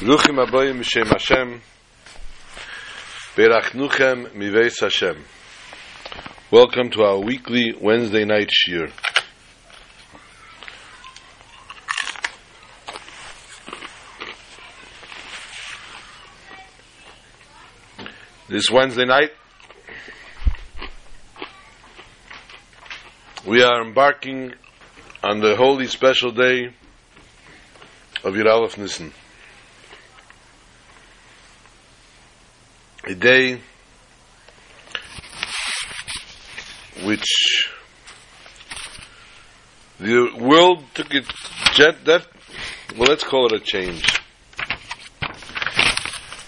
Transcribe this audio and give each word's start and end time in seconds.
Bruchim 0.00 0.38
aboyim 0.42 0.78
mishem 0.78 1.06
Hashem 1.08 1.60
Berachnuchem 3.36 4.30
miveis 4.30 4.80
Hashem 4.80 5.22
Welcome 6.50 6.88
to 6.92 7.02
our 7.02 7.18
weekly 7.18 7.74
Wednesday 7.78 8.24
night 8.24 8.48
shiur. 8.48 8.90
This 18.48 18.70
Wednesday 18.70 19.04
night 19.04 19.32
we 23.46 23.62
are 23.62 23.82
embarking 23.82 24.54
on 25.22 25.40
the 25.40 25.56
holy 25.56 25.88
special 25.88 26.30
day 26.30 26.72
of 28.24 28.32
Yud 28.32 28.50
Aleph 28.50 28.78
Nissen. 28.78 29.12
A 33.04 33.14
day 33.14 33.60
which 37.02 37.70
the 39.98 40.30
world 40.38 40.84
took 40.92 41.14
it 41.14 41.24
jet 41.72 42.04
that 42.04 42.26
well 42.96 43.08
let's 43.08 43.24
call 43.24 43.46
it 43.46 43.52
a 43.52 43.60
change. 43.60 44.04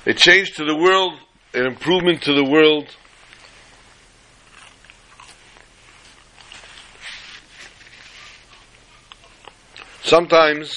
A 0.05 0.13
change 0.13 0.53
to 0.57 0.65
the 0.65 0.77
world, 0.77 1.15
an 1.55 1.65
improvement 1.65 2.23
to 2.23 2.35
the 2.35 2.45
world. 2.45 2.87
Sometimes 10.03 10.77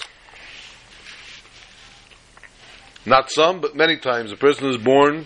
not 3.06 3.30
some, 3.30 3.60
but 3.60 3.76
many 3.76 3.98
times 3.98 4.32
a 4.32 4.38
person 4.38 4.70
is 4.70 4.78
born 4.78 5.26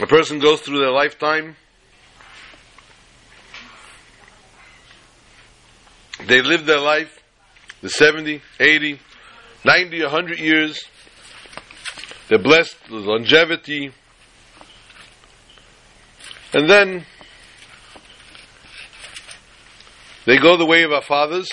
a 0.00 0.06
person 0.06 0.40
goes 0.40 0.60
through 0.60 0.80
their 0.80 0.90
lifetime. 0.90 1.56
They 6.26 6.42
live 6.42 6.66
their 6.66 6.80
life, 6.80 7.22
the 7.80 7.88
70, 7.88 8.40
80, 8.58 8.98
90, 9.64 10.02
100 10.02 10.38
years. 10.38 10.84
They're 12.28 12.38
blessed 12.38 12.76
with 12.90 13.04
longevity. 13.04 13.92
And 16.52 16.68
then 16.68 17.04
they 20.24 20.38
go 20.38 20.56
the 20.56 20.66
way 20.66 20.82
of 20.82 20.92
our 20.92 21.02
fathers. 21.02 21.48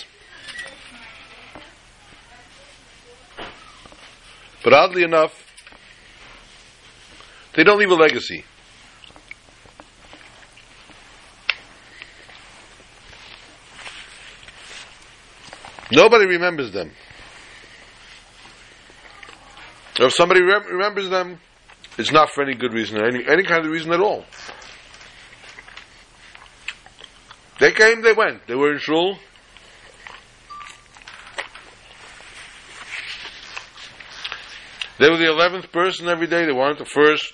But 4.64 4.73
oddly 4.73 5.03
enough, 5.03 5.51
they 7.56 7.64
don't 7.64 7.80
leave 7.80 7.92
a 7.92 7.96
legacy. 7.96 8.44
Nobody 15.92 16.26
remembers 16.26 16.72
them. 16.72 16.92
If 20.00 20.14
somebody 20.14 20.42
rem- 20.42 20.66
remembers 20.68 21.10
them, 21.10 21.40
it's 21.98 22.12
not 22.12 22.30
for 22.30 22.44
any 22.44 22.56
good 22.56 22.74
reason, 22.74 22.98
or 22.98 23.06
any, 23.06 23.28
any 23.28 23.44
kind 23.44 23.66
of 23.66 23.72
reason 23.72 23.92
at 23.92 24.00
all. 24.00 24.26
They 27.60 27.72
came, 27.72 28.02
they 28.02 28.14
went. 28.14 28.48
They 28.48 28.56
were 28.56 28.72
in 28.72 28.80
shul. 28.80 29.20
They 35.02 35.10
were 35.10 35.18
the 35.18 35.32
eleventh 35.32 35.72
person 35.72 36.08
every 36.08 36.28
day. 36.28 36.46
They 36.46 36.52
weren't 36.52 36.78
the 36.78 36.86
first. 36.86 37.34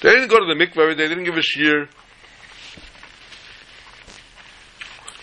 They 0.00 0.08
didn't 0.08 0.28
go 0.28 0.38
to 0.38 0.46
the 0.46 0.54
mikveh 0.54 0.78
every 0.78 0.94
day. 0.94 1.02
They 1.02 1.08
didn't 1.08 1.24
give 1.24 1.36
a 1.36 1.40
shiur. 1.40 1.86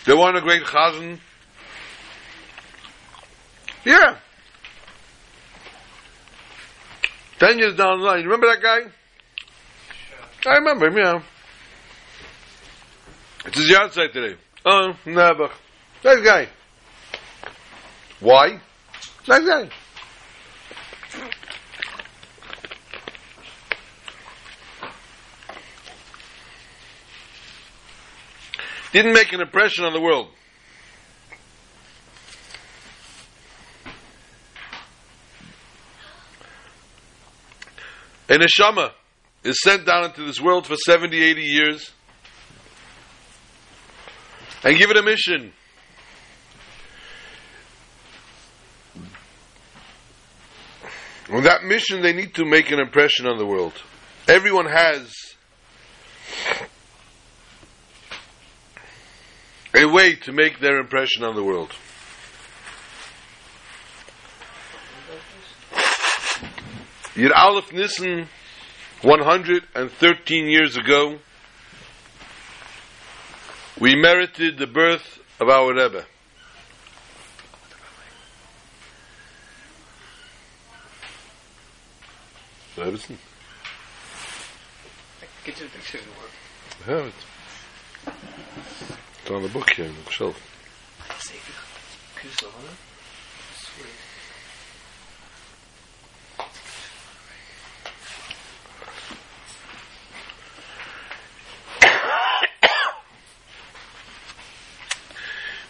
They 0.05 0.13
weren't 0.13 0.37
a 0.37 0.41
great 0.41 0.61
chazan. 0.65 1.17
Yeah. 3.83 4.19
Ten 7.39 7.57
years 7.57 7.75
down 7.75 7.97
the 7.97 8.05
line, 8.05 8.19
you 8.19 8.25
remember 8.25 8.45
that 8.45 8.61
guy? 8.61 8.91
I 10.47 10.57
remember 10.57 10.85
him, 10.85 10.97
yeah. 10.97 11.23
It's 13.47 13.57
his 13.57 13.71
yahrzeit 13.71 14.13
today. 14.13 14.35
Oh, 14.67 14.93
never. 15.07 15.49
Nice 16.05 16.21
guy. 16.21 16.47
Why? 18.19 18.61
Nice 19.27 19.43
guy. 19.43 19.69
Didn't 28.93 29.13
make 29.13 29.33
an 29.33 29.41
impression 29.41 29.83
on 29.83 29.93
the 29.93 29.99
world. 29.99 30.27
A 38.29 38.37
neshama 38.37 38.91
is 39.43 39.59
sent 39.63 39.87
down 39.87 40.05
into 40.05 40.23
this 40.23 40.39
world 40.39 40.67
for 40.67 40.75
70, 40.75 41.19
80 41.19 41.41
years 41.41 41.91
and 44.63 44.77
give 44.77 44.91
it 44.91 44.97
a 44.97 45.01
mission. 45.01 45.51
On 51.31 51.43
that 51.43 51.63
mission, 51.63 52.01
they 52.01 52.13
need 52.13 52.35
to 52.35 52.45
make 52.45 52.71
an 52.71 52.79
impression 52.79 53.25
on 53.25 53.37
the 53.37 53.45
world. 53.45 53.73
Everyone 54.27 54.67
has 54.67 55.11
a 59.75 59.85
way 59.85 60.15
to 60.15 60.31
make 60.31 60.59
their 60.59 60.77
impression 60.77 61.23
on 61.23 61.35
the 61.35 61.43
world. 61.43 61.71
Yud 67.15 67.31
Aleph 67.33 67.71
Nissen, 67.71 68.27
113 69.01 70.47
years 70.47 70.77
ago, 70.77 71.17
we 73.79 73.95
merited 73.95 74.57
the 74.57 74.67
birth 74.67 75.19
of 75.39 75.49
our 75.49 75.73
Rebbe. 75.73 76.05
Rebbeson? 82.75 83.17
Get 85.45 85.59
you 85.59 85.67
the 85.67 85.71
picture. 85.71 85.99
I 86.85 86.89
have 86.89 87.05
it. 87.05 87.13
It's 89.21 89.31
on 89.31 89.43
the 89.43 89.49
book 89.49 89.69
here 89.71 89.87
on 89.87 89.95
the 90.03 90.11
shelf. 90.11 90.41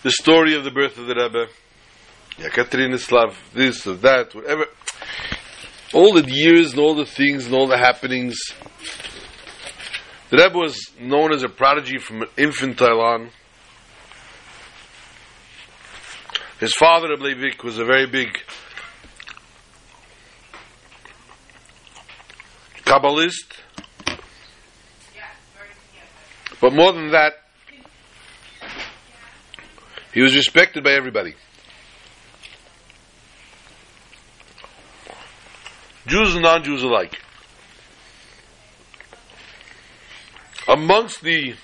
The 0.04 0.12
story 0.12 0.56
of 0.56 0.64
the 0.64 0.72
birth 0.72 0.98
of 0.98 1.08
the 1.08 1.16
Rebbe. 1.16 1.48
Yekaterinoslav, 2.38 3.34
this 3.54 3.88
or 3.88 3.96
that, 3.96 4.36
whatever. 4.36 4.66
All 5.96 6.12
the 6.12 6.30
years 6.30 6.72
and 6.72 6.82
all 6.82 6.94
the 6.94 7.06
things 7.06 7.46
and 7.46 7.56
all 7.56 7.68
the 7.68 7.78
happenings. 7.78 8.38
The 10.30 10.36
Rebbe 10.36 10.58
was 10.58 10.92
known 11.00 11.32
as 11.32 11.42
a 11.42 11.48
prodigy 11.48 12.00
from 12.00 12.26
infantile 12.38 13.00
on. 13.00 13.30
His 16.60 16.74
father, 16.74 17.08
Rebbe 17.18 17.64
was 17.64 17.78
a 17.78 17.86
very 17.86 18.08
big 18.08 18.28
Kabbalist. 22.84 23.62
But 26.60 26.74
more 26.74 26.92
than 26.92 27.12
that, 27.12 27.36
he 30.14 30.22
was 30.22 30.36
respected 30.36 30.84
by 30.84 30.92
everybody. 30.92 31.36
Jews 36.08 36.36
and 36.36 36.44
non-Jews 36.44 36.84
alike. 36.84 37.20
Amongst 40.68 41.22
the 41.22 41.56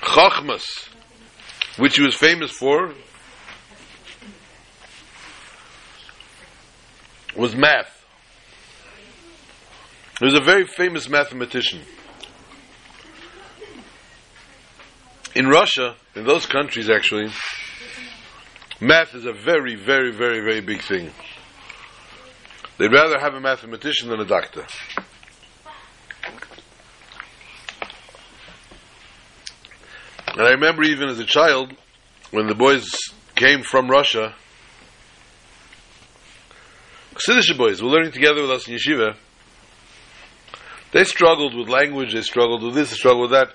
chachmas, 0.00 0.64
which 1.78 1.96
he 1.96 2.02
was 2.02 2.14
famous 2.14 2.50
for, 2.50 2.92
was 7.36 7.56
math. 7.56 8.04
He 10.18 10.24
was 10.24 10.34
a 10.34 10.42
very 10.42 10.66
famous 10.66 11.08
mathematician. 11.08 11.80
In 15.34 15.48
Russia, 15.48 15.96
in 16.14 16.24
those 16.24 16.44
countries 16.44 16.90
actually, 16.90 17.30
math 18.82 19.14
is 19.14 19.24
a 19.24 19.32
very, 19.32 19.76
very, 19.76 20.10
very, 20.10 20.40
very 20.40 20.60
big 20.60 20.82
thing. 20.82 21.10
They'd 22.78 22.92
rather 22.92 23.18
have 23.18 23.34
a 23.34 23.40
mathematician 23.40 24.08
than 24.08 24.20
a 24.20 24.24
doctor. 24.24 24.66
And 30.34 30.42
I 30.42 30.50
remember 30.50 30.82
even 30.82 31.08
as 31.08 31.20
a 31.20 31.24
child, 31.24 31.74
when 32.32 32.48
the 32.48 32.54
boys 32.54 32.90
came 33.36 33.62
from 33.62 33.88
Russia, 33.88 34.34
Chassidish 37.14 37.56
boys 37.56 37.82
were 37.82 37.90
learning 37.90 38.12
together 38.12 38.40
with 38.42 38.50
us 38.50 38.66
in 38.66 38.74
yeshiva. 38.74 39.14
They 40.92 41.04
struggled 41.04 41.54
with 41.54 41.68
language, 41.68 42.14
they 42.14 42.22
struggled 42.22 42.62
with 42.62 42.74
this, 42.74 42.90
they 42.90 42.96
struggled 42.96 43.30
with 43.30 43.32
that. 43.32 43.54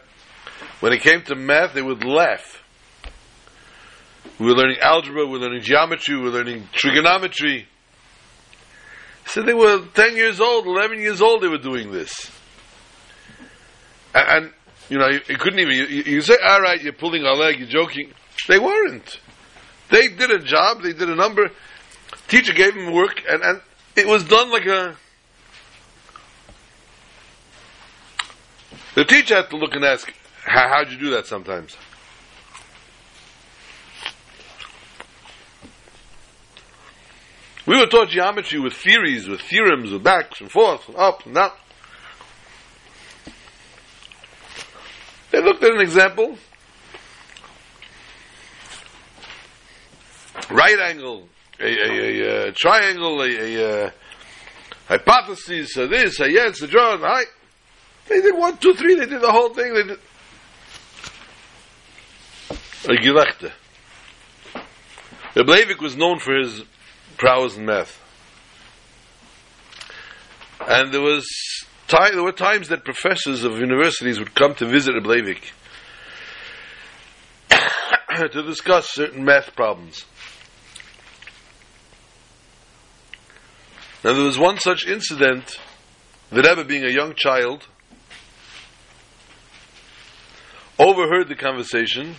When 0.80 0.94
it 0.94 1.02
came 1.02 1.24
to 1.24 1.36
math, 1.36 1.74
they 1.74 1.82
would 1.82 2.04
laugh. 2.06 2.57
We 4.40 4.46
were 4.46 4.54
learning 4.54 4.78
algebra, 4.82 5.26
we 5.26 5.32
were 5.32 5.40
learning 5.40 5.64
geometry, 5.64 6.16
we 6.16 6.24
were 6.24 6.30
learning 6.30 6.70
trigonometry. 6.72 7.68
So 9.26 9.42
they 9.42 9.54
were 9.54 9.86
10 9.94 10.16
years 10.16 10.40
old, 10.40 10.66
11 10.66 11.00
years 11.00 11.22
old, 11.22 11.42
they 11.42 11.48
were 11.48 11.58
doing 11.58 11.92
this. 11.92 12.14
And, 14.14 14.28
and 14.28 14.54
you 14.90 14.98
know, 15.00 15.08
you, 15.08 15.20
you 15.28 15.38
couldn't 15.38 15.60
even, 15.60 15.74
you, 15.74 16.04
you 16.04 16.22
say, 16.22 16.36
all 16.44 16.62
right, 16.62 16.82
you're 16.82 16.94
pulling 16.94 17.24
our 17.24 17.36
leg, 17.36 17.60
you're 17.60 17.68
joking. 17.68 18.12
They 18.48 18.60
weren't. 18.60 19.20
They 19.90 20.08
did 20.08 20.32
a 20.32 20.40
job, 20.40 20.84
they 20.84 20.94
did 20.94 21.10
a 21.10 21.16
number. 21.16 21.50
Teacher 22.28 22.54
gave 22.54 22.76
them 22.76 22.94
work, 22.94 23.22
and, 23.28 23.42
and 23.42 23.62
it 23.96 24.08
was 24.08 24.24
done 24.24 24.52
like 24.52 24.66
a. 24.66 24.96
The 28.96 29.06
teacher 29.06 29.36
had 29.36 29.50
to 29.50 29.58
look 29.58 29.74
and 29.74 29.84
ask, 29.84 30.12
how, 30.44 30.68
how'd 30.70 30.92
you 30.92 31.00
do 31.00 31.10
that 31.12 31.26
sometimes? 31.26 31.76
We 37.68 37.78
were 37.78 37.88
taught 37.88 38.08
geometry 38.08 38.62
with 38.62 38.74
theories, 38.74 39.28
with 39.28 39.42
theorems, 39.42 39.92
with 39.92 40.02
backs 40.02 40.40
and 40.40 40.50
forth, 40.50 40.88
and 40.88 40.96
up 40.96 41.26
and 41.26 41.36
down. 41.36 41.52
They 45.32 45.44
looked 45.44 45.62
at 45.62 45.74
an 45.74 45.82
example. 45.82 46.38
Right 50.50 50.80
angle, 50.80 51.28
a, 51.60 51.66
a, 51.66 51.90
a, 51.90 52.48
a 52.48 52.52
triangle, 52.54 53.22
a, 53.22 53.92
hypothesis, 54.88 55.76
a 55.76 55.88
this, 55.88 56.22
a 56.22 56.32
yes, 56.32 56.62
a 56.62 56.68
draw, 56.68 56.94
a 56.94 56.98
height. 57.00 57.28
They 58.08 58.22
did 58.22 58.38
one, 58.38 58.56
two, 58.58 58.76
three, 58.76 58.96
they 58.96 59.08
did 59.08 59.20
the 59.20 59.32
whole 59.32 59.54
thing. 59.54 59.74
They 59.74 59.84
did. 59.84 60.00
A 62.86 62.96
Gelechte. 62.96 63.52
Reb 65.36 65.48
Levik 65.48 65.82
was 65.82 65.98
known 65.98 66.20
for 66.20 66.34
his 66.34 66.64
prowess 67.18 67.58
in 67.58 67.66
math. 67.66 68.02
And 70.68 70.94
there 70.94 71.02
was 71.02 71.26
time, 71.88 72.14
there 72.14 72.24
were 72.24 72.32
times 72.32 72.70
that 72.70 72.84
professors 72.84 73.44
of 73.44 73.60
universities 73.60 74.20
would 74.20 74.36
come 74.36 74.56
to 74.56 74.66
visit 74.66 74.94
Reb 74.94 75.06
Levik 75.06 75.52
to 78.32 78.44
discuss 78.44 78.94
certain 78.94 79.24
math 79.24 79.56
problems. 79.56 80.06
Now 84.04 84.14
there 84.14 84.24
was 84.24 84.38
one 84.38 84.58
such 84.60 84.86
incident 84.86 85.58
that 86.32 86.46
Rebbe, 86.46 86.66
being 86.66 86.84
a 86.84 86.92
young 86.92 87.14
child, 87.16 87.68
overheard 90.80 91.30
the 91.30 91.36
conversation 91.36 92.16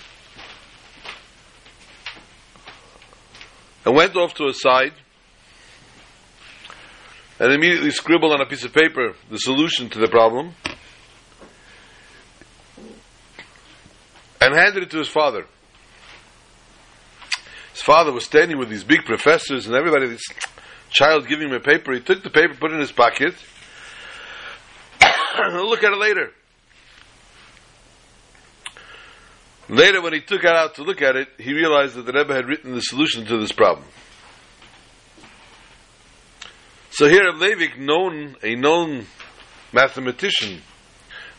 and 3.89 3.97
went 3.97 4.15
off 4.17 4.35
to 4.35 4.45
a 4.45 4.53
side 4.53 4.93
and 7.41 7.51
immediately 7.55 7.91
scribbled 7.91 8.35
on 8.35 8.41
a 8.43 8.45
piece 8.45 8.63
of 8.63 8.71
paper 8.75 9.15
the 9.31 9.39
solution 9.39 9.89
to 9.89 9.99
the 9.99 10.09
problem 10.09 10.55
and 14.43 14.55
handed 14.55 14.83
it 14.83 14.91
to 14.91 14.99
his 14.99 15.09
father. 15.09 15.47
His 17.73 17.81
father 17.81 18.13
was 18.13 18.27
standing 18.27 18.59
with 18.59 18.69
these 18.69 18.85
big 18.85 19.07
professors 19.07 19.67
and 19.67 19.75
everybody, 19.75 20.07
this 20.07 20.27
child 20.91 21.27
giving 21.27 21.49
him 21.49 21.55
a 21.55 21.61
paper. 21.61 21.95
He 21.95 22.01
took 22.01 22.23
the 22.23 22.29
paper, 22.29 22.53
put 22.61 22.73
it 22.73 22.75
in 22.75 22.81
his 22.81 22.93
pocket. 22.93 23.33
Look 25.55 25.83
at 25.83 25.93
it 25.95 25.99
later. 25.99 26.33
Later, 29.69 30.01
when 30.01 30.15
he 30.15 30.21
took 30.21 30.45
it 30.45 30.51
out 30.51 30.77
to 30.77 30.83
look 30.83 31.03
at 31.03 31.15
it, 31.17 31.29
he 31.39 31.53
realized 31.53 31.95
that 31.95 32.07
the 32.07 32.13
Rebbe 32.13 32.35
had 32.35 32.47
written 32.47 32.75
the 32.75 32.81
solution 32.81 33.27
to 33.27 33.39
this 33.39 33.53
problem. 33.53 33.87
So 36.91 37.07
here, 37.07 37.31
Levik, 37.33 37.79
known 37.79 38.37
a 38.43 38.55
known 38.55 39.07
mathematician, 39.73 40.63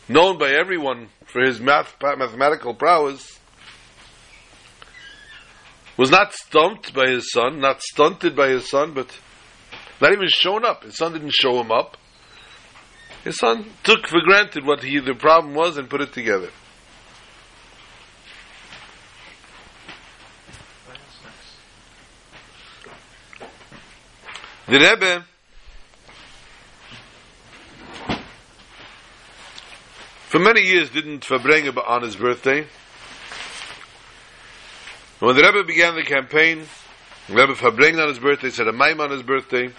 known 0.08 0.38
by 0.38 0.50
everyone 0.52 1.08
for 1.26 1.42
his 1.42 1.60
math, 1.60 1.96
mathematical 2.00 2.72
prowess, 2.72 3.38
was 5.96 6.10
not 6.10 6.32
stumped 6.32 6.94
by 6.94 7.08
his 7.08 7.30
son, 7.32 7.60
not 7.60 7.82
stunted 7.82 8.36
by 8.36 8.48
his 8.48 8.70
son, 8.70 8.94
but 8.94 9.18
not 10.00 10.12
even 10.12 10.28
shown 10.28 10.64
up. 10.64 10.84
His 10.84 10.96
son 10.96 11.12
didn't 11.12 11.34
show 11.34 11.60
him 11.60 11.70
up. 11.70 11.96
His 13.24 13.36
son 13.36 13.66
took 13.82 14.06
for 14.06 14.20
granted 14.22 14.64
what 14.64 14.82
he, 14.82 14.98
the 14.98 15.14
problem 15.14 15.54
was 15.54 15.76
and 15.76 15.90
put 15.90 16.00
it 16.00 16.12
together. 16.12 16.48
The 24.70 24.78
Rebbe 24.78 25.24
for 30.28 30.38
many 30.38 30.60
years 30.60 30.90
didn't 30.90 31.24
farbrengen 31.24 31.76
on 31.76 32.02
his 32.02 32.14
birthday. 32.14 32.64
When 35.18 35.34
the 35.34 35.42
Rebbe 35.42 35.64
began 35.64 35.96
the 35.96 36.04
campaign, 36.04 36.68
the 37.26 37.34
Rebbe 37.34 37.54
farbrengen 37.54 38.00
on 38.00 38.10
his 38.10 38.20
birthday, 38.20 38.50
said 38.50 38.68
a 38.68 38.72
maim 38.72 39.00
on 39.00 39.10
his 39.10 39.24
birthday. 39.24 39.72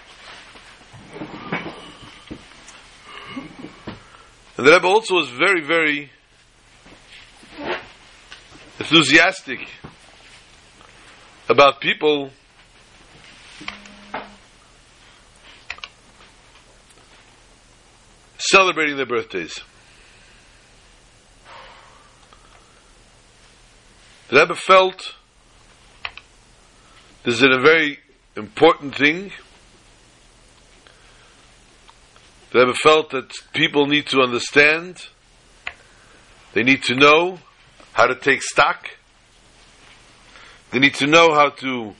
And 4.58 4.66
the 4.66 4.72
Rebbe 4.72 4.86
also 4.86 5.14
was 5.14 5.30
very, 5.30 5.62
very 5.62 6.10
enthusiastic 8.78 9.60
about 11.48 11.80
people 11.80 12.30
celebrating 18.52 18.98
their 18.98 19.06
birthdays. 19.06 19.58
The 24.28 24.40
Rebbe 24.40 24.54
felt 24.54 25.16
this 27.24 27.36
is 27.36 27.42
a 27.42 27.60
very 27.60 27.98
important 28.36 28.94
thing. 28.94 29.32
The 32.50 32.58
Rebbe 32.58 32.74
felt 32.74 33.08
that 33.10 33.32
people 33.54 33.86
need 33.86 34.06
to 34.08 34.20
understand, 34.20 35.06
they 36.52 36.62
need 36.62 36.82
to 36.84 36.94
know 36.94 37.38
how 37.94 38.06
to 38.06 38.14
take 38.14 38.42
stock, 38.42 38.90
they 40.72 40.78
need 40.78 40.94
to 40.96 41.06
know 41.06 41.32
how 41.32 41.48
to 41.48 41.94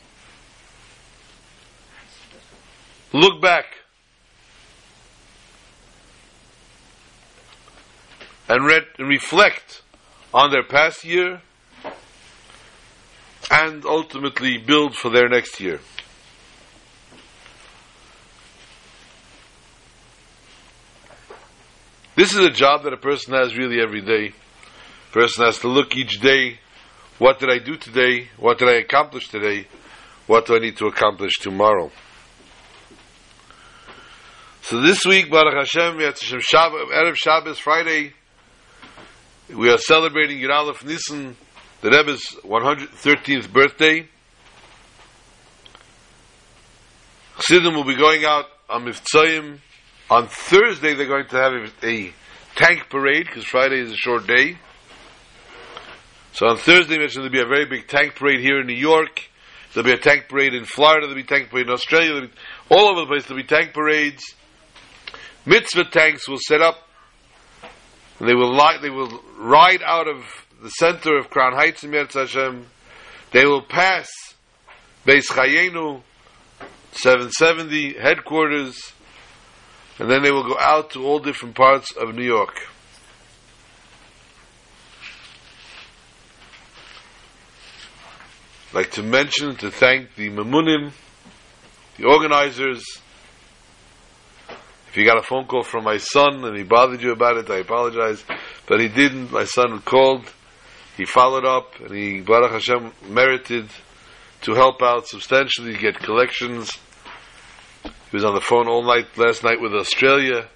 look 3.15 3.41
back 3.41 3.82
and 8.53 8.67
read 8.67 8.85
and 8.99 9.09
reflect 9.09 9.81
on 10.35 10.51
their 10.51 10.63
past 10.63 11.07
year 11.07 11.41
and 13.51 13.87
ultimately 13.87 14.59
build 14.59 14.95
for 14.95 15.09
their 15.09 15.27
next 15.27 15.59
year. 15.59 15.81
This 22.15 22.35
is 22.35 22.41
a 22.41 22.51
job 22.51 22.83
that 22.83 22.93
a 22.93 22.99
person 22.99 23.33
has 23.33 23.57
really 23.57 23.81
every 23.81 24.03
day. 24.03 24.35
A 25.09 25.13
person 25.15 25.47
has 25.47 25.59
to 25.61 25.69
look 25.69 25.97
each 25.97 26.21
day, 26.21 26.59
what 27.19 27.39
did 27.39 27.51
I 27.51 27.59
do 27.59 27.79
today? 27.79 28.29
What 28.37 28.59
did 28.59 28.69
I 28.69 28.75
accomplish 28.75 29.29
today? 29.29 29.67
What 30.27 30.45
do 30.45 30.57
I 30.57 30.59
need 30.59 30.77
to 30.77 30.89
accomplish 30.89 31.39
tomorrow? 31.41 31.91
So 34.61 34.83
this 34.83 35.07
week, 35.07 35.31
Baruch 35.31 35.55
Hashem, 35.55 35.97
we 35.97 36.05
had 36.05 36.17
Erev 36.17 37.17
Shabbos, 37.17 37.59
Friday, 37.59 38.13
we 39.55 39.71
are 39.71 39.79
celebrating 39.79 40.39
Yud 40.39 40.51
Aleph 40.51 40.85
Nisan, 40.85 41.37
the 41.83 41.91
Rebbe's 41.91 42.25
113th 42.43 43.53
birthday. 43.53 44.09
Chassidim 47.37 47.75
will 47.75 47.85
be 47.85 47.97
going 47.97 48.25
out 48.25 48.47
on 48.71 48.85
Mivtzayim 48.85 49.59
On 50.11 50.27
Thursday, 50.27 50.95
they're 50.95 51.07
going 51.07 51.27
to 51.29 51.37
have 51.37 51.53
a, 51.53 51.87
a 51.87 52.13
tank 52.55 52.89
parade 52.89 53.27
because 53.27 53.45
Friday 53.45 53.81
is 53.81 53.93
a 53.93 53.97
short 53.97 54.27
day. 54.27 54.57
So 56.33 56.47
on 56.47 56.57
Thursday, 56.57 56.99
mentioned 56.99 57.25
there'll 57.25 57.33
be 57.33 57.41
a 57.41 57.47
very 57.47 57.67
big 57.67 57.89
tank 57.89 58.15
parade 58.15 58.41
here 58.41 58.61
in 58.61 58.67
New 58.67 58.75
York. 58.75 59.29
There'll 59.75 59.87
be 59.87 59.93
a 59.93 59.99
tank 59.99 60.29
parade 60.29 60.55
in 60.55 60.65
Florida. 60.65 61.07
There'll 61.07 61.23
be 61.23 61.23
a 61.23 61.27
tank 61.27 61.51
parade 61.51 61.67
in 61.67 61.73
Australia. 61.73 62.23
Be, 62.23 62.31
all 62.71 62.89
over 62.89 63.01
the 63.01 63.07
place, 63.07 63.27
there'll 63.27 63.43
be 63.43 63.47
tank 63.47 63.75
parades. 63.75 64.23
Mitzvah 65.45 65.91
tanks 65.91 66.29
will 66.29 66.39
set 66.39 66.63
up, 66.63 66.77
and 68.23 68.31
they 68.31 68.37
will 68.37 68.57
they 68.81 68.89
will 68.89 69.21
ride 69.37 69.83
out 69.83 70.07
of 70.07 70.25
the 70.63 70.69
center 70.69 71.19
of 71.19 71.29
Crown 71.29 71.55
Heights 71.55 71.83
in 71.83 71.91
Meretz 71.91 72.13
Hashem. 72.13 72.67
They 73.33 73.45
will 73.45 73.63
pass 73.63 74.09
Beis 75.05 75.27
Chayenu, 75.27 76.03
770 76.93 77.95
headquarters, 77.95 78.93
and 79.99 80.09
then 80.09 80.23
they 80.23 80.31
will 80.31 80.45
go 80.45 80.57
out 80.57 80.91
to 80.91 81.05
all 81.05 81.19
different 81.19 81.57
parts 81.57 81.97
of 81.97 82.15
New 82.15 82.23
York. 82.23 82.55
I'd 88.69 88.75
like 88.75 88.91
to 88.93 89.03
mention 89.03 89.57
to 89.57 89.71
thank 89.73 90.15
the 90.15 90.31
Mamunim, 90.31 90.93
the 91.99 92.05
organizers. 92.05 93.02
If 94.93 94.99
you 94.99 95.07
got 95.07 95.17
a 95.17 95.23
phone 95.23 95.47
call 95.47 95.63
from 95.63 95.85
my 95.85 95.97
son 95.97 96.45
and 96.45 96.55
he 96.55 96.65
bothered 96.65 97.01
you 97.01 97.13
about 97.13 97.39
it, 97.39 97.49
I 97.49 97.61
apologize. 97.61 98.23
But 98.67 98.79
he 98.79 98.89
didn't. 98.89 99.33
My 99.33 99.45
son 99.45 99.81
called. 99.81 100.31
He 100.99 101.07
followed 101.07 101.47
up 101.47 101.81
and 101.81 101.97
he, 101.97 102.21
Baruch 102.21 102.51
Hashem, 102.51 102.93
merited 103.09 103.71
to 104.43 104.53
help 104.53 104.83
out 104.83 105.09
substantially, 105.09 105.79
get 105.79 105.99
collections. 105.99 106.77
He 107.85 108.17
was 108.17 108.23
on 108.23 108.35
the 108.35 108.43
phone 108.43 108.69
all 108.69 108.83
night 108.83 109.17
last 109.17 109.43
night 109.43 109.63
with 109.63 109.73
Australia. 109.73 110.47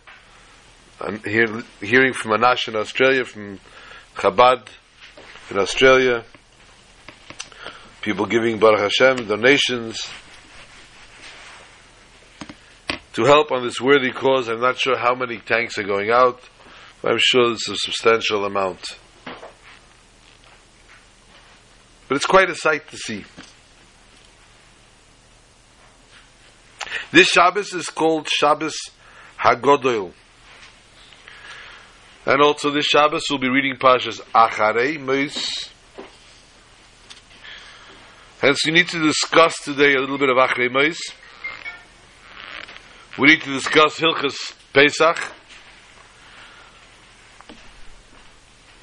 I'm 1.00 1.18
hear, 1.22 1.62
hearing 1.80 2.12
from 2.12 2.32
Anash 2.32 2.68
in 2.68 2.76
Australia, 2.76 3.24
from 3.24 3.58
Chabad 4.16 4.68
in 5.50 5.58
Australia. 5.58 6.24
People 8.02 8.26
giving 8.26 8.58
Baruch 8.58 8.80
Hashem 8.80 9.28
donations 9.28 10.06
to 13.16 13.24
help 13.24 13.50
on 13.50 13.64
this 13.64 13.80
worthy 13.80 14.12
cause. 14.12 14.46
I'm 14.48 14.60
not 14.60 14.78
sure 14.78 14.96
how 14.96 15.14
many 15.14 15.38
tanks 15.38 15.78
are 15.78 15.82
going 15.82 16.10
out, 16.10 16.38
but 17.00 17.12
I'm 17.12 17.18
sure 17.18 17.50
it's 17.52 17.66
a 17.66 17.76
substantial 17.76 18.44
amount. 18.44 18.98
But 22.08 22.16
it's 22.16 22.26
quite 22.26 22.50
a 22.50 22.54
sight 22.54 22.86
to 22.90 22.96
see. 22.98 23.24
This 27.10 27.28
Shabbos 27.28 27.72
is 27.72 27.86
called 27.86 28.28
Shabbos 28.28 28.76
Hagodol. 29.38 30.12
And 32.26 32.42
also 32.42 32.70
this 32.70 32.84
Shabbos 32.84 33.22
we'll 33.30 33.38
be 33.38 33.48
reading 33.48 33.76
Pashas 33.76 34.20
Acharei 34.34 35.00
Mois. 35.00 35.70
Hence 38.42 38.66
we 38.66 38.72
need 38.72 38.88
to 38.88 39.02
discuss 39.02 39.54
today 39.64 39.94
a 39.94 40.00
little 40.00 40.18
bit 40.18 40.28
of 40.28 40.36
Acharei 40.36 40.70
Mois. 40.70 40.98
We 43.18 43.28
need 43.28 43.40
to 43.42 43.52
discuss 43.54 43.98
Hilchas 43.98 44.34
Pesach. 44.74 45.32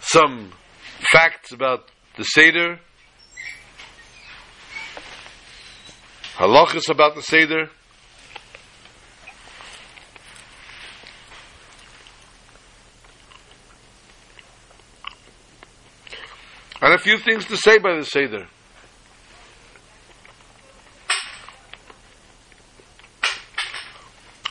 Some 0.01 0.51
facts 1.11 1.51
about 1.51 1.91
the 2.17 2.23
Seder. 2.23 2.79
Halachas 6.35 6.89
about 6.89 7.13
the 7.13 7.21
Seder. 7.21 7.69
And 16.81 16.93
a 16.93 16.97
few 16.97 17.19
things 17.19 17.45
to 17.45 17.55
say 17.55 17.77
by 17.77 17.95
the 17.95 18.03
Seder. 18.03 18.47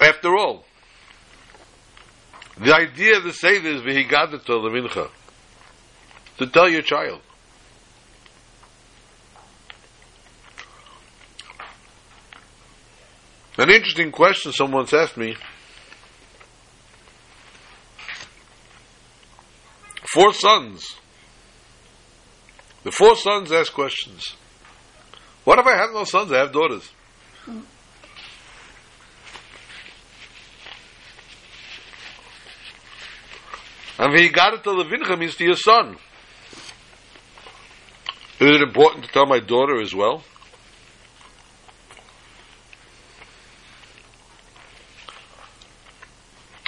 After 0.03 0.37
all, 0.37 0.65
the 2.59 2.75
idea 2.75 3.19
of 3.19 3.25
the 3.25 3.33
Seder 3.33 3.69
is 3.69 3.83
v'higadato 3.83 4.49
lemincha. 4.49 5.09
To 6.39 6.47
tell 6.47 6.69
your 6.69 6.83
child. 6.83 7.21
An 13.59 13.71
interesting 13.71 14.11
question 14.11 14.53
someone's 14.53 14.93
asked 14.93 15.17
me. 15.17 15.37
Four 20.13 20.35
sons. 20.35 20.97
The 22.83 22.91
four 22.91 23.15
sons 23.15 23.53
ask 23.53 23.73
questions. 23.73 24.35
What 25.45 25.59
if 25.59 25.67
I 25.67 25.77
have 25.77 25.93
no 25.93 26.05
sons? 26.05 26.33
I 26.33 26.39
have 26.39 26.53
daughters. 26.53 26.91
And 34.03 34.13
to 34.15 34.71
Levincha 34.71 35.17
means 35.17 35.37
to 35.37 35.45
your 35.45 35.55
son. 35.55 35.97
Is 38.41 38.57
it 38.57 38.61
important 38.61 39.05
to 39.05 39.13
tell 39.13 39.27
my 39.27 39.39
daughter 39.39 39.81
as 39.81 39.95
well? 39.95 40.25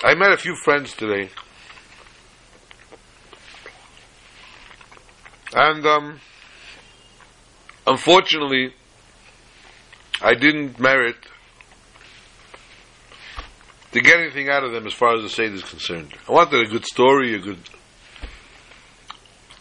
I 0.05 0.15
met 0.15 0.31
a 0.31 0.37
few 0.37 0.55
friends 0.55 0.95
today. 0.95 1.29
And 5.53 5.85
um, 5.85 6.21
unfortunately, 7.85 8.75
I 10.23 10.35
didn't 10.35 10.79
merit 10.79 11.17
to 13.95 14.01
get 14.01 14.19
anything 14.19 14.49
out 14.49 14.65
of 14.65 14.73
them 14.73 14.89
as 14.89 14.93
far 14.93 15.15
as 15.15 15.23
the 15.23 15.29
Seder 15.29 15.55
is 15.55 15.63
concerned. 15.63 16.13
I 16.29 16.33
wanted 16.33 16.67
a 16.67 16.69
good 16.69 16.85
story, 16.85 17.33
a 17.37 17.39
good 17.39 17.59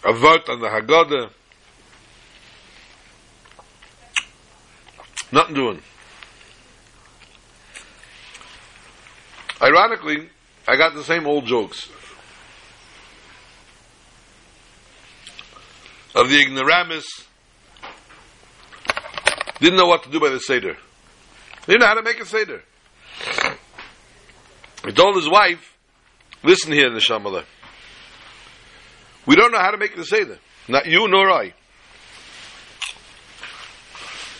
a 0.04 0.12
vort 0.12 0.50
on 0.50 0.60
the 0.60 0.68
Haggadah. 0.68 1.30
Nothing 5.32 5.56
doing. 5.56 5.82
Ironically, 9.62 10.30
I 10.68 10.78
got 10.78 10.96
the 10.96 11.04
same 11.04 11.28
old 11.28 11.46
jokes. 11.46 11.88
Of 16.16 16.30
the 16.30 16.42
ignoramus, 16.42 17.06
didn't 19.60 19.78
know 19.78 19.86
what 19.86 20.02
to 20.04 20.10
do 20.10 20.20
by 20.20 20.30
the 20.30 20.40
Seder. 20.40 20.76
Didn't 21.68 21.82
know 21.82 21.88
how 21.88 21.94
to 21.94 22.04
make 22.04 22.20
a 22.20 22.26
Seder. 22.26 22.64
He 24.86 24.92
told 24.92 25.16
his 25.16 25.30
wife, 25.30 25.78
listen 26.44 26.74
here, 26.74 26.90
Neshamala. 26.90 27.46
We 29.26 29.36
don't 29.36 29.52
know 29.52 29.60
how 29.60 29.72
to 29.72 29.78
make 29.78 29.96
the 29.96 30.04
Seder. 30.04 30.38
Not 30.68 30.86
you 30.86 31.08
nor 31.08 31.30
I. 31.32 31.54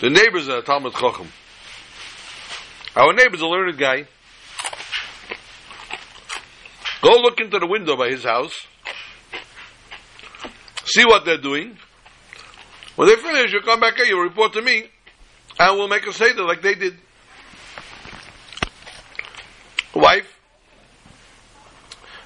The 0.02 0.10
neighbors 0.10 0.50
are 0.50 0.62
Talmud 0.62 0.94
Chochem. 0.94 1.28
Our 2.96 3.14
neighbor's 3.14 3.42
a 3.42 3.48
learned 3.48 3.78
guy. 3.78 4.06
Go 7.02 7.12
look 7.22 7.40
into 7.40 7.60
the 7.60 7.68
window 7.68 7.96
by 7.96 8.10
his 8.10 8.24
house. 8.24 8.54
See 10.86 11.06
what 11.06 11.26
they're 11.26 11.42
doing. 11.42 11.78
When 12.96 13.08
they 13.08 13.16
finish, 13.16 13.52
you 13.54 13.62
come 13.62 13.80
back 13.80 13.96
here, 13.96 14.06
you 14.06 14.22
report 14.22 14.54
to 14.54 14.62
me, 14.62 14.90
and 15.60 15.78
we'll 15.78 15.88
make 15.88 16.06
a 16.06 16.14
Seder 16.14 16.44
like 16.44 16.62
they 16.62 16.76
did. 16.76 16.96
Wife, 19.96 20.33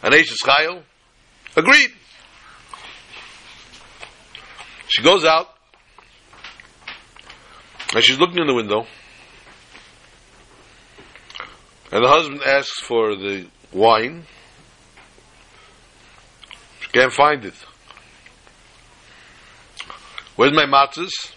an 0.07 0.13
Ashes 0.13 0.39
Chayil, 0.41 0.83
agreed. 1.57 1.91
She 4.87 5.03
goes 5.03 5.25
out, 5.25 5.47
and 7.93 8.01
she's 8.01 8.17
looking 8.17 8.37
in 8.37 8.47
the 8.47 8.53
window, 8.53 8.85
and 11.91 12.05
the 12.05 12.07
husband 12.07 12.41
asks 12.45 12.79
for 12.79 13.17
the 13.17 13.47
wine. 13.73 14.23
She 16.79 16.87
can't 16.91 17.11
find 17.11 17.43
it. 17.43 17.55
Where's 20.37 20.53
my 20.53 20.65
matzahs? 20.65 21.33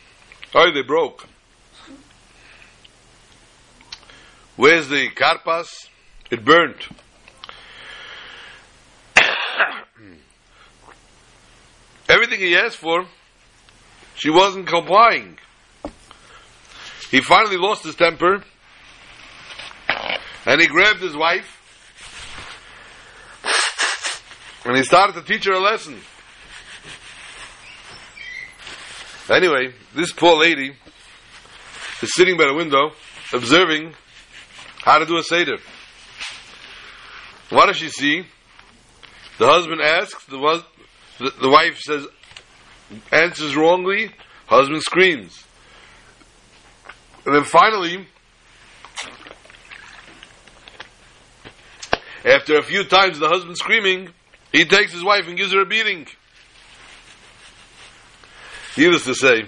Oh, 0.54 0.70
they 0.72 0.82
broke. 0.82 1.26
Where's 4.54 4.88
the 4.88 5.08
karpas? 5.08 5.88
It 6.30 6.44
burnt. 6.44 6.88
Everything 12.10 12.40
he 12.40 12.56
asked 12.56 12.76
for, 12.76 13.06
she 14.16 14.30
wasn't 14.30 14.66
complying. 14.66 15.38
He 17.10 17.20
finally 17.20 17.56
lost 17.56 17.84
his 17.84 17.94
temper, 17.94 18.42
and 20.44 20.60
he 20.60 20.66
grabbed 20.66 21.00
his 21.00 21.16
wife, 21.16 21.60
And 24.64 24.76
he 24.76 24.82
started 24.82 25.14
to 25.14 25.22
teach 25.22 25.46
her 25.46 25.52
a 25.52 25.58
lesson. 25.58 25.98
Anyway, 29.30 29.72
this 29.94 30.12
poor 30.12 30.36
lady 30.36 30.72
is 32.02 32.14
sitting 32.14 32.36
by 32.36 32.44
the 32.44 32.54
window, 32.54 32.90
observing 33.32 33.94
how 34.82 34.98
to 34.98 35.06
do 35.06 35.16
a 35.16 35.22
Seder. 35.22 35.56
What 37.48 37.66
does 37.66 37.76
she 37.76 37.88
see? 37.88 38.26
The 39.38 39.46
husband 39.46 39.80
asks, 39.80 40.24
the, 40.26 40.62
the, 41.20 41.50
wife 41.50 41.78
says, 41.78 42.06
answers 43.12 43.54
wrongly, 43.54 44.10
husband 44.46 44.82
screams. 44.82 45.44
And 47.26 47.34
then 47.34 47.44
finally, 47.44 48.06
after 52.24 52.56
a 52.56 52.62
few 52.62 52.84
times 52.84 53.18
the 53.18 53.28
husband 53.28 53.56
screaming, 53.58 54.08
he 54.52 54.64
takes 54.64 54.92
his 54.92 55.04
wife 55.04 55.28
and 55.28 55.36
gives 55.36 55.52
her 55.52 55.60
a 55.60 55.66
beating. 55.66 56.06
Needless 58.76 59.04
to 59.04 59.14
say, 59.14 59.44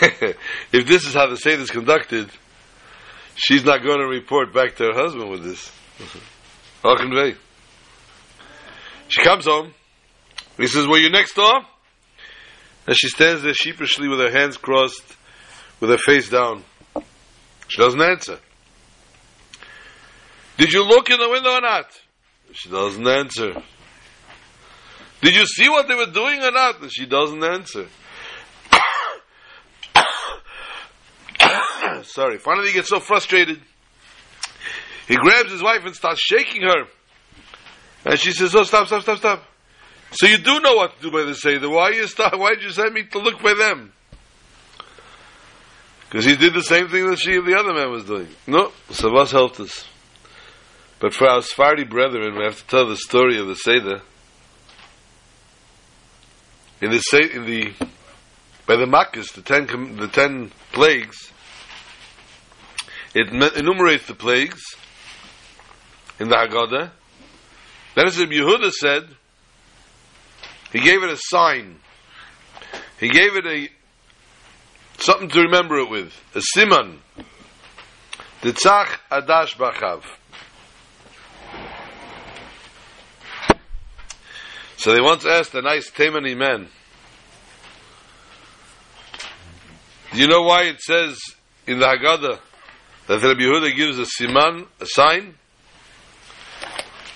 if 0.72 0.86
this 0.86 1.06
is 1.06 1.12
how 1.12 1.26
the 1.26 1.36
Seder 1.36 1.62
is 1.62 1.70
conducted, 1.70 2.30
she's 3.36 3.64
not 3.64 3.82
going 3.82 3.98
to 3.98 4.06
report 4.06 4.54
back 4.54 4.76
to 4.76 4.84
her 4.84 4.94
husband 4.94 5.30
with 5.30 5.44
this. 5.44 5.70
How 6.82 6.96
can 6.96 7.14
they? 7.14 7.34
She 9.08 9.22
comes 9.22 9.44
home. 9.44 9.74
He 10.56 10.66
says, 10.66 10.86
Were 10.86 10.98
you 10.98 11.10
next 11.10 11.34
door? 11.34 11.62
And 12.86 12.96
she 12.96 13.08
stands 13.08 13.42
there 13.42 13.54
sheepishly 13.54 14.08
with 14.08 14.20
her 14.20 14.30
hands 14.30 14.56
crossed, 14.56 15.16
with 15.80 15.90
her 15.90 15.98
face 15.98 16.28
down. 16.28 16.62
She 17.68 17.80
doesn't 17.80 18.00
answer. 18.00 18.38
Did 20.56 20.72
you 20.72 20.84
look 20.84 21.10
in 21.10 21.18
the 21.18 21.28
window 21.28 21.54
or 21.54 21.60
not? 21.60 21.86
She 22.52 22.68
doesn't 22.68 23.06
answer. 23.06 23.54
Did 25.22 25.34
you 25.34 25.46
see 25.46 25.68
what 25.68 25.88
they 25.88 25.94
were 25.94 26.06
doing 26.06 26.42
or 26.42 26.52
not? 26.52 26.76
She 26.92 27.06
doesn't 27.06 27.42
answer. 27.42 27.86
Sorry. 32.02 32.38
Finally, 32.38 32.68
he 32.68 32.74
gets 32.74 32.90
so 32.90 33.00
frustrated. 33.00 33.60
He 35.08 35.16
grabs 35.16 35.50
his 35.50 35.62
wife 35.62 35.84
and 35.84 35.94
starts 35.94 36.20
shaking 36.20 36.62
her. 36.62 36.84
And 38.04 38.20
she 38.20 38.32
says, 38.32 38.54
"Oh, 38.54 38.64
stop, 38.64 38.86
stop, 38.86 39.02
stop, 39.02 39.18
stop! 39.18 39.42
So 40.14 40.26
you 40.26 40.38
do 40.38 40.60
know 40.60 40.76
what 40.76 40.96
to 40.96 41.02
do 41.02 41.10
by 41.10 41.24
the 41.24 41.34
Seder. 41.34 41.68
Why 41.68 41.90
you 41.90 42.06
stop? 42.06 42.38
Why 42.38 42.54
did 42.54 42.62
you 42.62 42.70
send 42.70 42.94
me 42.94 43.02
to 43.04 43.18
look 43.18 43.42
by 43.42 43.54
them? 43.54 43.92
Because 46.08 46.24
he 46.24 46.36
did 46.36 46.54
the 46.54 46.62
same 46.62 46.88
thing 46.88 47.10
that 47.10 47.18
she 47.18 47.32
the 47.32 47.58
other 47.58 47.74
man 47.74 47.90
was 47.90 48.04
doing. 48.04 48.28
No, 48.46 48.70
so 48.90 49.10
was 49.10 49.32
helped 49.32 49.58
us. 49.58 49.84
But 51.00 51.12
for 51.12 51.28
our 51.28 51.42
Sephardi 51.42 51.82
brethren, 51.82 52.36
we 52.38 52.44
have 52.44 52.56
to 52.58 52.66
tell 52.68 52.88
the 52.88 52.96
story 52.96 53.38
of 53.38 53.48
the 53.48 53.56
Seder. 53.56 54.02
In 56.80 56.90
the 56.90 57.30
in 57.34 57.46
the 57.46 57.72
by 58.66 58.76
the 58.76 58.86
Makkahs, 58.86 59.32
the 59.34 59.42
ten 59.42 59.96
the 59.96 60.06
ten 60.06 60.52
plagues, 60.72 61.32
it 63.14 63.28
enumerates 63.56 64.06
the 64.06 64.14
plagues 64.14 64.62
in 66.20 66.28
the 66.28 66.36
Haggadah. 66.36 66.92
Then 67.96 68.06
as 68.06 68.16
Yehuda 68.16 68.70
said, 68.70 69.08
he 70.74 70.80
gave 70.80 71.04
it 71.04 71.10
a 71.10 71.16
sign. 71.16 71.78
He 72.98 73.08
gave 73.08 73.36
it 73.36 73.46
a 73.46 73.68
something 74.98 75.28
to 75.28 75.42
remember 75.42 75.76
it 75.76 75.88
with, 75.88 76.12
a 76.34 76.42
siman. 76.58 76.98
The 78.42 78.52
tzach 78.52 78.88
adash 79.08 79.54
bachav. 79.54 80.02
So 84.76 84.92
they 84.92 85.00
once 85.00 85.24
asked 85.24 85.54
a 85.54 85.62
nice 85.62 85.92
Taimani 85.92 86.36
man, 86.36 86.66
Do 90.12 90.20
you 90.20 90.26
know 90.26 90.42
why 90.42 90.64
it 90.64 90.80
says 90.80 91.16
in 91.68 91.78
the 91.78 91.86
Haggadah 91.86 92.40
that 93.06 93.22
Rabbi 93.22 93.42
Yehuda 93.42 93.76
gives 93.76 93.98
a 94.00 94.06
siman, 94.06 94.66
a 94.80 94.86
sign? 94.86 95.36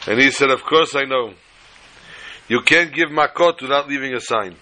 And 0.06 0.20
he 0.20 0.30
said, 0.30 0.50
Of 0.50 0.62
course 0.62 0.94
I 0.94 1.02
know. 1.02 1.34
You 2.48 2.62
can't 2.62 2.94
give 2.94 3.10
makot 3.10 3.60
without 3.60 3.88
leaving 3.88 4.14
a 4.14 4.20
sign. 4.20 4.56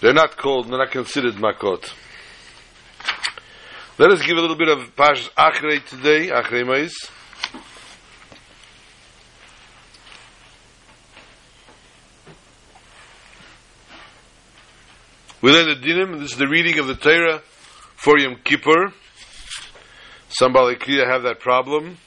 They're 0.00 0.12
not 0.12 0.36
called, 0.36 0.68
they're 0.68 0.78
not 0.78 0.90
considered 0.90 1.34
makot. 1.36 1.90
Let 3.96 4.10
us 4.10 4.20
give 4.26 4.36
a 4.36 4.40
little 4.40 4.56
bit 4.56 4.68
of 4.68 4.94
Pash 4.94 5.30
Achrei 5.30 5.82
today, 5.86 6.28
Achrei 6.28 6.66
Mais. 6.66 6.92
Within 15.40 15.68
the 15.68 15.76
dinim, 15.76 16.20
this 16.20 16.32
is 16.32 16.38
the 16.38 16.48
reading 16.48 16.78
of 16.78 16.86
the 16.86 16.94
Torah 16.94 17.40
for 17.96 18.18
Yom 18.18 18.36
Kippur. 18.44 18.92
Some 20.28 20.52
Bali 20.52 20.74
Kriya 20.74 21.06
have 21.06 21.22
that 21.22 21.40
problem 21.40 21.98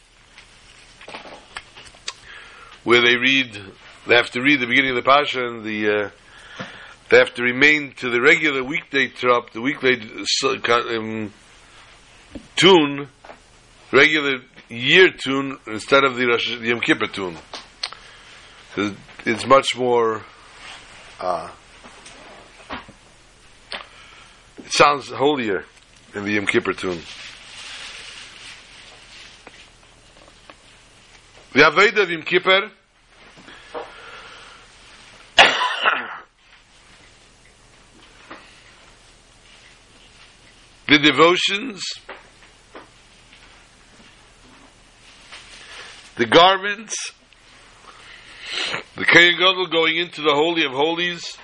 where 2.88 3.02
they 3.02 3.18
read, 3.18 3.52
they 4.08 4.16
have 4.16 4.32
to 4.32 4.42
read 4.42 4.62
the 4.62 4.66
beginning 4.66 4.92
of 4.92 4.96
the 4.96 5.02
Pasha 5.02 5.46
and 5.46 5.62
the, 5.62 5.90
uh, 5.90 6.10
they 7.10 7.18
have 7.18 7.34
to 7.34 7.44
remain 7.44 7.92
to 7.98 8.10
the 8.10 8.22
regular 8.22 8.64
weekday 8.64 9.08
the 9.08 9.60
weekday 9.62 10.00
um, 10.96 11.34
tune, 12.56 13.10
regular 13.92 14.40
year 14.70 15.10
tune 15.10 15.58
instead 15.68 16.06
of 16.06 16.16
the, 16.16 16.28
Rosh, 16.28 16.50
Yom 16.62 16.80
Kippur 16.80 17.08
tune. 17.08 17.36
It's 19.26 19.46
much 19.46 19.76
more, 19.76 20.24
uh, 21.20 21.52
it 24.60 24.72
sounds 24.72 25.10
holier 25.10 25.66
in 26.16 26.24
the 26.24 26.32
Yom 26.32 26.46
Kippur 26.46 26.72
tune. 26.72 27.02
The 31.52 31.64
Avoda 31.64 32.04
of 32.04 32.12
Yom 32.12 32.22
Kippur 32.22 32.72
the 40.88 41.00
devotions, 41.00 41.84
the 46.16 46.26
garments, 46.26 46.96
the 48.96 49.06
Kohen 49.06 49.38
Gadol 49.38 49.68
going 49.68 49.98
into 49.98 50.22
the 50.22 50.34
Holy 50.34 50.66
of 50.66 50.72
Holies, 50.72 51.38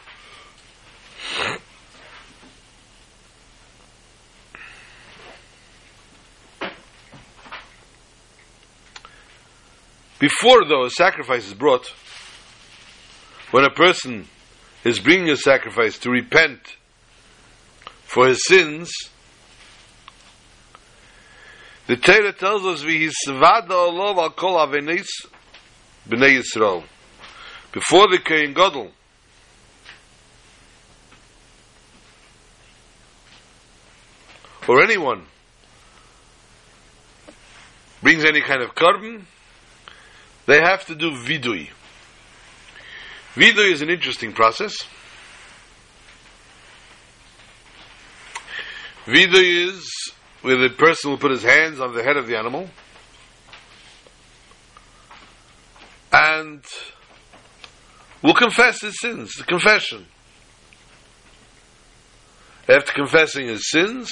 Before, 10.20 10.64
though, 10.64 10.86
a 10.86 10.90
sacrifice 10.90 11.46
is 11.46 11.54
brought, 11.54 11.86
when 13.52 13.66
a 13.66 13.70
person 13.70 14.26
is 14.86 14.98
bringing 15.00 15.30
a 15.30 15.36
sacrifice 15.36 15.98
to 16.00 16.10
repent 16.10 16.78
for 18.06 18.30
his 18.30 18.40
sins, 18.48 18.90
the 21.94 22.02
Torah 22.02 22.34
tells 22.34 22.66
us, 22.66 22.82
"V'hisvada 22.84 23.70
olov 23.70 24.18
al 24.18 24.32
kol 24.32 24.56
avenis 24.56 25.08
b'nei 26.10 26.42
Yisrael." 26.42 26.84
Before 27.72 28.08
the 28.08 28.18
Kohen 28.18 28.54
Gadol, 28.56 28.92
or 34.68 34.82
anyone 34.82 35.28
brings 38.02 38.26
any 38.26 38.42
kind 38.42 38.64
of 38.64 38.74
korban, 38.74 39.26
they 40.48 40.62
have 40.62 40.88
to 40.88 40.96
do 40.96 41.12
vidui. 41.12 41.70
Vidui 43.36 43.72
is 43.72 43.84
an 43.84 43.92
interesting 43.92 44.34
process. 44.34 44.76
Vidui 49.06 49.68
is 49.68 50.12
where 50.44 50.58
the 50.58 50.70
person 50.70 51.10
will 51.10 51.18
put 51.18 51.32
his 51.32 51.44
hands 51.44 51.80
on 51.80 51.96
the 51.96 52.04
head 52.04 52.18
of 52.18 52.28
the 52.28 52.38
animal 52.38 52.70
and 56.12 56.64
will 58.22 58.36
confess 58.36 58.82
his 58.82 59.00
sins. 59.00 59.34
The 59.34 59.44
confession. 59.44 60.06
After 62.70 62.94
confessing 62.94 63.48
his 63.48 63.70
sins, 63.70 64.12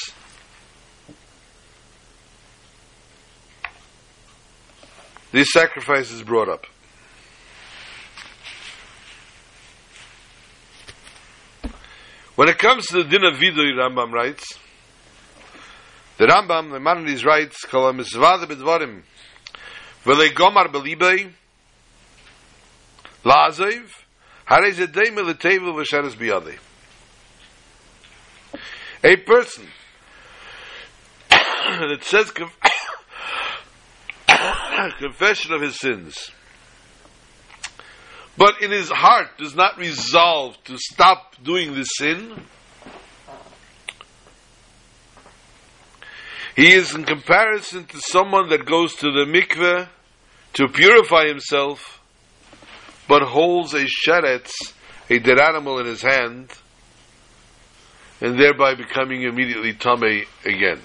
These 5.31 5.51
sacrifices 5.53 6.23
brought 6.23 6.49
up. 6.49 6.65
When 12.35 12.49
it 12.49 12.57
comes 12.57 12.87
to 12.87 13.03
the 13.03 13.09
din 13.09 13.23
of 13.23 13.35
vidui, 13.35 13.71
Rambam 13.73 14.11
writes, 14.11 14.43
the 16.17 16.25
Rambam, 16.27 16.71
the 16.71 16.79
man 16.79 17.03
Maimonides 17.03 17.25
writes, 17.25 17.57
"Kol 17.65 17.91
misvada 17.93 18.45
b'dvarim 18.45 19.03
V'le 20.05 20.33
gomar 20.33 20.67
belibei, 20.67 21.31
la'azev, 23.23 23.87
harei 24.49 24.71
ze 24.73 24.87
deime 24.87 25.21
l'tevel 25.21 25.73
v'sheres 25.75 26.15
biyadei. 26.15 26.57
A 29.03 29.15
person 29.17 29.67
that 31.29 32.03
says 32.03 32.31
conf- 32.31 32.57
confession 34.97 35.53
of 35.53 35.61
his 35.61 35.79
sins, 35.79 36.31
but 38.37 38.59
in 38.61 38.71
his 38.71 38.89
heart 38.89 39.37
does 39.37 39.55
not 39.55 39.77
resolve 39.77 40.57
to 40.63 40.77
stop 40.79 41.35
doing 41.43 41.75
the 41.75 41.83
sin, 41.83 42.47
he 46.61 46.73
is 46.73 46.93
in 46.93 47.03
comparison 47.05 47.85
to 47.85 47.99
someone 47.99 48.49
that 48.49 48.67
goes 48.67 48.93
to 48.93 49.11
the 49.11 49.25
mikveh 49.25 49.89
to 50.53 50.67
purify 50.67 51.25
himself, 51.25 51.99
but 53.07 53.23
holds 53.23 53.73
a 53.73 53.85
sheretz, 53.85 54.51
a 55.09 55.17
dead 55.17 55.39
animal 55.39 55.79
in 55.79 55.87
his 55.87 56.03
hand, 56.03 56.51
and 58.21 58.39
thereby 58.39 58.75
becoming 58.75 59.23
immediately 59.23 59.73
tame 59.73 60.27
again. 60.45 60.79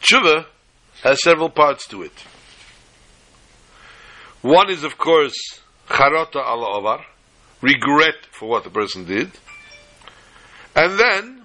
Tshuva 0.00 0.46
has 1.02 1.20
several 1.20 1.50
parts 1.50 1.88
to 1.88 2.02
it. 2.04 2.12
One 4.40 4.70
is, 4.70 4.84
of 4.84 4.96
course, 4.96 5.34
charota 5.88 6.36
ala 6.36 6.78
ovar, 6.80 7.04
regret 7.60 8.26
for 8.30 8.48
what 8.48 8.62
the 8.62 8.70
person 8.70 9.04
did. 9.06 9.32
And 10.74 10.98
then 10.98 11.42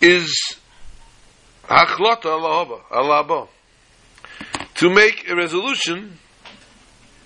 is 0.00 0.56
hachlota 1.64 2.26
ala 2.26 2.78
haba, 2.90 3.48
to 4.76 4.90
make 4.90 5.28
a 5.28 5.36
resolution 5.36 6.18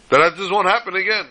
that 0.09 0.37
this 0.37 0.51
won't 0.51 0.69
happen 0.69 0.97
again. 0.97 1.27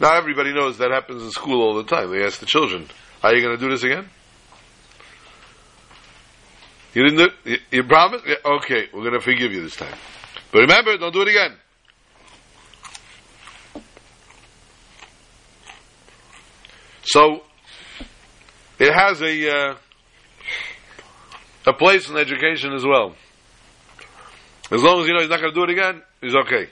Now 0.00 0.16
everybody 0.16 0.52
knows 0.52 0.78
that 0.78 0.90
happens 0.90 1.22
in 1.22 1.30
school 1.30 1.62
all 1.62 1.74
the 1.74 1.84
time. 1.84 2.10
They 2.10 2.24
ask 2.24 2.40
the 2.40 2.46
children, 2.46 2.88
"Are 3.22 3.34
you 3.34 3.42
going 3.42 3.56
to 3.56 3.62
do 3.62 3.70
this 3.70 3.82
again?" 3.82 4.08
You 6.94 7.02
didn't 7.02 7.18
do 7.18 7.50
you, 7.50 7.58
you 7.70 7.84
promise? 7.84 8.22
Yeah, 8.26 8.36
okay, 8.44 8.88
we're 8.92 9.02
going 9.02 9.14
to 9.14 9.20
forgive 9.20 9.52
you 9.52 9.62
this 9.62 9.76
time. 9.76 9.94
But 10.52 10.60
remember, 10.60 10.96
don't 10.96 11.12
do 11.12 11.22
it 11.22 11.28
again. 11.28 11.56
So 17.04 17.42
it 18.78 18.92
has 18.92 19.20
a 19.20 19.50
uh, 19.50 19.76
a 21.66 21.72
place 21.72 22.08
in 22.08 22.16
education 22.16 22.72
as 22.72 22.84
well. 22.84 23.14
As 24.70 24.82
long 24.82 25.00
as 25.00 25.06
you 25.06 25.12
know 25.14 25.20
he's 25.20 25.28
not 25.28 25.40
going 25.40 25.52
to 25.52 25.60
do 25.60 25.64
it 25.64 25.70
again, 25.70 26.02
he's 26.20 26.34
okay. 26.34 26.68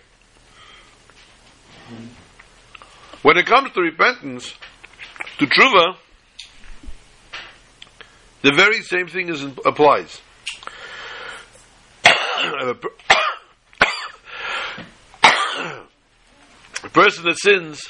When 3.23 3.37
it 3.37 3.47
comes 3.47 3.71
to 3.73 3.81
repentance, 3.81 4.53
to 5.39 5.47
tshuva, 5.47 5.97
the 8.43 8.53
very 8.53 8.83
same 8.83 9.07
thing 9.07 9.29
is, 9.29 9.45
applies. 9.65 10.21
a, 12.05 12.75
a 16.83 16.89
person 16.89 17.25
that 17.25 17.39
sins, 17.39 17.81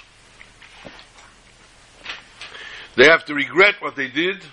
they 2.97 3.07
have 3.07 3.25
to 3.27 3.35
regret 3.35 3.77
what 3.81 3.97
they 3.97 4.09
did, 4.09 4.45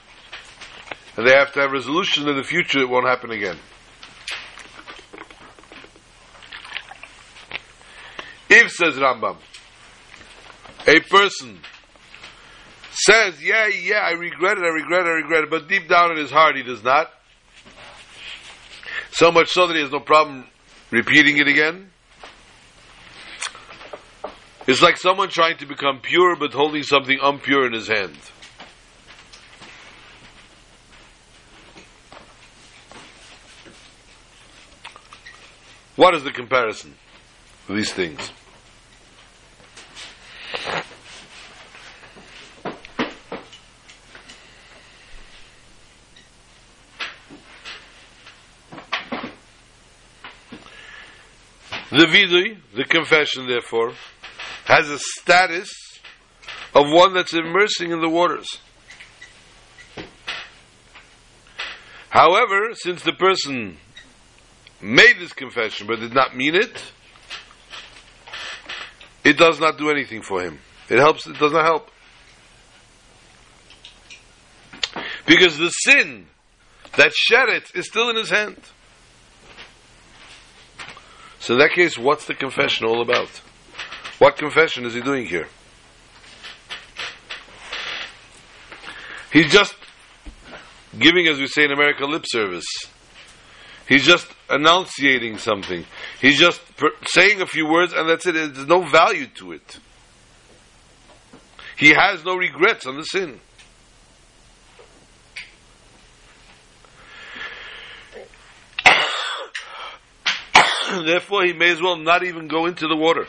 and 1.18 1.28
they 1.28 1.34
have 1.34 1.54
to 1.54 1.62
have 1.62 1.72
resolution 1.72 2.28
in 2.28 2.36
the 2.36 2.44
future 2.44 2.80
it 2.80 2.90
won't 2.90 3.08
happen 3.08 3.32
again. 3.32 3.58
If, 8.50 8.72
says 8.72 8.96
Rambam, 8.96 9.38
a 10.88 11.00
person 11.02 11.60
says, 12.92 13.42
yeah, 13.44 13.68
yeah, 13.68 14.00
I 14.00 14.14
regret 14.14 14.58
it, 14.58 14.64
I 14.64 14.70
regret 14.70 15.02
it, 15.02 15.08
I 15.08 15.14
regret 15.14 15.44
it, 15.44 15.50
but 15.50 15.68
deep 15.68 15.88
down 15.88 16.12
in 16.12 16.18
his 16.18 16.32
heart 16.32 16.56
he 16.56 16.64
does 16.64 16.84
not. 16.84 17.12
So 19.12 19.32
much 19.32 19.50
so 19.50 19.68
that 19.68 19.76
he 19.76 19.82
has 19.82 19.92
no 19.92 20.00
problem 20.00 20.46
repeating 20.92 21.38
it 21.38 21.48
again. 21.48 21.92
It's 24.70 24.84
like 24.84 24.98
someone 24.98 25.30
trying 25.30 25.58
to 25.58 25.66
become 25.66 25.98
pure 26.00 26.36
but 26.36 26.54
holding 26.54 26.84
something 26.84 27.18
impure 27.24 27.66
in 27.66 27.74
his 27.74 27.88
hand. 27.88 28.16
What 35.96 36.14
is 36.14 36.24
the 36.24 36.30
comparison 36.30 36.94
of 37.68 37.78
these 37.78 37.92
things? 37.92 38.32
The 51.90 52.06
vidui, 52.06 52.60
the 52.76 52.84
confession, 52.84 53.48
therefore, 53.48 53.94
has 54.70 54.88
a 54.88 55.00
status 55.00 55.72
of 56.76 56.86
one 56.92 57.16
that's 57.16 57.34
immersing 57.34 57.92
in 57.92 58.02
the 58.02 58.08
waters. 58.08 58.60
However, 62.10 62.76
since 62.76 63.02
the 63.02 63.14
person 63.14 63.78
made 64.80 65.16
this 65.20 65.34
confession 65.34 65.88
but 65.88 66.00
did 66.00 66.14
not 66.14 66.38
mean 66.38 66.54
it, 66.54 66.92
it 69.24 69.38
does 69.38 69.60
not 69.60 69.80
do 69.80 69.90
anything 69.90 70.22
for 70.22 70.42
him. 70.42 70.60
It 70.88 71.00
helps, 71.00 71.26
it 71.26 71.40
does 71.40 71.52
not 71.52 71.66
help. 71.66 71.90
Because 75.26 75.58
the 75.58 75.70
sin 75.70 76.28
that 76.96 77.12
shed 77.14 77.50
it 77.50 77.72
is 77.74 77.88
still 77.88 78.12
in 78.12 78.16
his 78.16 78.30
hand. 78.30 78.58
So 81.40 81.54
in 81.54 81.60
that 81.60 81.72
case, 81.72 81.98
what's 81.98 82.26
the 82.26 82.36
confession 82.36 82.86
all 82.86 83.02
about? 83.02 83.42
What 84.20 84.38
confession 84.38 84.86
is 84.86 84.94
he 84.94 85.02
doing 85.02 85.26
here? 85.26 85.48
He's 89.32 89.52
just 89.52 89.76
giving, 90.98 91.28
as 91.28 91.40
we 91.40 91.48
say 91.48 91.64
in 91.64 91.72
America, 91.72 92.06
lip 92.06 92.26
service. 92.28 92.66
He's 93.88 94.06
just 94.06 94.28
enunciating 94.50 95.38
something. 95.38 95.86
He's 96.22 96.38
just 96.38 96.60
per- 96.76 96.92
saying 97.06 97.42
a 97.42 97.46
few 97.46 97.68
words, 97.68 97.94
and 97.94 98.10
that's 98.10 98.26
it. 98.26 98.34
There's 98.34 98.68
no 98.68 98.82
value 98.82 99.28
to 99.38 99.54
it. 99.54 99.80
He 101.78 101.94
has 101.94 102.26
no 102.26 102.36
regrets 102.36 102.86
on 102.86 102.98
the 102.98 103.04
sin. 103.04 103.40
Therefore, 111.06 111.46
he 111.46 111.54
may 111.54 111.72
as 111.72 111.82
well 111.82 111.96
not 111.96 112.24
even 112.24 112.50
go 112.50 112.66
into 112.66 112.88
the 112.88 112.98
water. 112.98 113.28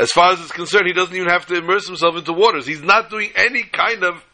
As 0.00 0.10
far 0.12 0.32
as 0.32 0.40
it's 0.40 0.50
concerned, 0.50 0.86
he 0.86 0.94
doesn't 0.94 1.14
even 1.14 1.28
have 1.28 1.44
to 1.48 1.56
immerse 1.56 1.86
himself 1.86 2.16
into 2.16 2.32
waters. 2.32 2.66
He's 2.66 2.82
not 2.82 3.10
doing 3.10 3.28
any 3.36 3.64
kind 3.64 4.02
of 4.02 4.24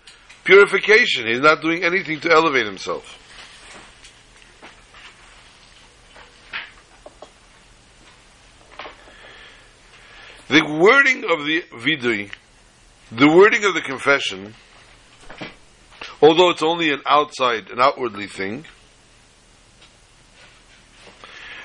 purification. 0.45 1.27
He's 1.27 1.41
not 1.41 1.61
doing 1.61 1.83
anything 1.83 2.21
to 2.21 2.31
elevate 2.31 2.67
himself. 2.67 3.19
The 10.47 10.65
wording 10.65 11.25
of 11.25 11.45
the 11.45 11.65
vidui, 11.73 12.31
the 13.11 13.27
wording 13.27 13.65
of 13.65 13.75
the 13.75 13.81
confession, 13.81 14.55
although 16.23 16.51
it's 16.51 16.63
only 16.63 16.93
an 16.93 17.03
outside, 17.07 17.71
an 17.71 17.81
outwardly 17.81 18.29
thing, 18.29 18.67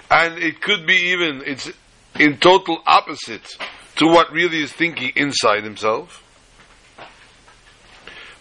and 0.10 0.40
it 0.40 0.60
could 0.60 0.88
be 0.88 1.12
even 1.12 1.44
it's 1.46 1.72
in 2.20 2.38
total 2.38 2.82
opposite 2.88 3.56
to 4.02 4.08
what 4.08 4.32
really 4.32 4.64
is 4.64 4.74
thinking 4.74 5.12
inside 5.16 5.64
himself. 5.64 6.24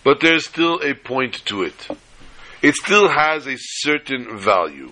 But 0.03 0.21
there's 0.21 0.47
still 0.47 0.81
a 0.83 0.95
point 0.95 1.45
to 1.45 1.65
it. 1.65 1.87
It 2.63 2.75
still 2.77 3.11
has 3.11 3.47
a 3.47 3.57
certain 3.59 4.39
value. 4.39 4.91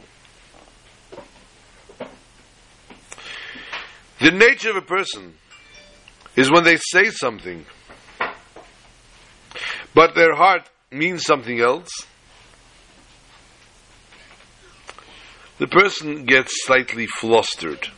The 4.21 4.31
nature 4.31 4.69
of 4.69 4.77
a 4.77 4.83
person 4.83 5.37
is 6.37 6.51
when 6.51 6.65
they 6.65 6.77
say 6.77 7.07
something 7.13 7.65
but 9.95 10.15
their 10.15 10.35
heart 10.35 10.69
means 10.91 11.25
something 11.25 11.61
else. 11.61 11.89
The 15.59 15.67
person 15.67 16.27
gets 16.27 16.53
slightly 16.67 17.07
flustered. 17.07 17.89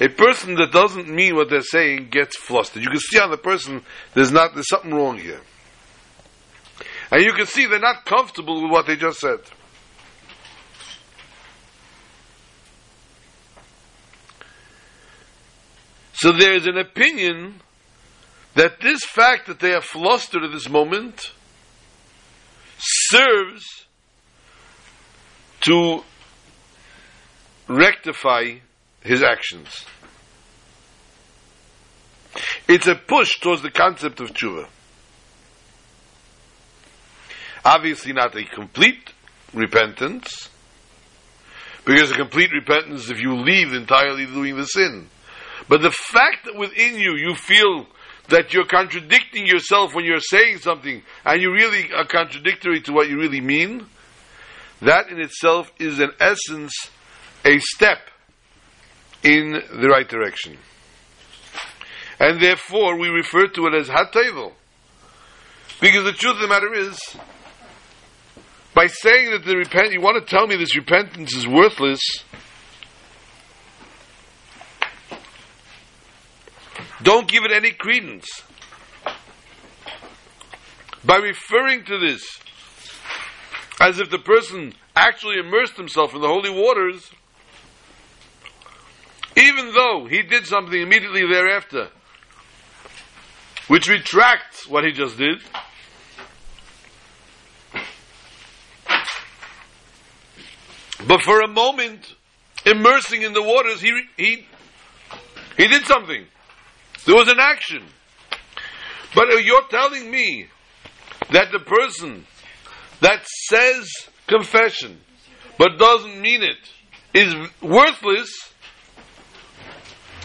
A 0.00 0.08
person 0.08 0.54
that 0.56 0.72
doesn't 0.72 1.08
mean 1.08 1.36
what 1.36 1.50
they're 1.50 1.62
saying 1.62 2.08
gets 2.10 2.36
flustered. 2.36 2.82
You 2.82 2.90
can 2.90 2.98
see 2.98 3.18
on 3.18 3.30
the 3.30 3.36
person 3.36 3.82
there's 4.14 4.32
not 4.32 4.54
there's 4.54 4.68
something 4.68 4.92
wrong 4.92 5.18
here. 5.18 5.40
And 7.10 7.22
you 7.22 7.32
can 7.32 7.46
see 7.46 7.66
they're 7.66 7.78
not 7.78 8.04
comfortable 8.04 8.62
with 8.62 8.72
what 8.72 8.86
they 8.86 8.96
just 8.96 9.20
said. 9.20 9.40
So 16.14 16.32
there 16.32 16.54
is 16.54 16.66
an 16.66 16.78
opinion 16.78 17.60
that 18.54 18.80
this 18.80 19.04
fact 19.04 19.46
that 19.46 19.60
they 19.60 19.74
are 19.74 19.80
flustered 19.80 20.42
at 20.42 20.52
this 20.52 20.68
moment 20.68 21.32
serves 22.78 23.86
to 25.62 26.02
rectify 27.68 28.54
his 29.04 29.22
actions. 29.22 29.84
It's 32.66 32.88
a 32.88 32.94
push 32.94 33.38
towards 33.40 33.62
the 33.62 33.70
concept 33.70 34.20
of 34.20 34.32
tshuva. 34.32 34.66
Obviously, 37.64 38.12
not 38.12 38.36
a 38.36 38.44
complete 38.44 39.12
repentance, 39.52 40.50
because 41.84 42.10
a 42.10 42.16
complete 42.16 42.50
repentance 42.52 43.10
if 43.10 43.20
you 43.20 43.34
leave 43.36 43.72
entirely 43.72 44.26
doing 44.26 44.56
the 44.56 44.64
sin. 44.64 45.08
But 45.68 45.82
the 45.82 45.90
fact 45.90 46.46
that 46.46 46.56
within 46.56 46.98
you 46.98 47.16
you 47.16 47.34
feel 47.34 47.86
that 48.28 48.52
you're 48.52 48.66
contradicting 48.66 49.46
yourself 49.46 49.94
when 49.94 50.04
you're 50.04 50.18
saying 50.18 50.58
something 50.58 51.02
and 51.24 51.42
you 51.42 51.52
really 51.52 51.90
are 51.92 52.06
contradictory 52.06 52.80
to 52.80 52.92
what 52.92 53.08
you 53.08 53.18
really 53.18 53.40
mean, 53.40 53.86
that 54.80 55.08
in 55.08 55.20
itself 55.20 55.70
is 55.78 56.00
in 56.00 56.10
essence 56.20 56.72
a 57.44 57.58
step 57.58 57.98
in 59.24 59.52
the 59.52 59.88
right 59.88 60.08
direction. 60.08 60.58
And 62.20 62.40
therefore 62.40 62.98
we 62.98 63.08
refer 63.08 63.48
to 63.48 63.66
it 63.66 63.74
as 63.74 63.88
Hatayvel. 63.88 64.52
Because 65.80 66.04
the 66.04 66.12
truth 66.12 66.36
of 66.36 66.40
the 66.40 66.48
matter 66.48 66.72
is, 66.72 66.98
by 68.74 68.86
saying 68.86 69.30
that 69.30 69.44
the 69.44 69.56
repent, 69.56 69.92
you 69.92 70.00
want 70.00 70.24
to 70.24 70.30
tell 70.30 70.46
me 70.46 70.56
this 70.56 70.76
repentance 70.76 71.34
is 71.34 71.48
worthless, 71.48 72.00
don't 77.02 77.28
give 77.28 77.44
it 77.44 77.52
any 77.52 77.72
credence. 77.72 78.26
By 81.04 81.16
referring 81.16 81.84
to 81.84 81.98
this 81.98 82.22
as 83.80 83.98
if 83.98 84.10
the 84.10 84.18
person 84.18 84.74
actually 84.96 85.38
immersed 85.38 85.76
himself 85.76 86.14
in 86.14 86.20
the 86.20 86.28
holy 86.28 86.50
waters, 86.50 87.10
even 89.36 89.72
though 89.72 90.06
he 90.08 90.22
did 90.22 90.46
something 90.46 90.80
immediately 90.80 91.22
thereafter, 91.22 91.88
which 93.68 93.88
retracts 93.88 94.68
what 94.68 94.84
he 94.84 94.92
just 94.92 95.16
did, 95.18 95.38
but 101.08 101.22
for 101.22 101.40
a 101.40 101.48
moment, 101.48 102.14
immersing 102.64 103.22
in 103.22 103.32
the 103.32 103.42
waters, 103.42 103.80
he, 103.80 103.92
he, 104.16 104.46
he 105.56 105.68
did 105.68 105.84
something. 105.86 106.24
There 107.06 107.14
was 107.14 107.28
an 107.28 107.38
action. 107.38 107.82
But 109.14 109.44
you're 109.44 109.66
telling 109.68 110.10
me 110.10 110.46
that 111.32 111.52
the 111.52 111.60
person 111.60 112.26
that 113.00 113.24
says 113.48 113.88
confession 114.26 115.00
but 115.58 115.78
doesn't 115.78 116.20
mean 116.20 116.42
it 116.42 116.56
is 117.14 117.34
worthless, 117.62 118.30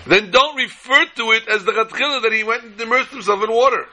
then 0.10 0.32
don't 0.32 0.56
refer 0.56 1.06
to 1.18 1.32
it 1.32 1.48
as 1.48 1.64
the 1.64 1.72
Chatchila 1.72 2.24
that 2.24 2.32
he 2.34 2.44
went 2.44 2.64
and 2.64 2.82
immersed 2.82 3.12
himself 3.12 3.44
in 3.44 3.52
water. 3.52 3.86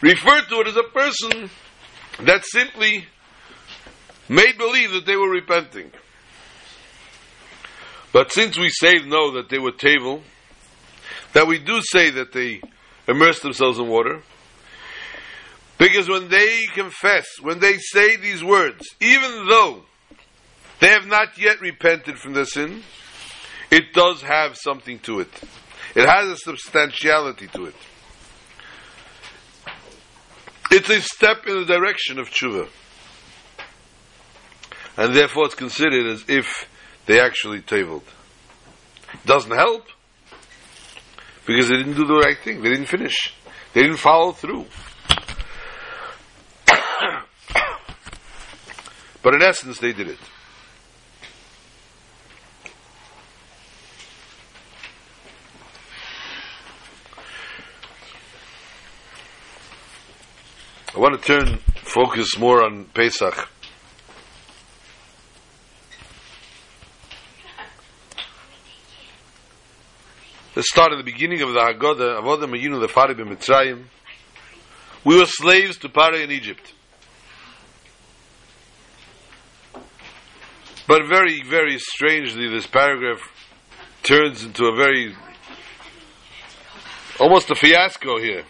Refer 0.00 0.42
to 0.42 0.60
it 0.60 0.68
as 0.68 0.76
a 0.76 0.84
person 0.84 1.50
that 2.20 2.44
simply 2.44 3.06
made 4.28 4.56
believe 4.56 4.92
that 4.92 5.06
they 5.06 5.16
were 5.16 5.30
repenting. 5.30 5.90
But 8.12 8.32
since 8.32 8.56
we 8.56 8.68
say 8.68 9.00
no 9.04 9.32
that 9.32 9.48
they 9.48 9.58
were 9.58 9.72
table, 9.72 10.22
that 11.32 11.46
we 11.46 11.58
do 11.58 11.80
say 11.82 12.10
that 12.10 12.32
they 12.32 12.60
immersed 13.08 13.42
themselves 13.42 13.78
in 13.78 13.88
water, 13.88 14.22
because 15.78 16.08
when 16.08 16.28
they 16.28 16.66
confess, 16.74 17.26
when 17.40 17.58
they 17.58 17.78
say 17.78 18.16
these 18.16 18.42
words, 18.42 18.84
even 19.00 19.46
though 19.48 19.82
they 20.80 20.88
have 20.88 21.06
not 21.06 21.38
yet 21.38 21.60
repented 21.60 22.18
from 22.18 22.34
their 22.34 22.44
sin, 22.44 22.82
it 23.70 23.92
does 23.92 24.22
have 24.22 24.56
something 24.56 24.98
to 25.00 25.20
it. 25.20 25.30
It 25.94 26.08
has 26.08 26.28
a 26.28 26.36
substantiality 26.36 27.48
to 27.48 27.66
it. 27.66 27.74
It's 30.70 30.90
a 30.90 31.00
step 31.00 31.46
in 31.46 31.60
the 31.60 31.64
direction 31.64 32.18
of 32.18 32.28
tshuva. 32.28 32.68
And 34.96 35.14
therefore 35.14 35.46
it's 35.46 35.54
considered 35.54 36.06
as 36.06 36.24
if 36.28 36.68
they 37.06 37.20
actually 37.20 37.62
tabled. 37.62 38.04
Doesn't 39.24 39.50
help 39.50 39.86
because 41.46 41.68
they 41.68 41.76
didn't 41.76 41.94
do 41.94 42.04
the 42.06 42.14
right 42.14 42.36
thing. 42.38 42.62
They 42.62 42.70
didn't 42.70 42.86
finish. 42.86 43.34
They 43.72 43.82
didn't 43.82 43.96
follow 43.96 44.32
through. 44.32 44.66
but 49.22 49.34
in 49.34 49.42
essence, 49.42 49.78
they 49.78 49.92
did 49.92 50.08
it. 50.08 50.18
I 60.98 61.00
want 61.00 61.22
to 61.22 61.24
turn 61.24 61.58
focus 61.84 62.36
more 62.40 62.64
on 62.64 62.86
Pesach. 62.86 63.48
Let's 70.56 70.68
start 70.68 70.90
at 70.90 70.96
the 70.96 71.04
beginning 71.04 71.40
of 71.42 71.50
the 71.50 71.60
Haggadah, 71.60 72.20
Avodah 72.20 72.52
Mayinu 72.52 72.80
the 72.80 72.88
Fari 72.88 73.14
Mitzrayim. 73.14 73.84
We 75.04 75.16
were 75.16 75.26
slaves 75.26 75.78
to 75.78 75.88
Pare 75.88 76.16
in 76.16 76.32
Egypt. 76.32 76.72
But 80.88 81.06
very, 81.06 81.44
very 81.44 81.78
strangely, 81.78 82.48
this 82.48 82.66
paragraph 82.66 83.20
turns 84.02 84.42
into 84.42 84.64
a 84.64 84.74
very, 84.74 85.14
almost 87.20 87.52
a 87.52 87.54
fiasco 87.54 88.18
here. 88.18 88.42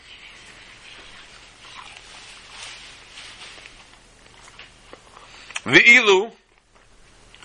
The 5.69 5.81
ilu, 5.81 6.31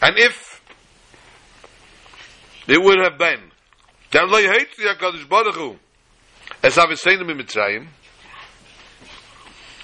and 0.01 0.17
if 0.17 0.61
it 2.67 2.81
would 2.81 2.99
have 3.03 3.17
been 3.17 3.51
as 6.63 6.77
I've 6.77 6.97
seen 6.99 7.19
in 7.19 7.27
Mitzrayim 7.37 7.87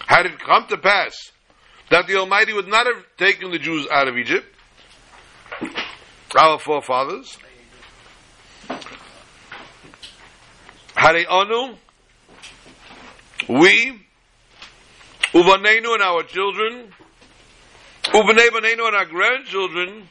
had 0.07 0.25
it 0.25 0.39
come 0.39 0.67
to 0.67 0.77
pass 0.77 1.33
that 1.89 2.07
the 2.07 2.15
Almighty 2.15 2.53
would 2.53 2.69
not 2.69 2.85
have 2.85 3.03
taken 3.17 3.51
the 3.51 3.59
Jews 3.59 3.85
out 3.91 4.07
of 4.07 4.15
Egypt 4.15 4.55
our 6.37 6.59
forefathers 6.59 7.37
Hare 10.95 11.29
Anu 11.29 11.75
we 13.49 13.99
Uvanenu 15.33 15.93
and 15.93 16.03
our 16.03 16.23
children 16.23 16.93
Vanenu 18.11 18.87
and 18.87 18.95
our 18.95 19.05
grandchildren 19.05 20.07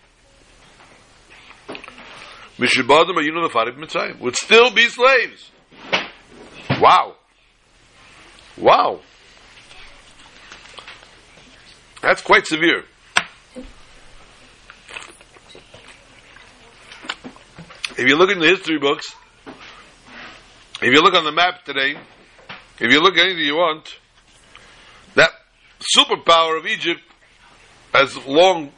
Mishibadim 2.58 3.16
Ayunu 3.16 3.48
Lefarim 3.48 3.76
Mitzrayim 3.76 4.18
would 4.20 4.34
still 4.34 4.70
be 4.70 4.88
slaves. 4.88 5.50
Wow. 6.80 7.14
Wow. 8.56 9.00
That's 12.02 12.22
quite 12.22 12.46
severe. 12.46 12.84
If 17.96 18.06
you 18.06 18.16
look 18.16 18.30
in 18.30 18.38
the 18.38 18.46
history 18.46 18.78
books, 18.78 19.12
if 20.80 20.92
you 20.92 21.00
look 21.00 21.14
on 21.14 21.24
the 21.24 21.32
map 21.32 21.64
today, 21.64 21.96
if 22.80 22.92
you 22.92 23.00
look 23.00 23.16
at 23.16 23.24
anything 23.24 23.44
you 23.44 23.56
want, 23.56 23.98
that 25.14 25.30
superpower 25.96 26.58
of 26.58 26.66
Egypt 26.66 27.02
has 27.92 28.16
long 28.26 28.72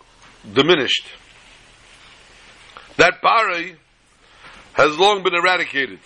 diminished. 0.53 1.07
That 2.97 3.21
pari 3.23 3.77
has 4.75 4.97
long 4.99 5.23
been 5.23 5.35
eradicated. 5.35 6.01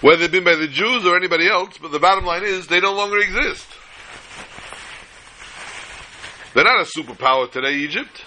Whether 0.00 0.24
it's 0.24 0.32
been 0.32 0.44
by 0.44 0.56
the 0.56 0.68
Jews 0.68 1.06
or 1.06 1.16
anybody 1.16 1.48
else, 1.48 1.78
but 1.78 1.90
the 1.90 1.98
bottom 1.98 2.24
line 2.24 2.44
is 2.44 2.66
they 2.66 2.80
no 2.80 2.92
longer 2.92 3.18
exist. 3.18 3.66
They're 6.54 6.64
not 6.64 6.80
a 6.80 6.84
superpower 6.84 7.50
today, 7.50 7.74
Egypt. 7.76 8.24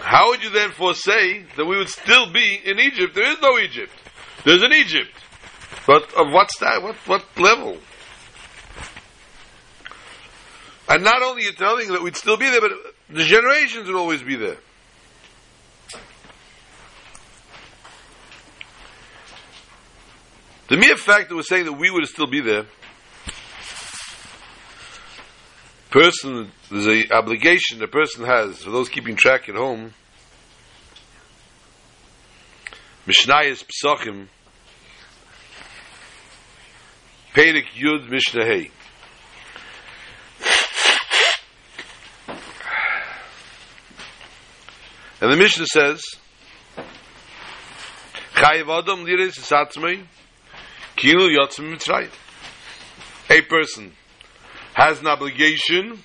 How 0.00 0.28
would 0.30 0.42
you 0.42 0.50
therefore 0.50 0.94
say 0.94 1.44
that 1.56 1.64
we 1.64 1.76
would 1.76 1.88
still 1.88 2.32
be 2.32 2.60
in 2.64 2.78
Egypt? 2.78 3.14
There 3.14 3.30
is 3.30 3.40
no 3.40 3.58
Egypt. 3.58 3.92
There's 4.44 4.62
an 4.62 4.72
Egypt. 4.72 5.12
But 5.86 6.12
of 6.14 6.32
what 6.32 6.50
what, 6.60 6.96
what 7.06 7.24
level? 7.38 7.78
And 10.92 11.04
not 11.04 11.22
only 11.22 11.44
you're 11.44 11.54
telling 11.54 11.88
that 11.88 12.02
we'd 12.02 12.18
still 12.18 12.36
be 12.36 12.50
there, 12.50 12.60
but 12.60 12.72
the 13.08 13.24
generations 13.24 13.86
would 13.86 13.96
always 13.96 14.22
be 14.22 14.36
there. 14.36 14.58
The 20.68 20.76
mere 20.76 20.98
fact 20.98 21.30
that 21.30 21.34
we're 21.34 21.44
saying 21.44 21.64
that 21.64 21.72
we 21.72 21.90
would 21.90 22.06
still 22.06 22.26
be 22.26 22.42
there, 22.42 22.66
person, 25.88 26.52
there's 26.70 26.86
a 26.86 27.10
obligation 27.10 27.78
the 27.78 27.88
person 27.88 28.26
has 28.26 28.62
for 28.62 28.70
those 28.70 28.90
keeping 28.90 29.16
track 29.16 29.48
at 29.48 29.54
home. 29.54 29.94
Mishnayos 33.06 33.64
Pesachim, 33.64 34.28
Perek 37.34 37.68
Yud 37.78 38.10
Mishnah 38.10 38.44
And 45.22 45.30
the 45.30 45.36
Mishnah 45.36 45.66
says, 45.66 46.02
Chayiv 48.34 48.76
Adam 48.76 49.06
Liris 49.06 49.38
Satzmei, 49.38 50.02
Kilu 50.96 51.28
Yotzim 51.30 51.72
Mitzrayim. 51.72 52.10
A 53.30 53.40
person 53.42 53.92
has 54.74 54.98
an 54.98 55.06
obligation 55.06 56.02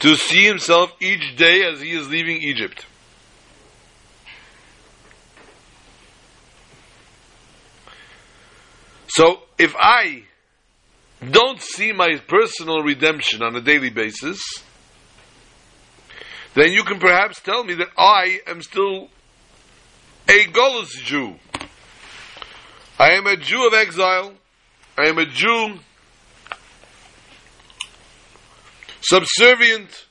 to 0.00 0.16
see 0.16 0.44
himself 0.44 0.92
each 1.00 1.36
day 1.36 1.62
as 1.62 1.80
he 1.80 1.92
is 1.92 2.08
leaving 2.08 2.42
Egypt. 2.42 2.84
So 9.06 9.42
if 9.58 9.76
I 9.78 10.24
don't 11.30 11.60
see 11.62 11.92
my 11.92 12.16
personal 12.26 12.82
redemption 12.82 13.44
on 13.44 13.54
a 13.54 13.60
daily 13.60 13.90
basis, 13.90 14.40
then 16.56 16.72
you 16.72 16.82
can 16.84 16.98
perhaps 16.98 17.40
tell 17.42 17.62
me 17.62 17.74
that 17.74 17.88
I 17.98 18.40
am 18.46 18.62
still 18.62 19.08
a 20.26 20.44
Golos 20.46 20.88
Jew. 21.04 21.34
I 22.98 23.10
am 23.10 23.26
a 23.26 23.36
Jew 23.36 23.66
of 23.66 23.74
exile. 23.74 24.32
I 24.96 25.08
am 25.08 25.18
a 25.18 25.26
Jew 25.26 25.78
subservient 29.02 30.06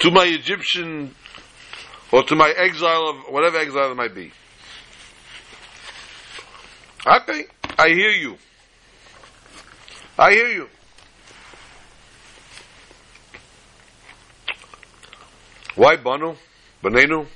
to 0.00 0.10
my 0.10 0.24
Egyptian 0.24 1.14
or 2.12 2.22
to 2.24 2.36
my 2.36 2.52
exile 2.54 3.08
of 3.08 3.32
whatever 3.32 3.56
exile 3.56 3.90
it 3.90 3.96
might 3.96 4.14
be. 4.14 4.30
Okay, 7.06 7.46
I 7.78 7.88
hear 7.88 8.10
you. 8.10 8.36
I 10.18 10.32
hear 10.32 10.48
you. 10.48 10.68
Why 15.76 15.96
Banu? 15.96 16.34
Banenu? 16.82 17.26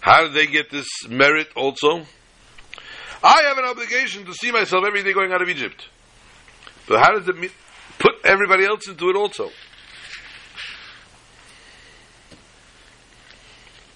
How 0.00 0.22
did 0.24 0.34
they 0.34 0.46
get 0.46 0.70
this 0.70 0.88
merit 1.08 1.48
also? 1.54 2.06
I 3.22 3.42
have 3.48 3.58
an 3.58 3.64
obligation 3.64 4.24
to 4.24 4.32
see 4.32 4.50
myself 4.50 4.84
every 4.86 5.02
day 5.02 5.12
going 5.12 5.30
out 5.30 5.42
of 5.42 5.48
Egypt. 5.48 5.88
But 6.88 7.00
how 7.00 7.18
does 7.18 7.28
it 7.28 7.52
put 7.98 8.14
everybody 8.24 8.64
else 8.64 8.88
into 8.88 9.10
it 9.10 9.16
also? 9.16 9.50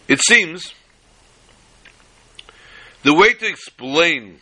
It 0.06 0.20
seems 0.20 0.74
the 3.02 3.14
way 3.14 3.32
to 3.32 3.46
explain 3.46 4.40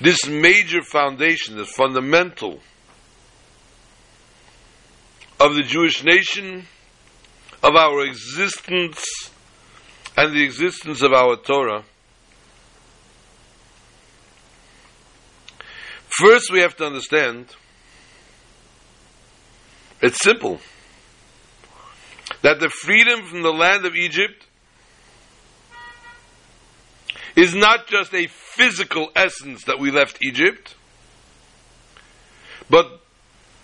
this 0.00 0.28
major 0.28 0.82
foundation, 0.82 1.56
this 1.56 1.70
fundamental 1.72 2.60
of 5.40 5.54
the 5.54 5.62
Jewish 5.62 6.04
nation, 6.04 6.66
of 7.62 7.74
our 7.74 8.04
existence, 8.04 9.04
and 10.16 10.34
the 10.34 10.42
existence 10.42 11.02
of 11.02 11.12
our 11.12 11.36
Torah. 11.36 11.84
First, 16.08 16.50
we 16.52 16.60
have 16.60 16.74
to 16.76 16.86
understand 16.86 17.54
it's 20.00 20.22
simple 20.22 20.60
that 22.42 22.60
the 22.60 22.68
freedom 22.68 23.24
from 23.26 23.42
the 23.42 23.52
land 23.52 23.84
of 23.84 23.94
Egypt 23.94 24.47
is 27.38 27.54
not 27.54 27.86
just 27.86 28.12
a 28.14 28.26
physical 28.26 29.10
essence 29.14 29.62
that 29.64 29.78
we 29.78 29.92
left 29.92 30.18
Egypt, 30.20 30.74
but 32.68 33.00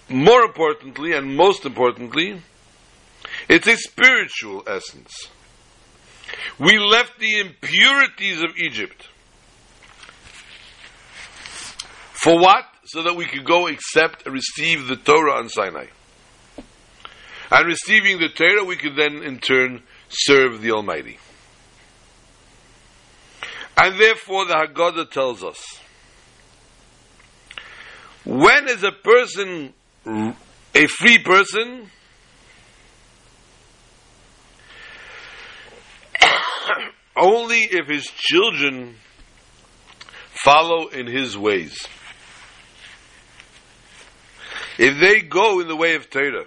more 0.09 0.43
importantly 0.43 1.13
and 1.13 1.37
most 1.37 1.67
importantly, 1.67 2.41
it's 3.49 3.67
a 3.67 3.77
spiritual 3.77 4.63
essence. 4.69 5.29
We 6.57 6.79
left 6.79 7.19
the 7.19 7.41
impurities 7.41 8.43
of 8.43 8.51
Egypt. 8.57 9.09
For 12.13 12.39
what? 12.39 12.65
So 12.85 13.03
that 13.03 13.17
we 13.17 13.25
could 13.25 13.45
go 13.45 13.67
accept 13.67 14.25
and 14.25 14.35
receive 14.35 14.87
the 14.87 14.95
Torah 14.95 15.33
on 15.33 15.49
Sinai. 15.49 15.87
And 17.51 17.67
receiving 17.67 18.21
the 18.21 18.29
Torah, 18.29 18.65
we 18.65 18.77
could 18.77 18.95
then 18.95 19.25
in 19.25 19.41
turn 19.41 19.83
serve 20.09 20.61
the 20.61 20.71
Almighty. 20.71 21.19
And 23.77 24.01
therefore, 24.01 24.47
the 24.47 24.55
Haggadah 24.55 25.11
tells 25.11 25.43
us 25.43 25.81
when 28.25 28.69
is 28.69 28.83
a 28.83 28.93
person 28.93 29.75
a 30.75 30.87
free 30.87 31.19
person? 31.19 31.91
Only 37.17 37.59
if 37.59 37.87
his 37.89 38.07
children 38.07 38.97
follow 40.45 40.89
in 40.89 41.07
his 41.07 41.39
ways. 41.39 41.87
If 44.79 44.99
they 45.01 45.21
go 45.21 45.61
in 45.61 45.69
the 45.69 45.77
way 45.77 45.95
of 45.95 46.11
Torah, 46.11 46.47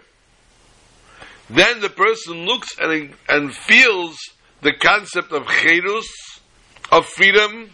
then 1.49 1.79
the 1.79 1.89
person 1.89 2.45
looks 2.45 2.77
and, 2.77 3.13
and 3.29 3.55
feels 3.55 4.17
the 4.61 4.73
concept 4.73 5.31
of 5.31 5.47
cherus, 5.47 6.36
of 6.91 7.05
freedom, 7.05 7.69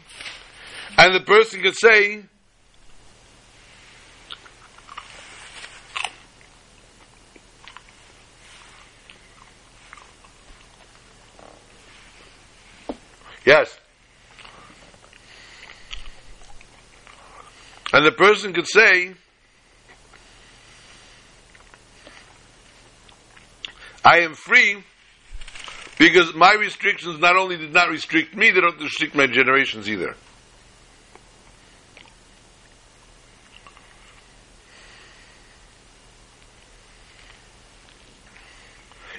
and 0.97 1.15
the 1.15 1.21
person 1.21 1.61
could 1.61 1.75
say, 1.75 2.23
Yes. 13.45 13.77
And 17.91 18.05
the 18.05 18.11
person 18.11 18.53
could 18.53 18.67
say, 18.67 19.13
I 24.03 24.19
am 24.19 24.33
free 24.33 24.83
because 25.97 26.33
my 26.33 26.53
restrictions 26.53 27.19
not 27.19 27.35
only 27.35 27.57
did 27.57 27.73
not 27.73 27.89
restrict 27.89 28.35
me, 28.35 28.51
they 28.51 28.61
don't 28.61 28.79
restrict 28.81 29.15
my 29.15 29.27
generations 29.27 29.87
either. 29.87 30.15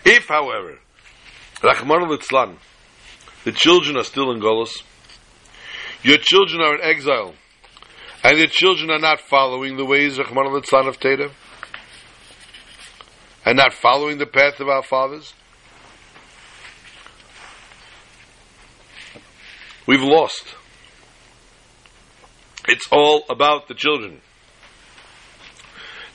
If, 0.04 0.28
however, 0.28 0.78
Rahman 1.62 2.02
al 2.02 2.56
the 3.44 3.52
children 3.52 3.96
are 3.96 4.04
still 4.04 4.30
in 4.32 4.40
Golos, 4.40 4.82
your 6.02 6.18
children 6.18 6.60
are 6.60 6.74
in 6.74 6.82
exile, 6.82 7.34
and 8.22 8.36
your 8.36 8.48
children 8.48 8.90
are 8.90 8.98
not 8.98 9.20
following 9.20 9.76
the 9.76 9.84
ways 9.84 10.18
of 10.18 10.26
Rahman 10.26 10.46
al 10.46 10.88
of 10.88 11.00
Teda, 11.00 11.30
and 13.46 13.56
not 13.56 13.72
following 13.72 14.18
the 14.18 14.26
path 14.26 14.60
of 14.60 14.68
our 14.68 14.82
fathers, 14.82 15.32
we've 19.86 20.02
lost. 20.02 20.54
It's 22.66 22.86
all 22.90 23.24
about 23.28 23.68
the 23.68 23.74
children. 23.74 24.20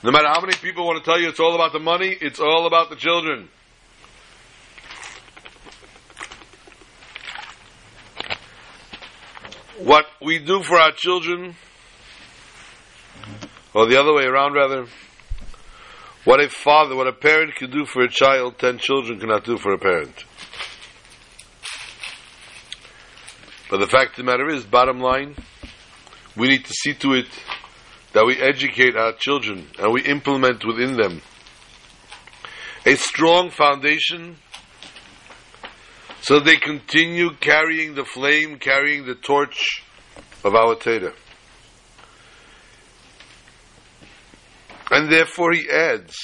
No 0.02 0.10
matter 0.10 0.28
how 0.28 0.40
many 0.40 0.54
people 0.54 0.86
want 0.86 1.02
to 1.02 1.04
tell 1.04 1.20
you 1.20 1.28
it's 1.28 1.40
all 1.40 1.54
about 1.54 1.72
the 1.72 1.78
money, 1.78 2.16
it's 2.20 2.40
all 2.40 2.66
about 2.66 2.90
the 2.90 2.96
children. 2.96 3.48
What 9.78 10.06
we 10.20 10.38
do 10.38 10.62
for 10.62 10.78
our 10.78 10.92
children 10.92 11.56
Or 13.72 13.86
the 13.86 14.00
other 14.00 14.12
way 14.12 14.24
around, 14.24 14.54
rather. 14.54 14.86
What 16.24 16.42
a 16.42 16.48
father, 16.48 16.96
what 16.96 17.06
a 17.06 17.12
parent 17.12 17.54
can 17.54 17.70
do 17.70 17.86
for 17.86 18.02
a 18.02 18.08
child, 18.10 18.58
ten 18.58 18.78
children 18.78 19.20
cannot 19.20 19.44
do 19.44 19.56
for 19.56 19.72
a 19.72 19.78
parent. 19.78 20.24
But 23.70 23.78
the 23.78 23.86
fact 23.86 24.18
of 24.18 24.24
the 24.26 24.30
matter 24.30 24.48
is, 24.48 24.64
bottom 24.64 24.98
line, 24.98 25.36
we 26.36 26.48
need 26.48 26.64
to 26.64 26.72
see 26.72 26.92
to 26.94 27.12
it 27.12 27.28
that 28.12 28.26
we 28.26 28.36
educate 28.36 28.96
our 28.96 29.12
children 29.12 29.68
and 29.78 29.92
we 29.92 30.02
implement 30.02 30.64
within 30.66 30.96
them 30.96 31.22
a 32.84 32.96
strong 32.96 33.50
foundation 33.50 34.36
so 36.22 36.40
they 36.40 36.56
continue 36.56 37.30
carrying 37.40 37.94
the 37.94 38.04
flame, 38.04 38.58
carrying 38.58 39.06
the 39.06 39.14
torch 39.14 39.84
of 40.44 40.54
our 40.54 40.74
Torah. 40.74 41.14
And 44.90 45.10
therefore 45.10 45.52
he 45.52 45.70
adds, 45.70 46.16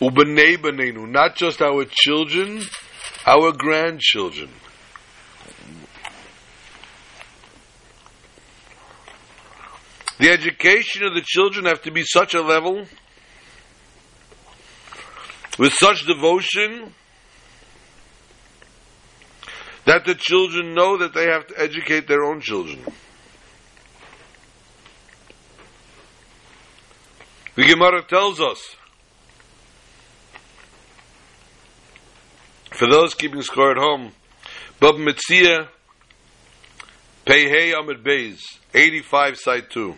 not 0.00 1.36
just 1.36 1.60
our 1.60 1.84
children, 1.90 2.62
our 3.26 3.52
grandchildren. 3.52 4.50
The 10.18 10.30
education 10.30 11.04
of 11.04 11.14
the 11.14 11.22
children 11.24 11.66
have 11.66 11.82
to 11.82 11.90
be 11.90 12.04
such 12.04 12.34
a 12.34 12.40
level, 12.40 12.86
with 15.58 15.72
such 15.72 16.06
devotion, 16.06 16.94
that 19.84 20.04
the 20.04 20.14
children 20.14 20.74
know 20.74 20.98
that 20.98 21.14
they 21.14 21.26
have 21.26 21.46
to 21.48 21.60
educate 21.60 22.06
their 22.06 22.24
own 22.24 22.40
children. 22.40 22.78
The 27.56 27.64
Gemara 27.64 28.02
tells 28.02 28.40
us, 28.40 28.58
for 32.72 32.88
those 32.88 33.14
keeping 33.14 33.42
score 33.42 33.72
at 33.72 33.76
home, 33.76 34.12
Bava 34.80 34.98
Metzia, 34.98 35.68
Pei 37.24 37.72
Amud 37.72 38.02
Beis, 38.02 38.40
85 38.74 39.38
side 39.38 39.70
2. 39.70 39.94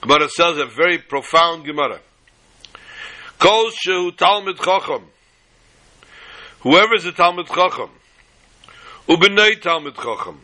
Gemara 0.00 0.28
says 0.28 0.58
a 0.58 0.66
very 0.66 0.98
profound 0.98 1.64
Gemara. 1.64 2.00
Kol 3.38 3.70
shehu 3.70 4.10
Talmid 4.16 4.56
Chacham. 4.56 5.06
Whoever 6.62 6.94
is 6.94 7.04
a 7.06 7.12
Talmid 7.12 7.48
Chacham, 7.48 7.90
ubenei 9.08 9.60
Talmid 9.60 9.96
Chacham, 9.96 10.40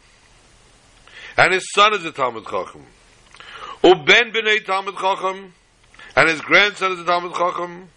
and 1.37 1.55
his 1.55 1.65
son 1.73 1.95
is 1.95 2.05
a 2.05 2.11
Talmid 2.11 2.45
Chacham, 2.45 2.85
uben 3.85 4.33
benei 4.33 4.65
Talmid 4.65 4.99
Chacham, 4.99 5.55
and 6.17 6.29
his 6.29 6.41
grandson 6.41 6.91
is 6.91 6.99
a 6.99 7.05
Talmid 7.05 7.35
Chacham, 7.37 7.89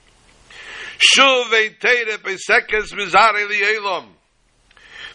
shuvei 1.00 1.80
teire 1.80 2.18
pesekes 2.20 2.94
mizare 2.94 3.48
li'elam. 3.50 4.06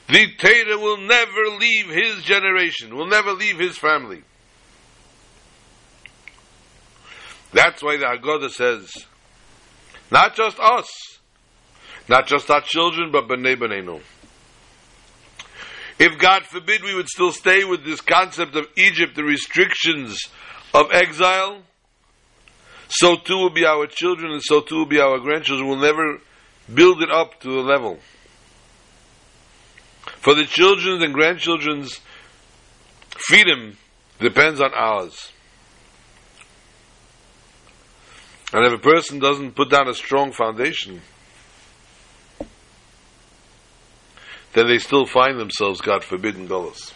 The 0.09 0.27
Torah 0.39 0.79
will 0.79 0.99
never 0.99 1.57
leave 1.59 1.89
his 1.89 2.23
generation, 2.23 2.95
will 2.95 3.09
never 3.09 3.33
leave 3.33 3.59
his 3.59 3.77
family. 3.77 4.23
That's 7.53 7.83
why 7.83 7.97
the 7.97 8.05
Haggadah 8.05 8.51
says, 8.51 8.93
not 10.11 10.37
just 10.37 10.59
us, 10.61 10.89
not 12.09 12.27
just 12.27 12.51
our 12.51 12.61
children, 12.61 13.11
but 13.11 13.27
b'nei 13.27 13.57
b'neinu. 13.57 14.01
If 15.99 16.19
God 16.19 16.45
forbid 16.45 16.83
we 16.83 16.95
would 16.95 17.09
still 17.09 17.33
stay 17.33 17.65
with 17.65 17.85
this 17.85 18.01
concept 18.01 18.55
of 18.55 18.67
Egypt, 18.77 19.17
the 19.17 19.25
restrictions 19.25 20.29
of 20.75 20.93
exile, 20.93 21.63
so 22.89 23.17
too 23.17 23.37
will 23.37 23.51
be 23.51 23.65
our 23.65 23.87
children 23.87 24.33
and 24.33 24.43
so 24.43 24.61
too 24.61 24.77
will 24.77 24.87
be 24.87 25.01
our 25.01 25.19
grandchildren. 25.19 25.69
We'll 25.69 25.79
never 25.79 26.21
build 26.73 27.03
it 27.03 27.11
up 27.11 27.41
to 27.41 27.59
a 27.59 27.63
level. 27.63 27.99
For 30.27 30.35
the 30.35 30.45
children's 30.45 31.05
and 31.05 31.15
grandchildren's 31.15 32.01
freedom 33.29 33.77
depends 34.19 34.61
on 34.61 34.75
ours. 34.75 35.31
And 38.53 38.67
if 38.67 38.73
a 38.73 38.83
person 38.83 39.21
doesn't 39.21 39.55
put 39.55 39.71
down 39.71 39.87
a 39.87 39.95
strong 39.95 40.33
foundation, 40.33 41.01
then 44.55 44.67
they 44.67 44.79
still 44.79 45.07
find 45.07 45.39
themselves, 45.39 45.81
God 45.81 46.03
forbid, 46.03 46.35
in 46.35 46.49
Golos. 46.49 46.93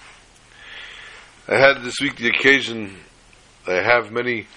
I 1.46 1.56
had 1.56 1.84
this 1.84 2.00
week 2.00 2.16
the 2.16 2.30
occasion, 2.30 2.96
I 3.64 3.74
have 3.74 4.10
many 4.10 4.48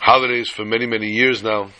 holidays 0.00 0.50
for 0.50 0.64
many, 0.64 0.86
many 0.86 1.10
years 1.10 1.44
now. 1.44 1.70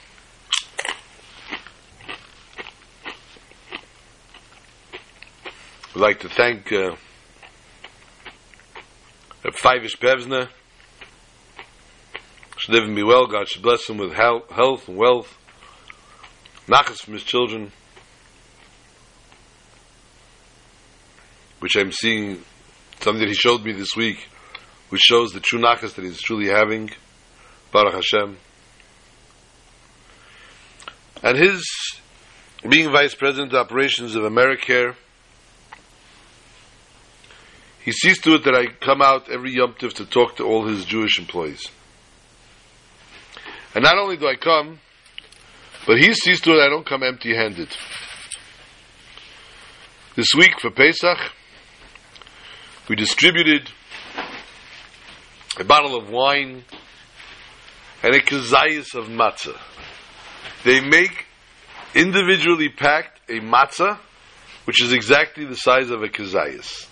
I'd 5.97 6.03
like 6.03 6.20
to 6.20 6.28
thank 6.28 6.70
uh, 6.74 6.94
Fivish 9.42 9.97
Pevsner. 9.97 10.51
Should 12.59 12.74
live 12.74 12.84
and 12.84 12.94
be 12.94 13.03
well. 13.03 13.26
God 13.26 13.49
should 13.49 13.62
bless 13.62 13.88
him 13.88 13.97
with 13.97 14.12
health, 14.12 14.51
health 14.51 14.88
and 14.88 14.99
wealth. 14.99 15.38
Nachas 16.68 16.99
from 16.99 17.14
his 17.14 17.22
children. 17.22 17.72
Which 21.61 21.76
I'm 21.76 21.92
seeing, 21.92 22.42
something 23.01 23.20
that 23.20 23.28
he 23.28 23.34
showed 23.34 23.64
me 23.64 23.72
this 23.72 23.97
week, 23.97 24.28
which 24.90 25.01
shows 25.01 25.32
the 25.32 25.40
true 25.40 25.61
nachas 25.61 25.94
that 25.94 26.05
he's 26.05 26.20
truly 26.20 26.49
having. 26.49 26.90
Baruch 27.72 27.94
Hashem. 27.94 28.36
And 31.22 31.38
his 31.38 31.66
being 32.68 32.92
vice 32.92 33.14
president 33.14 33.55
of 33.55 33.61
operations 33.61 34.14
of 34.14 34.24
AmeriCare, 34.24 34.94
he 37.87 37.93
sees 37.93 38.18
to 38.18 38.34
it 38.34 38.43
that 38.43 38.55
I 38.57 38.66
come 38.66 39.01
out 39.01 39.30
every 39.30 39.53
Yom 39.53 39.76
Tiv 39.78 39.95
to 39.95 40.05
talk 40.05 40.39
to 40.39 40.45
all 40.45 40.66
his 40.66 40.84
Jewish 40.84 41.20
employees. 41.20 41.70
And 43.76 43.84
not 43.84 43.97
only 43.97 44.16
do 44.16 44.26
I 44.26 44.34
come, 44.34 44.80
but 45.87 45.97
he 45.97 46.12
sees 46.12 46.41
to 46.41 46.51
it 46.51 46.61
I 46.61 46.68
don't 46.68 46.84
come 46.84 47.05
empty 47.05 47.32
handed. 47.32 47.68
This 50.16 50.26
week 50.37 50.59
for 50.61 50.72
Pesach, 50.72 51.16
we 52.89 52.97
distributed 52.97 53.70
a 55.61 55.62
bottle 55.62 55.95
of 55.95 56.11
wine 56.11 56.64
and 58.03 58.14
a 58.16 58.20
kazayas 58.20 58.97
of 58.97 59.07
matzah. 59.07 59.57
They 60.64 60.80
make 60.80 61.26
individually 61.95 62.68
packed 62.68 63.20
a 63.30 63.39
matzah, 63.39 63.97
which 64.64 64.82
is 64.82 64.93
exactly 64.93 65.45
the 65.45 65.55
size 65.55 65.91
of 65.91 66.03
a 66.03 66.09
kazayas. 66.09 66.89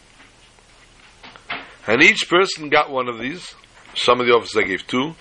And 1.86 2.02
each 2.02 2.28
person 2.28 2.70
got 2.70 2.90
one 2.90 3.08
of 3.08 3.18
these. 3.18 3.54
Some 3.94 4.20
of 4.20 4.26
the 4.26 4.32
officers 4.32 4.62
I 4.62 4.66
gave 4.66 4.86
two. 4.86 5.14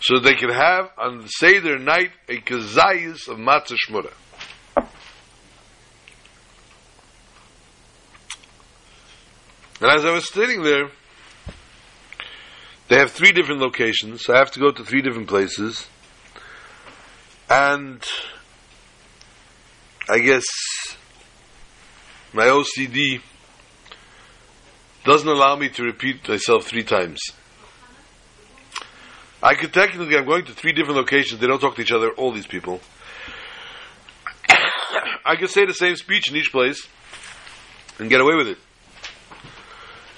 So 0.00 0.18
they 0.18 0.34
could 0.34 0.50
have 0.50 0.90
on 0.96 1.22
the 1.22 1.28
Seder 1.28 1.78
night 1.78 2.12
a 2.28 2.36
kazayas 2.38 3.28
of 3.28 3.38
matzah 3.38 3.76
shmura. 3.86 4.12
And 9.80 9.90
as 9.92 10.04
I 10.04 10.12
was 10.12 10.28
sitting 10.28 10.62
there, 10.62 10.90
they 12.88 12.96
have 12.96 13.12
three 13.12 13.32
different 13.32 13.60
locations. 13.60 14.24
So 14.24 14.34
I 14.34 14.38
have 14.38 14.50
to 14.52 14.60
go 14.60 14.70
to 14.70 14.84
three 14.84 15.02
different 15.02 15.28
places. 15.28 15.86
And 17.50 18.02
I 20.08 20.18
guess 20.18 20.44
my 22.32 22.46
OCD 22.46 23.20
doesn't 25.04 25.28
allow 25.28 25.56
me 25.56 25.68
to 25.70 25.82
repeat 25.82 26.28
myself 26.28 26.66
three 26.66 26.82
times. 26.82 27.20
I 29.42 29.54
could 29.54 29.72
technically, 29.72 30.16
I'm 30.16 30.26
going 30.26 30.44
to 30.46 30.52
three 30.52 30.72
different 30.72 30.96
locations. 30.96 31.40
They 31.40 31.46
don't 31.46 31.60
talk 31.60 31.76
to 31.76 31.82
each 31.82 31.92
other, 31.92 32.10
all 32.10 32.32
these 32.32 32.46
people. 32.46 32.80
I 35.24 35.36
could 35.36 35.50
say 35.50 35.64
the 35.64 35.74
same 35.74 35.96
speech 35.96 36.28
in 36.28 36.36
each 36.36 36.50
place 36.50 36.86
and 37.98 38.10
get 38.10 38.20
away 38.20 38.34
with 38.34 38.48
it. 38.48 38.58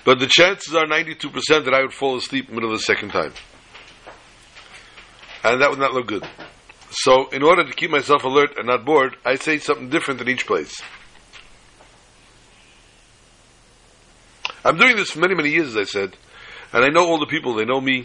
But 0.04 0.18
the 0.18 0.26
chances 0.26 0.74
are 0.74 0.86
92% 0.86 1.64
that 1.64 1.74
I 1.74 1.82
would 1.82 1.92
fall 1.92 2.16
asleep 2.16 2.48
in 2.48 2.54
the 2.54 2.60
middle 2.60 2.72
of 2.72 2.78
the 2.78 2.84
second 2.84 3.10
time. 3.10 3.34
And 5.44 5.60
that 5.60 5.70
would 5.70 5.78
not 5.78 5.92
look 5.92 6.06
good. 6.06 6.26
So, 6.90 7.28
in 7.28 7.42
order 7.42 7.64
to 7.64 7.72
keep 7.72 7.90
myself 7.90 8.24
alert 8.24 8.58
and 8.58 8.66
not 8.66 8.84
bored, 8.84 9.16
I 9.24 9.36
say 9.36 9.58
something 9.58 9.90
different 9.90 10.20
in 10.20 10.28
each 10.28 10.46
place. 10.46 10.80
I'm 14.64 14.76
doing 14.76 14.96
this 14.96 15.10
for 15.10 15.20
many, 15.20 15.34
many 15.34 15.50
years, 15.50 15.68
as 15.68 15.76
I 15.76 15.84
said, 15.84 16.16
and 16.72 16.84
I 16.84 16.88
know 16.88 17.06
all 17.06 17.18
the 17.18 17.26
people, 17.26 17.54
they 17.54 17.64
know 17.64 17.80
me. 17.80 18.04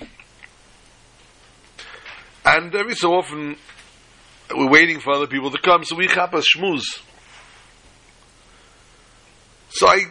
And 2.45 2.73
every 2.75 2.95
so 2.95 3.13
often, 3.13 3.57
we're 4.55 4.69
waiting 4.69 4.99
for 4.99 5.13
other 5.13 5.27
people 5.27 5.51
to 5.51 5.59
come, 5.59 5.83
so 5.83 5.95
we 5.95 6.07
chap 6.07 6.33
a 6.33 6.41
schmooze. 6.41 7.01
So 9.69 9.87
I 9.87 10.05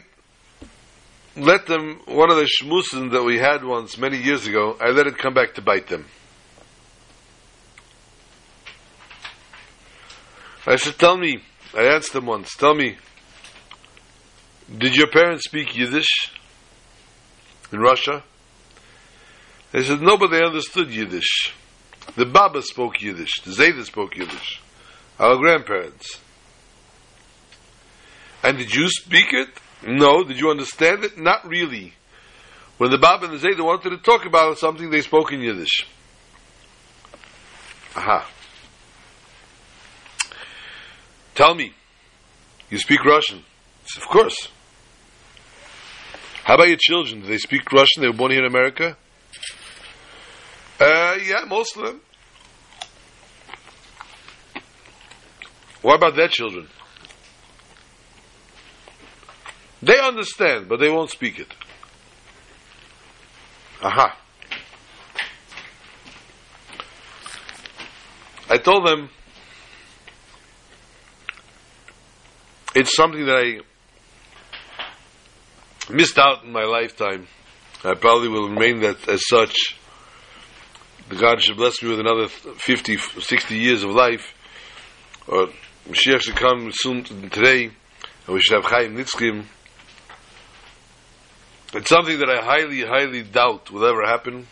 let 1.37 1.67
them, 1.67 2.01
one 2.07 2.31
of 2.31 2.37
the 2.37 2.49
shmusin 2.61 3.13
that 3.13 3.23
we 3.23 3.39
had 3.39 3.65
once 3.65 3.97
many 3.99 4.19
years 4.19 4.47
ago, 4.47 4.77
I 4.81 4.91
let 4.91 5.07
it 5.07 5.19
come 5.19 5.35
back 5.35 5.55
to 5.55 5.63
bite 5.63 5.89
them. 5.89 6.07
I 10.67 10.77
said, 10.77 10.99
tell 10.99 11.17
me, 11.17 11.43
I 11.77 11.85
asked 11.85 12.13
them 12.13 12.27
once, 12.27 12.55
tell 12.57 12.75
me, 12.75 12.97
did 14.79 14.97
your 14.97 15.09
parents 15.09 15.45
speak 15.45 15.77
Yiddish 15.77 16.33
in 17.73 17.81
Russia? 17.81 18.23
They 19.73 19.83
said, 19.83 20.01
no, 20.01 20.17
but 20.17 20.31
they 20.31 20.43
understood 20.43 20.91
Yiddish. 20.91 21.53
The 22.17 22.27
Baba 22.27 22.63
spoke 22.63 23.03
Yiddish. 23.03 23.43
The 23.45 23.51
Zayda 23.51 23.85
spoke 23.85 24.17
Yiddish. 24.17 24.61
Our 25.19 25.37
grandparents. 25.37 26.21
And 28.43 28.59
did 28.59 28.75
you 28.75 28.89
speak 28.89 29.33
it? 29.33 29.49
No. 29.87 30.23
Did 30.23 30.39
you 30.39 30.51
understand 30.51 31.03
it? 31.03 31.19
Not 31.19 31.47
really. 31.47 31.95
When 32.79 32.91
the 32.91 32.99
Baba 32.99 33.27
and 33.27 33.39
the 33.39 33.49
Zayda 33.49 33.65
wanted 33.65 33.91
to 33.91 33.99
talk 33.99 34.27
about 34.27 34.59
something, 34.59 34.91
they 34.91 35.01
spoke 35.01 35.33
in 35.33 35.41
Yiddish. 35.41 35.87
Aha. 37.97 38.29
Tell 41.35 41.55
me, 41.55 41.73
you 42.71 42.79
speak 42.79 43.05
Russian? 43.05 43.45
Of 43.97 44.09
course. 44.09 44.49
How 46.45 46.55
about 46.57 46.69
your 46.69 46.79
children? 46.79 47.23
Do 47.23 47.27
they 47.27 47.39
speak 47.39 47.73
Russian? 47.73 48.03
They 48.03 48.09
were 48.09 48.13
born 48.13 48.31
here 48.33 48.41
in 48.41 48.47
America? 48.47 48.97
Uh, 50.79 51.17
yeah, 51.25 51.45
most 51.47 51.77
of 51.77 51.85
them. 51.85 52.01
What 55.83 55.97
about 55.97 56.17
their 56.17 56.29
children? 56.29 56.69
They 59.83 59.99
understand, 60.01 60.69
but 60.69 60.81
they 60.81 60.89
won't 60.91 61.11
speak 61.11 61.39
it. 61.39 61.53
Aha. 63.83 64.19
I 68.49 68.57
told 68.59 68.87
them 68.87 69.11
it's 72.75 72.95
something 72.97 73.27
that 73.27 73.37
I 73.37 73.61
missed 75.91 76.19
out 76.19 76.45
in 76.45 76.53
my 76.53 76.65
lifetime. 76.65 77.27
I 77.85 77.95
probably 77.95 78.29
will 78.29 78.49
remain 78.49 78.81
that 78.81 79.09
as 79.09 79.23
such. 79.29 79.55
The 81.09 81.17
God 81.17 81.43
should 81.43 81.57
bless 81.57 81.83
me 81.83 81.91
with 81.91 82.01
another 82.01 82.29
50, 82.29 82.97
60 82.97 83.59
years 83.59 83.83
of 83.83 83.91
life. 83.91 84.35
Or 85.27 85.49
Mashiach 85.89 86.23
should 86.23 86.37
come 86.37 86.71
soon 86.73 87.05
today, 87.05 87.65
and 87.65 88.35
we 88.35 88.41
should 88.41 88.57
have 88.57 88.65
Chaim 88.65 88.97
Nitzkim. 88.97 89.45
It's 91.75 91.91
something 91.91 92.19
that 92.19 92.31
I 92.31 92.43
highly, 92.43 92.83
highly 92.83 93.23
doubt 93.23 93.71
will 93.71 93.85
ever 93.85 94.07
happen, 94.07 94.47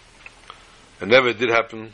and 1.00 1.10
never 1.10 1.32
did 1.32 1.48
happen. 1.48 1.92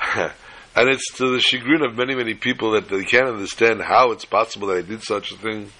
and 0.16 0.88
it's 0.88 1.14
to 1.14 1.32
the 1.32 1.40
chagrin 1.40 1.82
of 1.82 1.96
many, 1.96 2.14
many 2.14 2.34
people 2.34 2.72
that 2.72 2.88
they 2.88 3.04
can't 3.04 3.28
understand 3.28 3.82
how 3.82 4.12
it's 4.12 4.24
possible 4.24 4.68
that 4.68 4.78
I 4.78 4.82
did 4.82 5.02
such 5.02 5.32
a 5.32 5.36
thing. 5.36 5.70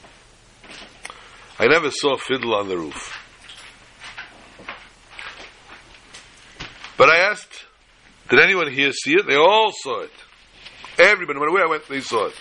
I 1.61 1.67
never 1.67 1.91
saw 1.91 2.15
a 2.15 2.19
fiddle 2.19 2.55
on 2.55 2.69
the 2.69 2.79
roof. 2.79 3.15
But 6.97 7.11
I 7.11 7.19
asked, 7.31 7.67
did 8.31 8.39
anyone 8.41 8.73
here 8.73 8.93
see 8.93 9.13
it? 9.13 9.27
They 9.27 9.37
all 9.37 9.71
saw 9.71 10.01
it. 10.01 10.13
Everybody, 10.99 11.39
no 11.39 11.41
matter 11.41 11.53
where 11.53 11.67
I 11.67 11.69
went, 11.69 11.87
they 11.87 12.01
saw 12.01 12.29
it. 12.29 12.35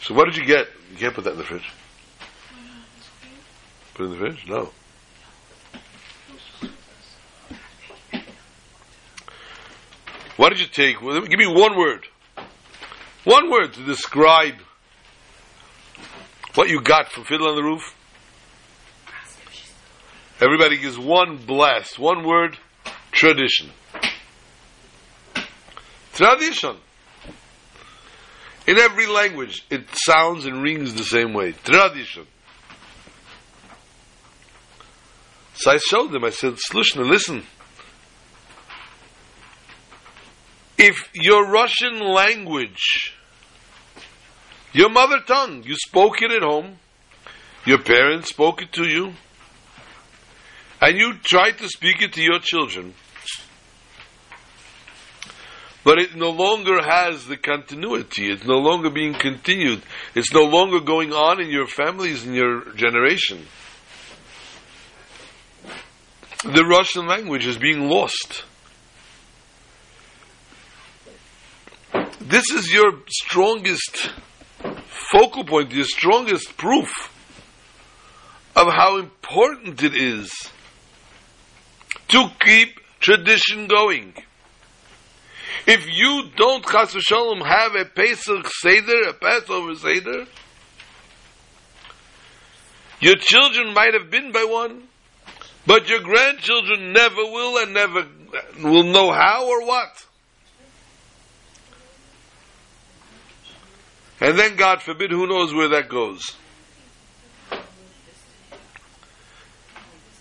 So 0.00 0.14
what 0.14 0.24
did 0.24 0.38
you 0.38 0.46
get? 0.46 0.68
You 0.90 0.96
can't 0.96 1.14
put 1.14 1.24
that 1.24 1.32
in 1.32 1.36
the 1.36 1.44
fridge. 1.44 1.70
Put 3.92 4.04
it 4.04 4.06
in 4.06 4.10
the 4.12 4.16
fridge? 4.16 4.46
No. 4.48 4.70
What 10.38 10.48
did 10.48 10.60
you 10.60 10.66
take? 10.66 10.98
Give 10.98 11.38
me 11.38 11.46
one 11.46 11.76
word. 11.76 12.06
One 13.24 13.50
word 13.50 13.74
to 13.74 13.84
describe 13.84 14.54
what 16.54 16.68
you 16.68 16.80
got 16.82 17.10
from 17.10 17.24
Fiddle 17.24 17.48
on 17.48 17.56
the 17.56 17.62
Roof. 17.62 17.94
Everybody 20.40 20.78
gives 20.78 20.98
one 20.98 21.36
blast, 21.36 21.98
one 21.98 22.26
word, 22.26 22.58
tradition. 23.12 23.70
Tradition. 26.12 26.76
In 28.66 28.78
every 28.78 29.06
language, 29.06 29.64
it 29.70 29.86
sounds 29.92 30.46
and 30.46 30.62
rings 30.62 30.94
the 30.94 31.04
same 31.04 31.32
way. 31.32 31.52
Tradition. 31.52 32.26
So 35.54 35.70
I 35.70 35.78
showed 35.78 36.12
them, 36.12 36.24
I 36.24 36.30
said, 36.30 36.54
Slushna, 36.54 37.08
listen. 37.08 37.44
If 40.78 41.08
your 41.14 41.48
Russian 41.50 42.00
language, 42.00 43.14
your 44.72 44.90
mother 44.90 45.20
tongue, 45.20 45.62
you 45.64 45.74
spoke 45.76 46.22
it 46.22 46.30
at 46.30 46.42
home, 46.42 46.78
your 47.66 47.78
parents 47.78 48.30
spoke 48.30 48.62
it 48.62 48.72
to 48.72 48.84
you, 48.84 49.12
and 50.80 50.98
you 50.98 51.14
tried 51.22 51.58
to 51.58 51.68
speak 51.68 52.02
it 52.02 52.12
to 52.14 52.22
your 52.22 52.40
children, 52.40 52.94
but 55.84 55.98
it 55.98 56.14
no 56.14 56.30
longer 56.30 56.82
has 56.82 57.26
the 57.26 57.36
continuity. 57.36 58.30
It's 58.30 58.44
no 58.44 58.58
longer 58.58 58.90
being 58.90 59.14
continued. 59.14 59.82
It's 60.14 60.32
no 60.32 60.42
longer 60.42 60.80
going 60.80 61.12
on 61.12 61.40
in 61.40 61.50
your 61.50 61.66
families 61.66 62.24
in 62.24 62.34
your 62.34 62.72
generation. 62.74 63.46
The 66.44 66.64
Russian 66.64 67.06
language 67.06 67.46
is 67.46 67.58
being 67.58 67.88
lost. 67.88 68.44
This 72.20 72.50
is 72.50 72.72
your 72.72 72.94
strongest 73.08 74.10
focal 75.12 75.44
point, 75.44 75.72
your 75.72 75.84
strongest 75.84 76.56
proof 76.56 76.90
of 78.56 78.72
how 78.72 78.98
important 78.98 79.82
it 79.82 79.94
is 79.94 80.32
to 82.08 82.28
keep 82.40 82.80
tradition 82.98 83.66
going. 83.66 84.14
If 85.66 85.86
you 85.86 86.30
don't, 86.34 86.64
Chas 86.64 86.92
Shalom, 86.92 87.40
have 87.40 87.74
a 87.74 87.84
Pesach 87.84 88.48
Seder, 88.60 89.10
a 89.10 89.12
Passover 89.12 89.74
Seder, 89.74 90.24
your 93.00 93.16
children 93.16 93.74
might 93.74 93.94
have 93.94 94.10
been 94.10 94.32
by 94.32 94.44
one, 94.44 94.84
but 95.66 95.88
your 95.88 96.00
grandchildren 96.00 96.92
never 96.92 97.16
will 97.16 97.58
and 97.58 97.74
never 97.74 98.06
will 98.62 98.84
know 98.84 99.12
how 99.12 99.46
or 99.46 99.66
what. 99.66 100.06
And 104.22 104.38
then, 104.38 104.54
God 104.54 104.80
forbid, 104.80 105.10
who 105.10 105.26
knows 105.26 105.52
where 105.52 105.70
that 105.70 105.88
goes. 105.88 106.36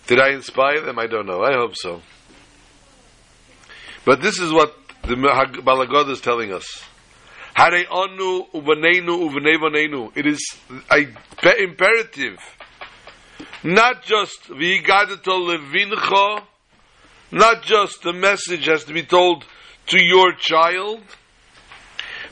Did 0.07 0.19
I 0.19 0.31
inspire 0.31 0.81
them? 0.81 0.97
I 0.97 1.05
don't 1.05 1.27
know. 1.27 1.43
I 1.43 1.53
hope 1.53 1.75
so. 1.75 2.01
But 4.03 4.23
this 4.23 4.39
is 4.39 4.51
what 4.51 4.75
the 5.03 5.15
Baal 5.63 5.85
Haggadah 5.85 6.09
is 6.13 6.19
telling 6.19 6.51
us. 6.51 6.65
It 10.15 10.25
is 10.25 10.55
imperative, 11.59 12.39
not 13.63 14.01
just 14.01 14.49
not 17.31 17.63
just 17.63 18.01
the 18.01 18.13
message 18.13 18.65
has 18.65 18.83
to 18.85 18.93
be 18.93 19.03
told 19.03 19.45
to 19.87 19.99
your 19.99 20.33
child, 20.33 21.01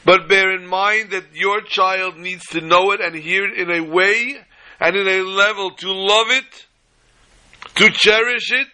but 0.06 0.28
bear 0.28 0.56
in 0.56 0.66
mind 0.66 1.12
that 1.12 1.26
your 1.34 1.62
child 1.62 2.18
needs 2.18 2.46
to 2.48 2.62
know 2.62 2.92
it 2.92 3.02
and 3.02 3.16
hear 3.16 3.46
it 3.46 3.58
in 3.58 3.70
a 3.72 3.82
way 3.82 4.38
and 4.80 4.96
in 4.96 5.08
a 5.08 5.22
level 5.24 5.72
to 5.72 5.92
love 5.92 6.28
it, 6.30 6.66
to 7.76 7.90
cherish 7.92 8.52
it, 8.52 8.68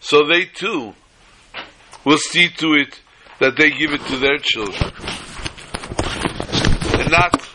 so 0.00 0.26
they 0.26 0.44
too 0.44 0.94
will 2.04 2.18
see 2.18 2.48
to 2.48 2.74
it 2.74 3.00
that 3.40 3.56
they 3.56 3.70
give 3.70 3.92
it 3.92 4.04
to 4.06 4.18
their 4.18 4.38
children. 4.38 4.92
And 7.00 7.10
not 7.10 7.48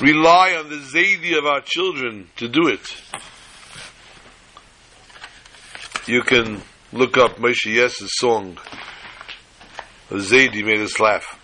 rely 0.00 0.56
on 0.58 0.68
the 0.68 0.76
Zaidi 0.76 1.36
of 1.36 1.44
our 1.44 1.60
children 1.62 2.28
to 2.36 2.48
do 2.48 2.68
it. 2.68 2.80
You 6.06 6.22
can 6.22 6.62
look 6.92 7.16
up 7.18 7.36
Moshe 7.36 7.66
Yess's 7.66 8.10
song. 8.16 8.58
Zaidi 10.10 10.64
made 10.64 10.80
us 10.80 10.98
laugh. 10.98 11.39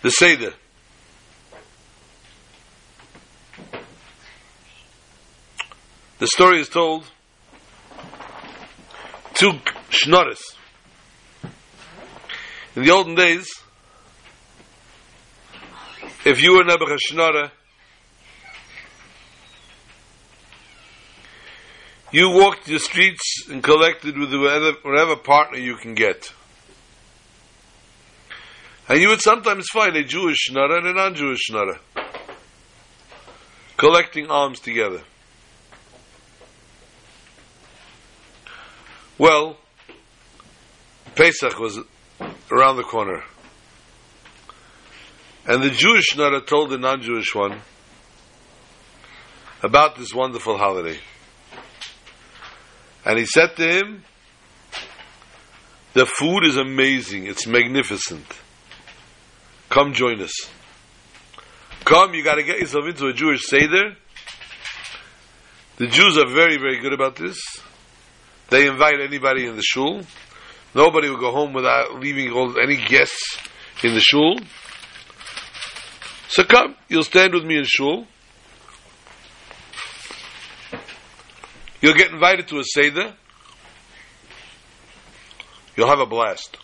The 0.00 0.10
Seder. 0.10 0.54
The 6.18 6.26
story 6.26 6.60
is 6.60 6.68
told 6.68 7.04
two 9.34 9.52
shnoris. 9.90 10.40
In 12.74 12.84
the 12.84 12.90
olden 12.90 13.14
days, 13.14 13.48
if 16.24 16.42
you 16.42 16.56
were 16.56 16.64
Nebuchadnezzar, 16.64 17.50
you 22.12 22.30
walked 22.30 22.66
the 22.66 22.78
streets 22.78 23.48
and 23.50 23.62
collected 23.62 24.16
with 24.16 24.32
whatever 24.32 25.16
partner 25.16 25.58
you 25.58 25.76
can 25.76 25.94
get. 25.94 26.32
And 28.88 29.00
you 29.00 29.08
would 29.08 29.20
sometimes 29.20 29.66
find 29.70 29.94
a 29.96 30.02
Jewish 30.02 30.50
Nara 30.50 30.78
and 30.78 30.86
a 30.86 30.94
non-Jewish 30.94 31.50
Nara 31.50 31.78
collecting 33.76 34.30
alms 34.30 34.60
together. 34.60 35.02
Well, 39.18 39.58
Pesach 41.14 41.58
was 41.58 41.78
around 42.50 42.76
the 42.76 42.82
corner. 42.82 43.24
And 45.46 45.62
the 45.62 45.70
Jewish 45.70 46.16
Nara 46.16 46.40
told 46.40 46.70
the 46.70 46.78
non-Jewish 46.78 47.34
one 47.34 47.60
about 49.62 49.96
this 49.96 50.14
wonderful 50.14 50.56
holiday. 50.56 50.98
And 53.04 53.18
he 53.18 53.26
said 53.26 53.56
to 53.56 53.66
him, 53.66 54.04
the 55.94 56.06
food 56.06 56.44
is 56.44 56.56
amazing, 56.56 57.26
it's 57.26 57.46
magnificent. 57.46 58.24
Come 59.68 59.92
join 59.92 60.20
us. 60.20 60.32
Come, 61.84 62.14
you 62.14 62.24
gotta 62.24 62.42
get 62.42 62.58
yourself 62.58 62.86
into 62.86 63.06
a 63.06 63.12
Jewish 63.12 63.46
Seder. 63.46 63.96
The 65.76 65.86
Jews 65.86 66.18
are 66.18 66.26
very, 66.26 66.56
very 66.56 66.80
good 66.80 66.92
about 66.92 67.16
this. 67.16 67.38
They 68.50 68.66
invite 68.66 69.00
anybody 69.00 69.46
in 69.46 69.56
the 69.56 69.62
shul. 69.62 70.02
Nobody 70.74 71.08
will 71.08 71.18
go 71.18 71.30
home 71.30 71.52
without 71.52 72.00
leaving 72.00 72.32
any 72.60 72.76
guests 72.76 73.38
in 73.82 73.94
the 73.94 74.00
shul. 74.00 74.38
So 76.28 76.44
come, 76.44 76.76
you'll 76.88 77.04
stand 77.04 77.34
with 77.34 77.44
me 77.44 77.58
in 77.58 77.64
shul. 77.64 78.06
You'll 81.80 81.94
get 81.94 82.10
invited 82.10 82.48
to 82.48 82.58
a 82.58 82.64
Seder. 82.64 83.14
You'll 85.76 85.88
have 85.88 86.00
a 86.00 86.06
blast. 86.06 86.56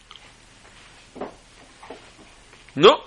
No. 2.77 3.01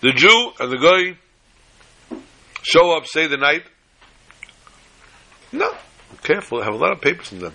The 0.00 0.12
Jew 0.12 0.52
and 0.58 0.72
the 0.72 0.78
guy 0.78 2.18
show 2.62 2.96
up, 2.96 3.06
say 3.06 3.26
the 3.26 3.36
night. 3.36 3.64
No. 5.52 5.74
Careful, 6.22 6.62
have 6.62 6.74
a 6.74 6.76
lot 6.76 6.92
of 6.92 7.00
papers 7.00 7.32
in 7.32 7.40
them. 7.40 7.54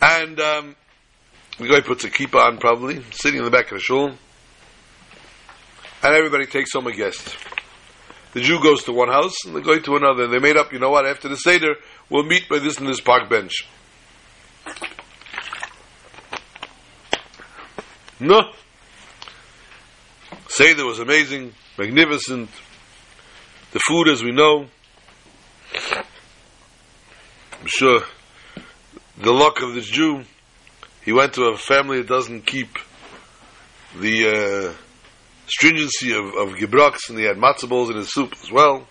And 0.00 0.40
um, 0.40 0.76
the 1.58 1.66
guy 1.66 1.80
puts 1.80 2.04
a 2.04 2.10
kippah 2.10 2.46
on, 2.46 2.58
probably, 2.58 3.02
sitting 3.10 3.38
in 3.38 3.44
the 3.44 3.50
back 3.50 3.72
of 3.72 3.78
the 3.78 3.80
shul. 3.80 4.12
And 6.02 6.14
everybody 6.14 6.46
takes 6.46 6.72
home 6.72 6.86
a 6.86 6.94
guest. 6.94 7.36
The 8.32 8.40
Jew 8.40 8.62
goes 8.62 8.84
to 8.84 8.92
one 8.92 9.08
house 9.08 9.34
and 9.44 9.56
the 9.56 9.60
guy 9.60 9.78
to 9.80 9.96
another. 9.96 10.24
And 10.24 10.32
they 10.32 10.38
made 10.38 10.56
up, 10.56 10.72
you 10.72 10.78
know 10.78 10.90
what, 10.90 11.06
after 11.06 11.28
the 11.28 11.36
Seder, 11.36 11.74
we'll 12.08 12.22
meet 12.22 12.48
by 12.48 12.60
this 12.60 12.78
and 12.78 12.86
this 12.86 13.00
park 13.00 13.28
bench. 13.28 13.66
No. 18.20 18.50
Seder 20.48 20.84
was 20.84 20.98
amazing, 20.98 21.54
magnificent. 21.78 22.50
The 23.70 23.78
food, 23.78 24.08
as 24.08 24.24
we 24.24 24.32
know, 24.32 24.66
I'm 27.52 27.66
sure 27.66 28.00
the 29.18 29.32
luck 29.32 29.62
of 29.62 29.74
this 29.74 29.86
Jew, 29.86 30.24
he 31.04 31.12
went 31.12 31.34
to 31.34 31.44
a 31.44 31.56
family 31.56 31.98
that 31.98 32.08
doesn't 32.08 32.46
keep 32.46 32.78
the 33.98 34.28
uh, 34.28 34.72
stringency 35.46 36.12
of, 36.12 36.24
of 36.26 36.56
gebrokts, 36.56 37.08
and 37.08 37.18
he 37.18 37.24
had 37.24 37.36
matzah 37.36 37.68
balls 37.68 37.90
in 37.90 37.96
his 37.96 38.12
soup 38.12 38.34
as 38.42 38.50
well. 38.50 38.86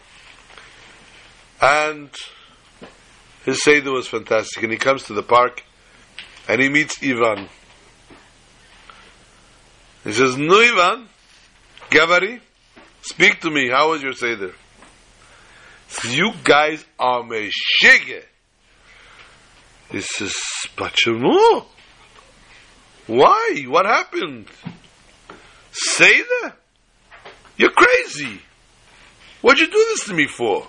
And 1.61 2.09
his 3.45 3.63
Seder 3.63 3.91
was 3.91 4.07
fantastic. 4.07 4.63
And 4.63 4.71
he 4.71 4.78
comes 4.78 5.03
to 5.03 5.13
the 5.13 5.23
park, 5.23 5.63
and 6.47 6.61
he 6.61 6.69
meets 6.69 7.01
Ivan. 7.03 7.49
He 10.04 10.14
says, 10.14 10.38
No, 10.38 10.60
Ivan, 10.60 11.08
Gavari, 11.89 12.39
speak 13.02 13.41
to 13.41 13.50
me. 13.50 13.70
How 13.70 13.91
was 13.91 14.02
your 14.02 14.14
Seder? 14.14 14.54
Says, 15.88 16.18
You 16.18 16.32
guys 16.43 16.86
are 17.00 17.24
meshige. 17.24 18.24
He 19.91 20.02
says, 20.02 20.36
Bachamu. 20.76 21.66
Why? 23.08 23.64
What 23.68 23.86
happened? 23.86 24.48
Seder? 25.72 26.56
You're 27.58 27.72
crazy. 27.72 28.41
What'd 29.41 29.60
you 29.60 29.68
do 29.68 29.86
this 29.89 30.06
to 30.06 30.14
me 30.14 30.28
for? 30.28 30.68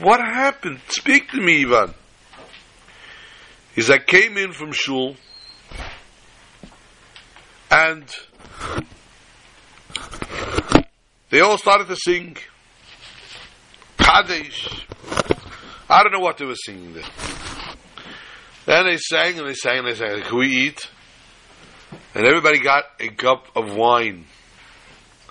What 0.00 0.20
happened? 0.20 0.80
Speak 0.88 1.30
to 1.30 1.40
me, 1.40 1.64
Ivan. 1.64 1.94
He 3.74 3.82
says, 3.82 3.90
I 3.90 3.98
came 3.98 4.36
in 4.36 4.52
from 4.52 4.72
shul 4.72 5.16
and 7.74 8.04
they 11.30 11.40
all 11.40 11.58
started 11.58 11.88
to 11.88 11.96
sing 11.96 12.36
Kadesh. 13.98 14.86
I 15.90 16.02
don't 16.04 16.12
know 16.12 16.20
what 16.20 16.38
they 16.38 16.44
were 16.44 16.54
singing 16.54 16.94
there. 16.94 17.04
Then 18.66 18.86
they 18.86 18.96
sang 18.96 19.38
and 19.38 19.48
they 19.48 19.54
sang 19.54 19.78
and 19.78 19.88
they 19.88 19.94
sang. 19.94 20.22
Can 20.22 20.38
we 20.38 20.48
eat? 20.48 20.88
And 22.14 22.24
everybody 22.24 22.60
got 22.60 22.84
a 23.00 23.08
cup 23.08 23.48
of 23.56 23.74
wine. 23.74 24.24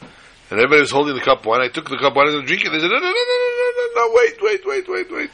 And 0.01 0.59
everybody 0.59 0.81
was 0.81 0.91
holding 0.91 1.15
the 1.15 1.21
cup 1.21 1.39
of 1.39 1.45
wine. 1.45 1.61
I 1.61 1.69
took 1.69 1.89
the 1.89 1.97
cup 1.97 2.11
of 2.11 2.15
wine 2.17 2.27
and 2.27 2.45
drink 2.45 2.65
it. 2.65 2.69
They 2.69 2.79
said, 2.79 2.89
no, 2.89 2.99
no, 2.99 2.99
no, 2.99 3.09
no, 3.09 3.49
no, 3.57 3.71
no, 3.77 3.87
no, 3.95 4.13
wait, 4.15 4.37
wait, 4.41 4.65
wait, 4.65 4.89
wait, 4.89 5.11
wait. 5.11 5.29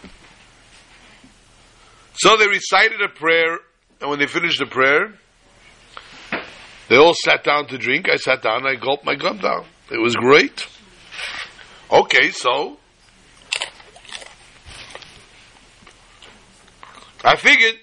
So 2.13 2.37
they 2.37 2.47
recited 2.47 3.01
a 3.01 3.09
prayer, 3.09 3.57
and 3.99 4.09
when 4.09 4.19
they 4.19 4.27
finished 4.27 4.59
the 4.59 4.67
prayer, 4.67 5.13
they 6.89 6.97
all 6.97 7.13
sat 7.13 7.43
down 7.43 7.67
to 7.67 7.77
drink. 7.77 8.09
I 8.09 8.17
sat 8.17 8.41
down, 8.41 8.65
I 8.65 8.75
gulped 8.75 9.05
my 9.05 9.15
gum 9.15 9.37
down. 9.37 9.65
It 9.91 9.99
was 9.99 10.15
great. 10.15 10.67
Okay, 11.91 12.31
so 12.31 12.77
I 17.23 17.35
figured 17.35 17.75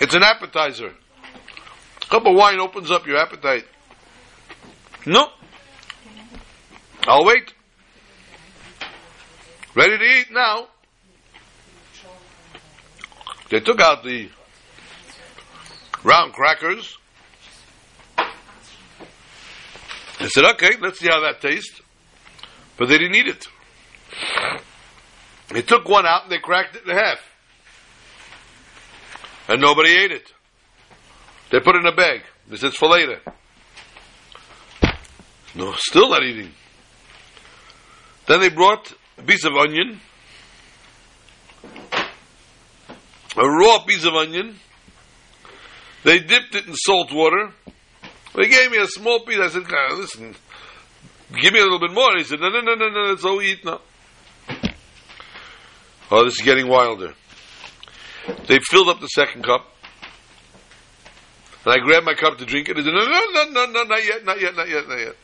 it's 0.00 0.14
an 0.14 0.22
appetizer. 0.22 0.92
A 2.02 2.06
cup 2.06 2.26
of 2.26 2.34
wine 2.34 2.58
opens 2.58 2.90
up 2.90 3.06
your 3.06 3.16
appetite. 3.16 3.66
No. 5.06 5.28
I'll 7.06 7.24
wait. 7.24 7.52
Ready 9.74 9.98
to 9.98 10.04
eat 10.04 10.26
now. 10.32 10.66
They 13.50 13.60
took 13.60 13.80
out 13.80 14.02
the 14.04 14.28
round 16.04 16.32
crackers. 16.32 16.96
They 20.18 20.28
said, 20.28 20.44
okay, 20.52 20.76
let's 20.80 20.98
see 21.00 21.08
how 21.08 21.20
that 21.20 21.40
tastes. 21.40 21.80
But 22.76 22.88
they 22.88 22.98
didn't 22.98 23.14
eat 23.16 23.28
it. 23.28 23.46
They 25.48 25.62
took 25.62 25.88
one 25.88 26.06
out 26.06 26.24
and 26.24 26.32
they 26.32 26.38
cracked 26.38 26.76
it 26.76 26.82
in 26.86 26.96
half. 26.96 27.18
And 29.48 29.60
nobody 29.60 29.90
ate 29.90 30.12
it. 30.12 30.32
They 31.50 31.58
put 31.60 31.74
it 31.74 31.80
in 31.80 31.86
a 31.86 31.94
bag. 31.94 32.22
They 32.48 32.56
said, 32.56 32.68
it's 32.68 32.76
for 32.76 32.88
later. 32.88 33.20
No, 35.54 35.74
still 35.76 36.10
not 36.10 36.22
eating. 36.22 36.52
Then 38.26 38.40
they 38.40 38.50
brought 38.50 38.92
a 39.18 39.22
piece 39.22 39.44
of 39.44 39.54
onion, 39.56 40.00
a 43.36 43.48
raw 43.48 43.80
piece 43.80 44.04
of 44.04 44.14
onion. 44.14 44.56
They 46.02 46.18
dipped 46.18 46.54
it 46.54 46.66
in 46.66 46.74
salt 46.74 47.12
water. 47.12 47.50
They 48.34 48.48
gave 48.48 48.70
me 48.70 48.78
a 48.78 48.86
small 48.86 49.20
piece. 49.20 49.38
I 49.38 49.48
said, 49.48 49.64
listen, 49.96 50.34
give 51.40 51.52
me 51.52 51.60
a 51.60 51.62
little 51.62 51.80
bit 51.80 51.92
more. 51.92 52.16
He 52.16 52.24
said, 52.24 52.40
no, 52.40 52.48
no, 52.48 52.60
no, 52.60 52.74
no, 52.74 52.88
no, 52.88 53.00
let's 53.10 53.24
all 53.24 53.42
eat 53.42 53.64
now. 53.64 53.80
Oh, 56.10 56.24
this 56.24 56.34
is 56.34 56.42
getting 56.42 56.68
wilder. 56.68 57.14
They 58.46 58.58
filled 58.70 58.88
up 58.88 59.00
the 59.00 59.08
second 59.08 59.44
cup. 59.44 59.66
And 61.64 61.74
I 61.74 61.78
grabbed 61.78 62.06
my 62.06 62.14
cup 62.14 62.38
to 62.38 62.46
drink 62.46 62.68
it. 62.68 62.76
I 62.78 62.82
said, 62.82 62.92
no, 62.92 63.04
no, 63.04 63.26
no, 63.32 63.44
no, 63.50 63.66
no, 63.66 63.82
not 63.84 64.04
yet, 64.04 64.24
not 64.24 64.40
yet, 64.40 64.56
not 64.56 64.68
yet, 64.68 64.88
not 64.88 64.98
yet. 64.98 65.16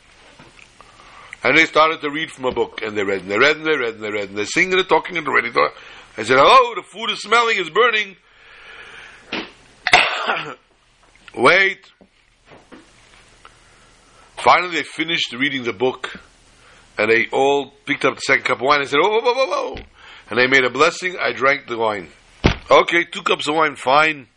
And 1.43 1.57
they 1.57 1.65
started 1.65 2.01
to 2.01 2.09
read 2.09 2.31
from 2.31 2.45
a 2.45 2.51
book. 2.51 2.81
And 2.83 2.97
they 2.97 3.03
read, 3.03 3.21
and 3.21 3.31
they 3.31 3.37
read, 3.37 3.57
and 3.57 3.65
they 3.65 3.77
read, 3.77 3.95
and 3.95 4.03
they 4.03 4.11
read. 4.11 4.29
And 4.29 4.37
they're 4.37 4.45
singing 4.45 4.77
and 4.77 4.87
talking 4.87 5.17
and 5.17 5.25
they're 5.25 5.33
ready 5.33 5.51
to... 5.51 5.69
I 6.17 6.23
said, 6.23 6.37
hello, 6.37 6.75
the 6.75 6.83
food 6.83 7.11
is 7.11 7.21
smelling, 7.21 7.57
it's 7.59 7.69
burning. 7.69 8.17
Wait. 11.37 11.91
Finally, 14.37 14.77
they 14.77 14.83
finished 14.83 15.33
reading 15.33 15.63
the 15.63 15.73
book. 15.73 16.19
And 16.97 17.11
they 17.11 17.27
all 17.31 17.71
picked 17.85 18.05
up 18.05 18.15
the 18.15 18.21
second 18.21 18.45
cup 18.45 18.57
of 18.57 18.63
wine 18.63 18.79
and 18.79 18.89
said, 18.89 18.99
oh, 19.01 19.07
whoa, 19.07 19.33
whoa, 19.33 19.45
whoa. 19.45 19.77
and 20.29 20.39
they 20.39 20.47
made 20.47 20.65
a 20.65 20.69
blessing. 20.71 21.15
I 21.19 21.31
drank 21.31 21.67
the 21.67 21.77
wine. 21.77 22.09
Okay, 22.69 23.05
two 23.05 23.21
cups 23.21 23.47
of 23.47 23.55
wine, 23.55 23.75
fine. 23.75 24.27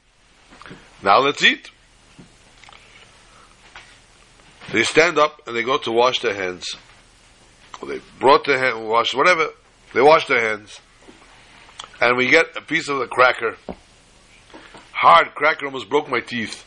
Now 1.03 1.21
let's 1.21 1.43
eat. 1.43 1.71
They 4.73 4.85
stand 4.85 5.19
up 5.19 5.47
and 5.47 5.57
they 5.57 5.63
go 5.63 5.79
to 5.79 5.91
wash 5.91 6.21
their 6.21 6.35
hands. 6.35 6.67
They 7.87 8.01
brought 8.19 8.45
their 8.45 8.59
hand, 8.59 8.87
wash 8.87 9.15
whatever. 9.15 9.49
They 9.95 10.03
wash 10.03 10.27
their 10.27 10.41
hands, 10.41 10.79
and 12.01 12.17
we 12.17 12.29
get 12.29 12.57
a 12.57 12.61
piece 12.61 12.89
of 12.89 12.99
the 12.99 13.07
cracker. 13.07 13.57
Hard 14.93 15.35
cracker 15.35 15.67
almost 15.67 15.89
broke 15.89 16.09
my 16.09 16.21
teeth. 16.21 16.65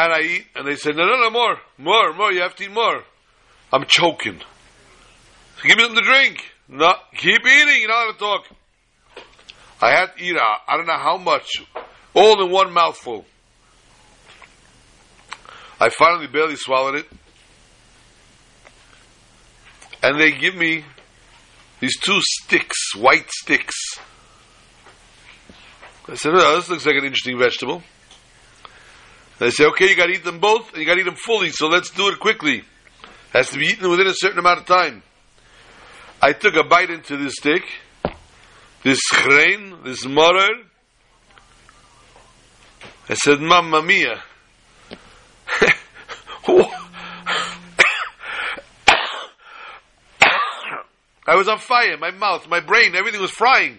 And 0.00 0.12
I 0.12 0.20
eat, 0.20 0.46
and 0.54 0.64
they 0.64 0.76
said, 0.76 0.94
"No, 0.94 1.06
no, 1.06 1.16
no, 1.16 1.30
more, 1.30 1.58
more, 1.76 2.12
more. 2.12 2.30
You 2.30 2.42
have 2.42 2.54
to 2.56 2.64
eat 2.64 2.70
more." 2.70 3.02
I'm 3.72 3.84
choking. 3.88 4.38
So 5.56 5.62
give 5.66 5.76
me 5.76 5.82
something 5.82 6.04
to 6.04 6.08
drink. 6.08 6.38
No, 6.68 6.94
keep 7.16 7.40
eating. 7.44 7.80
You 7.80 7.88
don't 7.88 8.06
have 8.06 8.14
to 8.14 8.20
talk. 8.20 8.44
I 9.82 9.90
had 9.90 10.16
to 10.16 10.22
eat. 10.22 10.36
uh, 10.36 10.44
I 10.68 10.76
don't 10.76 10.86
know 10.86 10.98
how 10.98 11.16
much, 11.16 11.64
all 12.14 12.40
in 12.44 12.52
one 12.52 12.72
mouthful. 12.72 13.26
I 15.80 15.88
finally 15.88 16.28
barely 16.28 16.56
swallowed 16.56 16.94
it. 16.94 17.06
And 20.00 20.20
they 20.20 20.30
give 20.30 20.54
me 20.54 20.84
these 21.80 21.98
two 21.98 22.20
sticks, 22.20 22.94
white 22.94 23.28
sticks. 23.30 23.74
I 26.06 26.14
said, 26.14 26.32
oh, 26.34 26.56
this 26.56 26.70
looks 26.70 26.86
like 26.86 26.96
an 26.96 27.04
interesting 27.04 27.36
vegetable. 27.36 27.82
They 29.38 29.50
say, 29.50 29.66
okay, 29.66 29.88
you 29.88 29.96
gotta 29.96 30.12
eat 30.12 30.24
them 30.24 30.40
both, 30.40 30.72
and 30.72 30.80
you 30.80 30.86
gotta 30.86 31.00
eat 31.00 31.04
them 31.04 31.14
fully, 31.14 31.50
so 31.50 31.68
let's 31.68 31.90
do 31.90 32.08
it 32.08 32.18
quickly. 32.18 32.64
Has 33.32 33.50
to 33.50 33.58
be 33.58 33.66
eaten 33.66 33.88
within 33.88 34.06
a 34.06 34.14
certain 34.14 34.38
amount 34.38 34.60
of 34.60 34.66
time. 34.66 35.02
I 36.20 36.32
took 36.32 36.56
a 36.56 36.64
bite 36.64 36.90
into 36.90 37.16
this 37.16 37.34
stick, 37.34 37.62
this 38.82 39.00
chrein, 39.12 39.84
this 39.84 40.04
maror. 40.04 40.64
I 43.08 43.14
said, 43.14 43.40
Mamma 43.40 43.82
mia. 43.82 44.22
I 51.26 51.36
was 51.36 51.46
on 51.46 51.58
fire, 51.58 51.96
my 51.98 52.10
mouth, 52.10 52.48
my 52.48 52.60
brain, 52.60 52.96
everything 52.96 53.20
was 53.20 53.30
frying. 53.30 53.78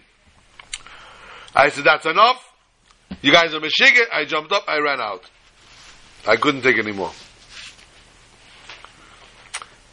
I 1.55 1.69
said, 1.69 1.83
that's 1.83 2.05
enough. 2.05 2.45
You 3.21 3.33
guys 3.33 3.53
are 3.53 3.59
Meshiggah. 3.59 4.05
I 4.13 4.25
jumped 4.25 4.51
up, 4.51 4.65
I 4.67 4.77
ran 4.77 5.01
out. 5.01 5.29
I 6.27 6.35
couldn't 6.35 6.61
take 6.61 6.77
any 6.77 6.91
more. 6.91 7.11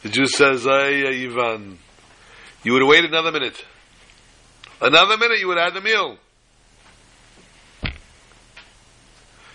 The 0.03 0.09
Jew 0.09 0.27
says, 0.27 0.67
Ay, 0.67 1.07
Ivan, 1.07 1.79
you 2.63 2.73
would 2.73 2.81
have 2.81 2.89
waited 2.89 3.11
another 3.11 3.31
minute. 3.31 3.63
Another 4.79 5.17
minute, 5.17 5.39
you 5.39 5.47
would 5.47 5.57
have 5.57 5.73
had 5.73 5.81
the 5.81 5.85
meal. 5.85 6.17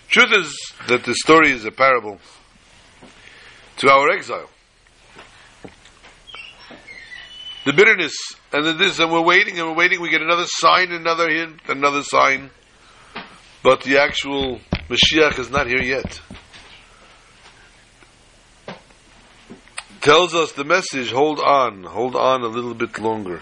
Truth 0.09 0.33
is 0.33 0.73
that 0.89 1.05
the 1.05 1.15
story 1.15 1.53
is 1.53 1.65
a 1.65 1.71
parable 1.71 2.19
to 3.79 3.89
our 3.89 4.11
exile. 4.11 4.51
The 7.65 7.73
bitterness 7.73 8.15
and 8.53 8.67
the 8.67 8.73
this, 8.73 8.99
and 8.99 9.11
we're 9.11 9.23
waiting 9.23 9.59
and 9.59 9.69
we're 9.69 9.77
waiting. 9.77 10.01
We 10.01 10.11
get 10.11 10.21
another 10.21 10.47
sign, 10.47 10.93
another 10.93 11.31
hint, 11.31 11.61
another 11.69 12.03
sign, 12.03 12.51
but 13.63 13.83
the 13.83 13.99
actual 14.03 14.61
Mashiach 14.91 15.39
is 15.39 15.49
not 15.49 15.67
here 15.67 15.81
yet. 15.81 16.21
Tells 20.03 20.35
us 20.35 20.51
the 20.51 20.65
message: 20.65 21.13
hold 21.13 21.39
on, 21.39 21.85
hold 21.85 22.17
on 22.17 22.43
a 22.43 22.49
little 22.49 22.75
bit 22.75 22.99
longer. 22.99 23.41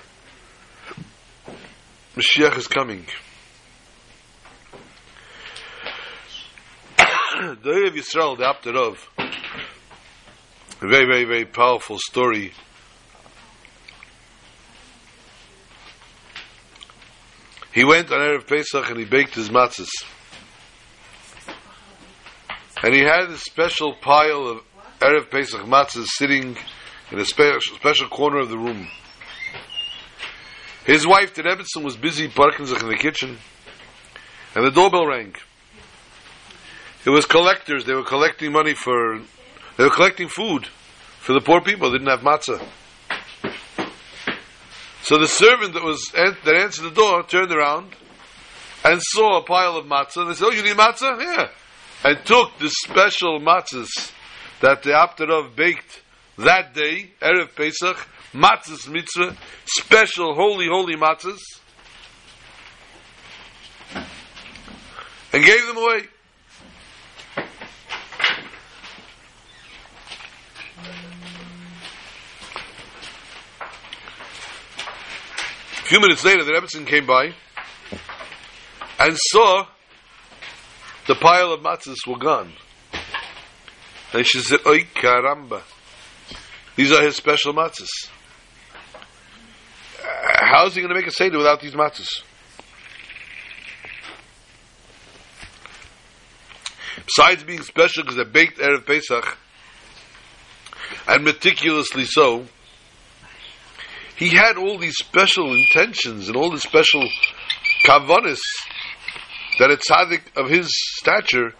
Mashiach 2.15 2.59
is 2.59 2.69
coming. 2.69 3.07
The 7.41 7.71
Ohev 7.71 7.97
Yisrael, 7.97 8.37
the 8.37 8.47
Apter 8.47 8.73
Rov, 8.73 8.99
a 10.83 10.87
very, 10.87 11.07
very, 11.07 11.25
very 11.25 11.47
powerful 11.47 11.99
story. 11.99 12.53
He 17.73 17.85
went 17.85 18.13
on 18.13 18.19
Erev 18.19 18.47
Pesach 18.47 18.91
and 18.91 18.99
he 18.99 19.07
baked 19.07 19.35
his 19.35 19.49
matzahs. 19.49 19.89
And 22.83 22.95
he 22.95 23.01
had 23.01 23.31
a 23.31 23.39
special 23.39 23.95
pile 23.95 24.47
of 24.47 24.70
Erev 25.01 25.31
Pesach 25.31 25.63
is 25.97 26.17
sitting 26.19 26.59
in 27.11 27.19
a 27.19 27.25
special, 27.25 27.75
special 27.77 28.09
corner 28.09 28.39
of 28.39 28.51
the 28.51 28.59
room. 28.59 28.87
His 30.85 31.07
wife, 31.07 31.33
the 31.35 31.43
Rebbetzin, 31.43 31.83
was 31.83 31.97
busy 31.97 32.29
Parkinson 32.29 32.81
in 32.81 32.89
the 32.89 32.97
kitchen, 32.97 33.39
and 34.55 34.67
the 34.67 34.71
doorbell 34.71 35.07
rang. 35.07 35.35
It 37.07 37.11
was 37.11 37.25
collectors. 37.25 37.87
They 37.87 37.95
were 37.95 38.05
collecting 38.05 38.53
money 38.53 38.75
for, 38.75 39.21
they 39.79 39.85
were 39.85 39.91
collecting 39.91 40.29
food 40.29 40.67
for 40.67 41.33
the 41.33 41.41
poor 41.41 41.63
people. 41.63 41.91
They 41.91 41.99
didn't 41.99 42.11
have 42.11 42.21
matzah. 42.21 42.63
So 45.03 45.19
the 45.19 45.29
servant 45.29 45.73
that 45.75 45.83
was 45.83 46.11
that 46.13 46.55
answered 46.57 46.83
the 46.83 46.91
door 46.91 47.23
turned 47.23 47.53
around 47.53 47.97
and 48.85 49.01
saw 49.03 49.39
a 49.39 49.43
pile 49.43 49.77
of 49.77 49.87
matzah. 49.87 50.19
And 50.19 50.31
they 50.31 50.35
said, 50.35 50.45
"Oh, 50.45 50.51
you 50.51 50.63
need 50.63 50.77
matzah? 50.77 51.19
Yeah." 51.19 51.49
And 52.05 52.25
took 52.27 52.59
the 52.59 52.69
special 52.69 53.41
matzahs 53.41 54.13
that 54.61 54.83
the 54.83 54.95
Apter 54.95 55.27
Rov 55.27 55.57
baked 55.57 56.03
that 56.39 56.75
day, 56.75 57.11
erev 57.21 57.55
Pesach, 57.55 57.97
matzahs 58.33 58.89
mitzvah, 58.89 59.37
special 59.67 60.35
holy 60.35 60.67
holy 60.67 60.97
matzahs, 60.97 61.41
and 65.33 65.45
gave 65.45 65.67
them 65.67 65.77
away. 65.77 66.03
A 75.73 75.93
few 75.93 76.01
minutes 76.01 76.25
later, 76.25 76.45
the 76.45 76.53
Rebbetzin 76.53 76.87
came 76.87 77.05
by 77.05 77.33
and 79.01 79.17
saw 79.17 79.67
the 81.07 81.15
pile 81.17 81.53
of 81.53 81.61
matzahs 81.61 82.07
were 82.07 82.19
gone. 82.19 82.53
And 82.93 82.99
she 82.99 82.99
said, 82.99 82.99
Oi 82.99 82.99
caramba. 83.03 84.00
These 84.13 84.53
are 86.93 87.03
his 87.03 87.17
special 87.17 87.55
matzahs. 87.55 88.09
Uh, 90.03 90.07
how 90.41 90.67
is 90.67 90.75
he 90.75 90.81
going 90.81 90.93
to 90.93 90.99
make 90.99 91.07
a 91.07 91.13
Seder 91.13 91.39
without 91.39 91.61
these 91.61 91.75
matzahs? 91.75 92.23
Besides 97.07 97.45
being 97.45 97.63
special 97.63 98.03
because 98.03 98.17
they're 98.17 98.25
baked 98.25 98.59
Erev 98.59 98.85
Pesach, 98.85 99.39
and 101.07 101.25
meticulously 101.25 102.05
so, 102.05 102.47
he 104.17 104.31
had 104.31 104.57
all 104.57 104.79
these 104.79 104.97
special 104.97 105.55
intentions 105.55 106.29
and 106.29 106.37
all 106.37 106.51
these 106.51 106.63
special 106.63 107.09
kavanis 107.87 108.41
that 109.59 109.71
a 109.71 109.77
tzaddik 109.77 110.23
of 110.37 110.51
his 110.51 110.69
stature 110.99 111.55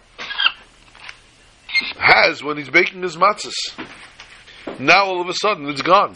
has 1.97 2.43
when 2.43 2.57
he's 2.57 2.69
baking 2.69 3.03
his 3.03 3.17
matzahs. 3.17 3.55
Now 4.79 5.05
all 5.05 5.21
of 5.21 5.27
a 5.29 5.33
sudden 5.33 5.67
it's 5.69 5.81
gone. 5.81 6.15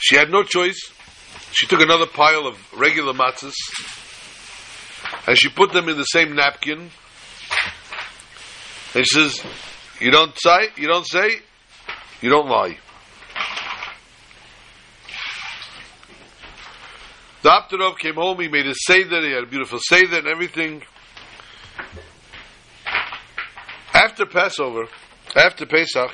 She 0.00 0.16
had 0.16 0.30
no 0.30 0.42
choice. 0.42 0.92
She 1.52 1.66
took 1.66 1.80
another 1.80 2.06
pile 2.06 2.46
of 2.46 2.56
regular 2.72 3.12
matzahs 3.12 3.54
and 5.26 5.38
she 5.38 5.48
put 5.48 5.72
them 5.72 5.88
in 5.88 5.96
the 5.96 6.04
same 6.04 6.34
napkin. 6.34 6.90
And 8.94 9.06
she 9.06 9.14
says, 9.14 9.42
"You 10.00 10.10
don't 10.10 10.36
say, 10.38 10.68
you 10.76 10.88
don't 10.88 11.06
say, 11.06 11.40
you 12.20 12.28
don't 12.30 12.48
lie." 12.48 12.78
The 17.42 17.52
Apter 17.52 17.76
Rov 17.76 17.98
came 17.98 18.14
home, 18.14 18.40
he 18.40 18.46
made 18.46 18.66
a 18.66 18.74
Seder, 18.74 19.20
he 19.20 19.32
had 19.32 19.42
a 19.42 19.46
beautiful 19.46 19.80
Seder 19.80 20.18
and 20.18 20.28
everything. 20.28 20.82
After 23.92 24.26
Passover, 24.26 24.86
after 25.34 25.66
Pesach, 25.66 26.12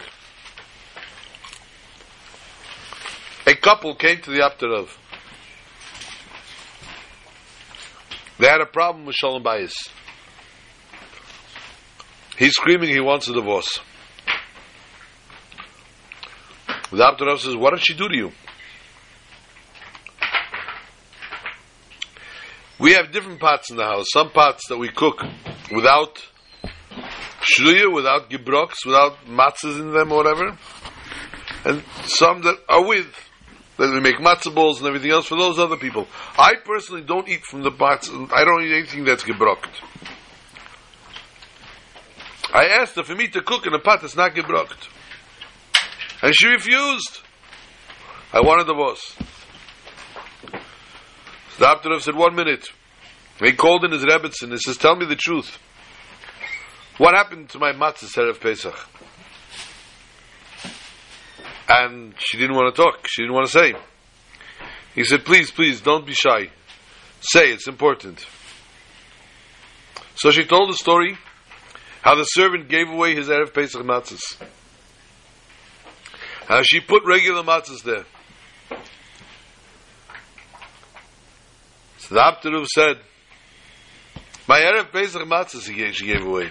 a 3.47 3.55
couple 3.57 3.95
came 3.95 4.23
to 4.23 4.31
the 4.31 4.43
Apter 4.43 4.69
Rov. 4.69 4.89
They 8.39 8.47
had 8.47 8.63
a 8.63 8.67
problem 8.67 9.05
with 9.05 9.15
Shalom 9.15 9.43
Bayis. 9.43 9.75
He's 12.39 12.53
screaming 12.53 12.89
he 12.89 13.01
wants 13.01 13.29
a 13.29 13.35
divorce. 13.35 13.81
The 16.91 17.07
Apter 17.07 17.27
Rov 17.27 17.41
says, 17.41 17.55
What 17.55 17.75
did 17.75 17.85
she 17.85 17.95
do 17.95 18.09
to 18.09 18.17
you? 18.17 18.33
We 22.79 22.93
have 22.93 23.11
different 23.13 23.41
pots 23.41 23.71
in 23.71 23.77
the 23.77 23.85
house. 23.85 24.07
Some 24.13 24.31
pots 24.31 24.69
that 24.69 24.79
we 24.79 24.89
cook 24.89 25.23
without 25.73 26.23
shruya 27.49 27.93
without 27.93 28.31
gebrokts, 28.31 28.85
without 28.85 29.25
matzahs 29.27 29.81
in 29.81 29.93
them 29.93 30.13
or 30.13 30.19
whatever, 30.19 30.59
and 31.65 31.83
some 32.05 32.43
that 32.43 32.57
are 32.69 32.87
with 32.87 33.07
that 33.79 33.93
we 33.93 34.01
make 34.01 34.17
matzah 34.17 34.55
balls 34.55 34.79
and 34.79 34.89
everything 34.89 35.11
else 35.11 35.27
for 35.27 35.37
those 35.37 35.59
other 35.59 35.77
people. 35.77 36.09
I 36.37 36.55
personally 36.65 37.03
don't 37.03 37.29
eat 37.29 37.45
from 37.45 37.63
the 37.63 37.71
pots. 37.71 38.11
I 38.11 38.45
don't 38.45 38.63
eat 38.65 38.73
anything 38.73 39.05
that's 39.05 39.23
gebrokt. 39.23 39.71
I 42.53 42.65
asked 42.81 42.97
her 42.97 43.05
for 43.05 43.15
me 43.15 43.29
to 43.29 43.43
cook 43.43 43.67
in 43.67 43.75
a 43.75 43.79
pot 43.79 44.01
that's 44.01 44.17
not 44.17 44.35
gebrokt, 44.35 44.89
and 46.23 46.35
she 46.35 46.49
refused. 46.49 47.21
I 48.33 48.41
wanted 48.41 48.67
the 48.67 48.75
boss. 48.75 49.17
The 51.59 51.69
Apter 51.69 51.89
Rov 51.91 52.03
said, 52.03 52.15
one 52.15 52.35
minute. 52.37 52.71
He 53.41 53.53
called 53.53 53.85
in 53.85 53.93
his 53.93 54.05
Rebbetzin 54.05 54.45
and 54.45 54.53
he 54.53 54.59
says, 54.59 54.77
tell 54.77 54.97
me 54.97 55.07
the 55.07 55.17
truth. 55.17 55.59
What 56.99 57.15
happened 57.15 57.51
to 57.51 57.59
my 57.59 57.73
matzah 57.73 58.05
Erev 58.17 58.41
Pesach? 58.41 58.75
And 61.69 62.15
she 62.19 62.39
didn't 62.39 62.57
want 62.57 62.75
to 62.75 62.83
talk. 62.83 63.07
She 63.07 63.23
didn't 63.23 63.35
want 63.35 63.49
to 63.49 63.53
say. 63.53 63.75
He 64.95 65.05
said, 65.05 65.25
please, 65.25 65.51
please, 65.51 65.81
don't 65.81 66.07
be 66.07 66.15
shy. 66.15 66.51
Say, 67.21 67.53
it's 67.53 67.69
important. 67.69 68.25
So 70.17 70.31
she 70.31 70.45
told 70.45 70.71
the 70.71 70.77
story 70.77 71.17
how 72.03 72.15
the 72.15 72.25
servant 72.25 72.69
gave 72.69 72.89
away 72.89 73.15
his 73.15 73.29
Erev 73.29 73.53
Pesach 73.53 73.83
matzahs. 73.83 74.37
How 76.47 76.63
she 76.63 76.81
put 76.81 77.05
regular 77.05 77.43
matzahs 77.43 77.83
there. 77.83 78.05
So 82.09 82.15
the 82.15 82.25
Apter 82.25 82.51
Rov 82.51 82.67
said, 82.67 82.99
my 84.49 84.61
Erev 84.61 84.91
Pesach 84.91 85.21
matzahs 85.23 85.69
he 85.69 85.93
she 85.93 86.07
gave 86.07 86.25
away. 86.25 86.51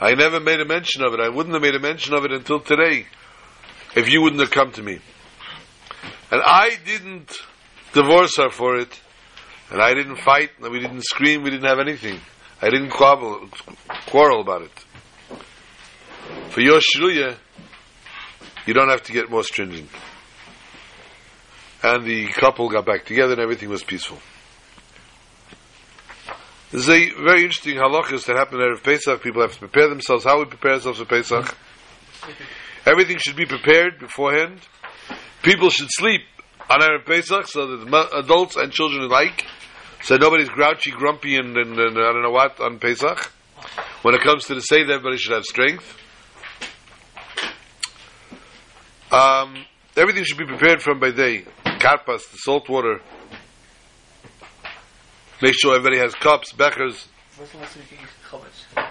I 0.00 0.14
never 0.14 0.40
made 0.40 0.60
a 0.60 0.64
mention 0.64 1.04
of 1.04 1.14
it. 1.14 1.20
I 1.20 1.28
wouldn't 1.28 1.54
have 1.54 1.62
made 1.62 1.76
a 1.76 1.80
mention 1.80 2.12
of 2.12 2.24
it 2.24 2.32
until 2.32 2.58
today 2.58 3.06
if 3.94 4.10
you 4.10 4.20
wouldn't 4.20 4.40
have 4.40 4.50
come 4.50 4.72
to 4.72 4.82
me. 4.82 4.98
And 6.32 6.42
I 6.44 6.76
didn't 6.84 7.32
divorce 7.92 8.36
her 8.38 8.50
for 8.50 8.76
it. 8.76 9.00
And 9.70 9.80
I 9.80 9.94
didn't 9.94 10.16
fight. 10.16 10.50
And 10.60 10.72
we 10.72 10.80
didn't 10.80 11.04
scream. 11.04 11.44
We 11.44 11.50
didn't 11.50 11.66
have 11.66 11.78
anything. 11.78 12.18
I 12.60 12.70
didn't 12.70 12.90
quarrel, 12.90 13.48
quarrel 14.06 14.40
about 14.40 14.62
it. 14.62 14.84
For 16.50 16.60
your 16.60 16.80
shruya, 16.80 17.36
you 18.66 18.74
don't 18.74 18.88
have 18.88 19.02
to 19.04 19.12
get 19.12 19.30
more 19.30 19.44
stringent. 19.44 19.88
And 21.84 22.06
the 22.06 22.28
couple 22.28 22.70
got 22.70 22.86
back 22.86 23.04
together 23.04 23.34
and 23.34 23.42
everything 23.42 23.68
was 23.68 23.84
peaceful. 23.84 24.16
There's 26.70 26.88
a 26.88 27.10
very 27.10 27.44
interesting 27.44 27.76
halachas 27.76 28.24
that 28.24 28.36
happen 28.36 28.58
at 28.58 28.82
Pesach. 28.82 29.22
People 29.22 29.42
have 29.42 29.52
to 29.52 29.58
prepare 29.58 29.90
themselves. 29.90 30.24
How 30.24 30.38
we 30.38 30.46
prepare 30.46 30.72
ourselves 30.72 30.98
for 30.98 31.04
Pesach? 31.04 31.54
Everything 32.86 33.18
should 33.18 33.36
be 33.36 33.44
prepared 33.44 33.98
beforehand. 33.98 34.60
People 35.42 35.68
should 35.68 35.88
sleep 35.90 36.22
on 36.70 36.80
Erev 36.80 37.04
Pesach 37.04 37.46
so 37.48 37.76
that 37.76 38.08
adults 38.14 38.56
and 38.56 38.72
children 38.72 39.02
alike, 39.02 39.44
so 40.02 40.16
nobody's 40.16 40.48
grouchy, 40.48 40.90
grumpy, 40.90 41.36
and, 41.36 41.56
and, 41.56 41.78
and, 41.78 41.98
I 41.98 42.12
don't 42.12 42.22
know 42.22 42.30
what 42.30 42.60
on 42.60 42.78
Pesach. 42.78 43.30
When 44.02 44.14
it 44.14 44.22
comes 44.22 44.46
to 44.46 44.54
the 44.54 44.60
Seder, 44.60 44.94
everybody 44.94 45.18
should 45.18 45.34
have 45.34 45.44
strength. 45.44 45.98
Um, 49.12 49.64
everything 49.96 50.24
should 50.24 50.38
be 50.38 50.46
prepared 50.46 50.82
from 50.82 50.98
by 50.98 51.10
day. 51.10 51.44
Karpas, 51.84 52.30
the 52.30 52.38
salt 52.38 52.66
water. 52.70 53.02
Make 55.42 55.52
sure 55.60 55.76
everybody 55.76 55.98
has 55.98 56.14
cups, 56.14 56.54
bechers. 56.54 57.08
What's 57.36 57.52
the 57.52 57.58
last 57.58 57.74
time 57.74 57.82
you 57.90 57.96
can 57.98 58.06
eat 58.06 58.10
chametz? 58.26 58.88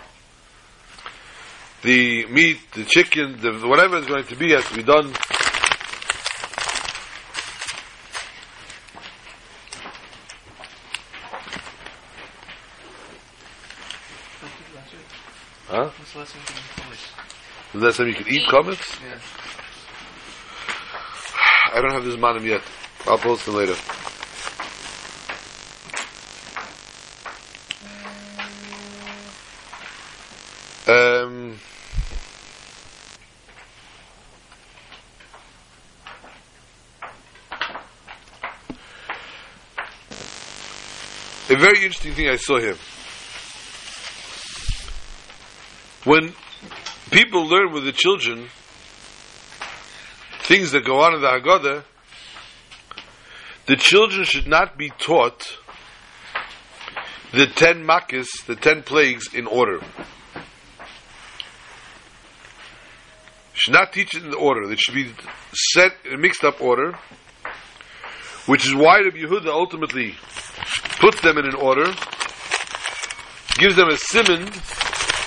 the 1.82 2.26
meat, 2.28 2.60
the 2.74 2.84
chicken, 2.86 3.42
the, 3.42 3.68
whatever 3.68 3.98
is 3.98 4.06
going 4.06 4.26
to 4.26 4.36
be 4.36 4.52
has 4.52 4.64
to 4.66 4.76
be 4.76 4.84
done. 4.84 5.12
Huh? 15.66 15.90
What's 15.90 16.14
the 16.14 16.20
last 16.20 16.34
time 16.34 16.42
you 16.42 16.48
can 16.48 16.58
eat 16.58 16.70
chametz? 16.78 17.72
The 17.74 17.80
last 17.80 17.98
time 17.98 18.08
you 18.08 18.14
could 18.14 18.28
eat 18.28 18.44
chametz? 18.44 19.02
Yeah. 19.02 19.18
I 21.76 21.82
don't 21.82 21.92
have 21.92 22.06
the 22.06 22.16
zmanim 22.16 22.46
yet. 22.46 22.62
I'll 23.06 23.18
post 23.18 23.46
them 23.46 23.56
later. 23.56 23.76
Um, 30.86 31.60
a 41.50 41.56
very 41.56 41.84
interesting 41.84 42.14
thing 42.14 42.30
I 42.30 42.38
saw 42.38 42.60
here. 42.60 42.76
When 46.06 46.34
people 47.12 47.48
learn 47.48 47.72
with 47.74 47.84
the 47.86 47.92
children 47.92 48.50
things 50.44 50.72
that 50.72 50.86
go 50.86 51.00
on 51.00 51.16
in 51.16 51.22
the 51.22 51.28
Haggadah, 51.28 51.84
the 53.66 53.76
children 53.76 54.26
should 54.26 54.48
not 54.48 54.78
be 54.78 54.90
taught 54.90 55.58
the 57.32 57.48
ten 57.48 57.86
makkis, 57.86 58.30
the 58.46 58.56
ten 58.56 58.84
plagues, 58.84 59.34
in 59.34 59.48
order. 59.48 59.80
Should 63.54 63.74
not 63.74 63.94
teach 63.94 64.16
it 64.16 64.24
in 64.24 64.32
the 64.32 64.38
order. 64.38 64.68
They 64.68 64.76
should 64.76 64.94
be 64.94 65.12
set 65.54 65.94
in 66.06 66.14
a 66.14 66.18
mixed 66.18 66.44
up 66.44 66.62
order, 66.62 66.98
which 68.46 68.66
is 68.66 68.76
why 68.76 69.00
Rabbi 69.00 69.18
Yehuda 69.18 69.48
ultimately 69.48 70.16
puts 71.00 71.22
them 71.22 71.38
in 71.38 71.46
an 71.46 71.56
order, 71.56 71.86
gives 73.58 73.76
them 73.76 73.90
a 73.90 73.98
simon, 73.98 74.52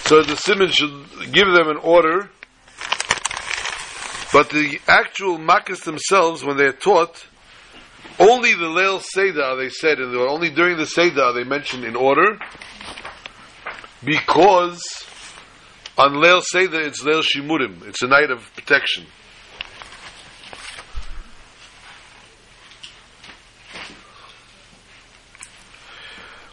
so 0.05 0.23
that 0.23 0.27
the 0.29 0.37
simon 0.37 0.69
should 0.71 1.33
give 1.33 1.49
them 1.53 1.69
an 1.69 1.79
order. 1.79 2.31
But 4.33 4.51
the 4.51 4.81
actual 4.87 5.39
makkis 5.39 5.81
themselves, 5.81 6.45
when 6.45 6.57
they're 6.57 6.73
taught, 6.73 7.27
only 8.19 8.53
the 8.53 8.67
Leil 8.67 9.03
Seder 9.03 9.57
they 9.57 9.69
said, 9.69 9.99
and 9.99 10.15
only 10.17 10.51
during 10.51 10.77
the 10.77 10.87
Seder 10.87 11.33
they 11.33 11.45
mentioned 11.45 11.85
in 11.85 11.97
order, 11.97 12.39
because 14.05 14.81
on 15.99 16.15
Leil 16.15 16.43
Seder 16.43 16.81
it's 16.81 17.03
Leil 17.03 17.23
Shimurim, 17.23 17.87
it's 17.87 18.03
a 18.03 18.07
night 18.07 18.31
of 18.31 18.51
protection. 18.55 19.07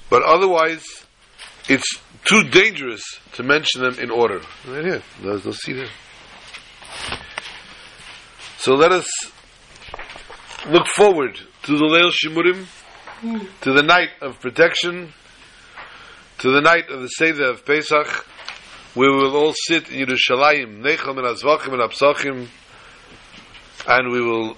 But 0.10 0.22
otherwise, 0.24 0.86
it's 1.68 1.98
too 2.26 2.44
dangerous 2.44 3.02
to 3.34 3.44
mention 3.44 3.82
them 3.82 3.98
in 4.00 4.12
order. 4.12 4.42
Right 4.68 4.86
here, 4.86 5.04
let's, 5.24 5.44
let's 5.46 5.64
see 5.64 5.74
there. 5.74 5.90
So 8.58 8.76
let 8.76 8.92
us 8.92 9.08
look 10.70 10.88
forward 10.88 11.40
to 11.64 11.78
the 11.78 11.86
Leil 11.86 12.12
Shimurim, 12.12 12.66
to 13.62 13.74
the 13.74 13.84
night 13.84 14.10
of 14.22 14.40
protection, 14.40 15.14
to 16.40 16.52
the 16.52 16.62
night 16.62 16.90
of 16.90 17.02
the 17.02 17.08
Seder 17.08 17.50
of 17.50 17.66
Pesach, 17.66 18.08
where 18.94 19.12
we 19.12 19.18
will 19.18 19.36
all 19.36 19.54
sit 19.54 19.92
in 19.92 20.08
Yerushalayim, 20.08 20.82
Necham 20.82 21.18
and 21.18 21.28
Azvachim 21.28 21.74
and 21.74 21.82
Absachim, 21.82 22.48
and 23.88 24.12
we 24.12 24.22
will 24.22 24.56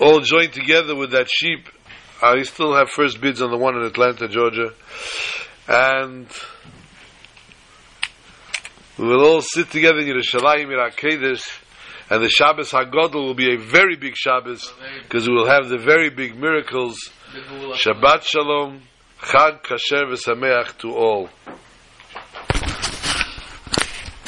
all 0.00 0.20
join 0.20 0.50
together 0.50 0.96
with 0.96 1.12
that 1.12 1.28
sheep. 1.30 1.68
I 2.22 2.42
still 2.42 2.74
have 2.74 2.90
first 2.90 3.20
bids 3.20 3.42
on 3.42 3.50
the 3.50 3.58
one 3.58 3.76
in 3.76 3.82
Atlanta, 3.82 4.28
Georgia, 4.28 4.72
and 5.68 6.26
we 8.98 9.06
will 9.06 9.24
all 9.24 9.42
sit 9.42 9.70
together 9.70 9.98
in 9.98 10.06
Yerushalayim, 10.06 10.68
Irakedesh, 10.68 11.62
and 12.08 12.22
the 12.22 12.28
Shabbos 12.28 12.70
Hagodol 12.70 13.14
will 13.14 13.34
be 13.34 13.54
a 13.54 13.58
very 13.58 13.96
big 13.96 14.16
Shabbos 14.16 14.72
because 15.02 15.28
we 15.28 15.34
will 15.34 15.48
have 15.48 15.68
the 15.68 15.78
very 15.78 16.10
big 16.10 16.38
miracles. 16.38 16.98
Shabbat 17.32 18.22
Shalom, 18.22 18.82
Chag 19.20 19.62
Kasher 19.62 20.04
v'Sameach 20.04 20.78
to 20.78 20.94
all. 20.94 21.28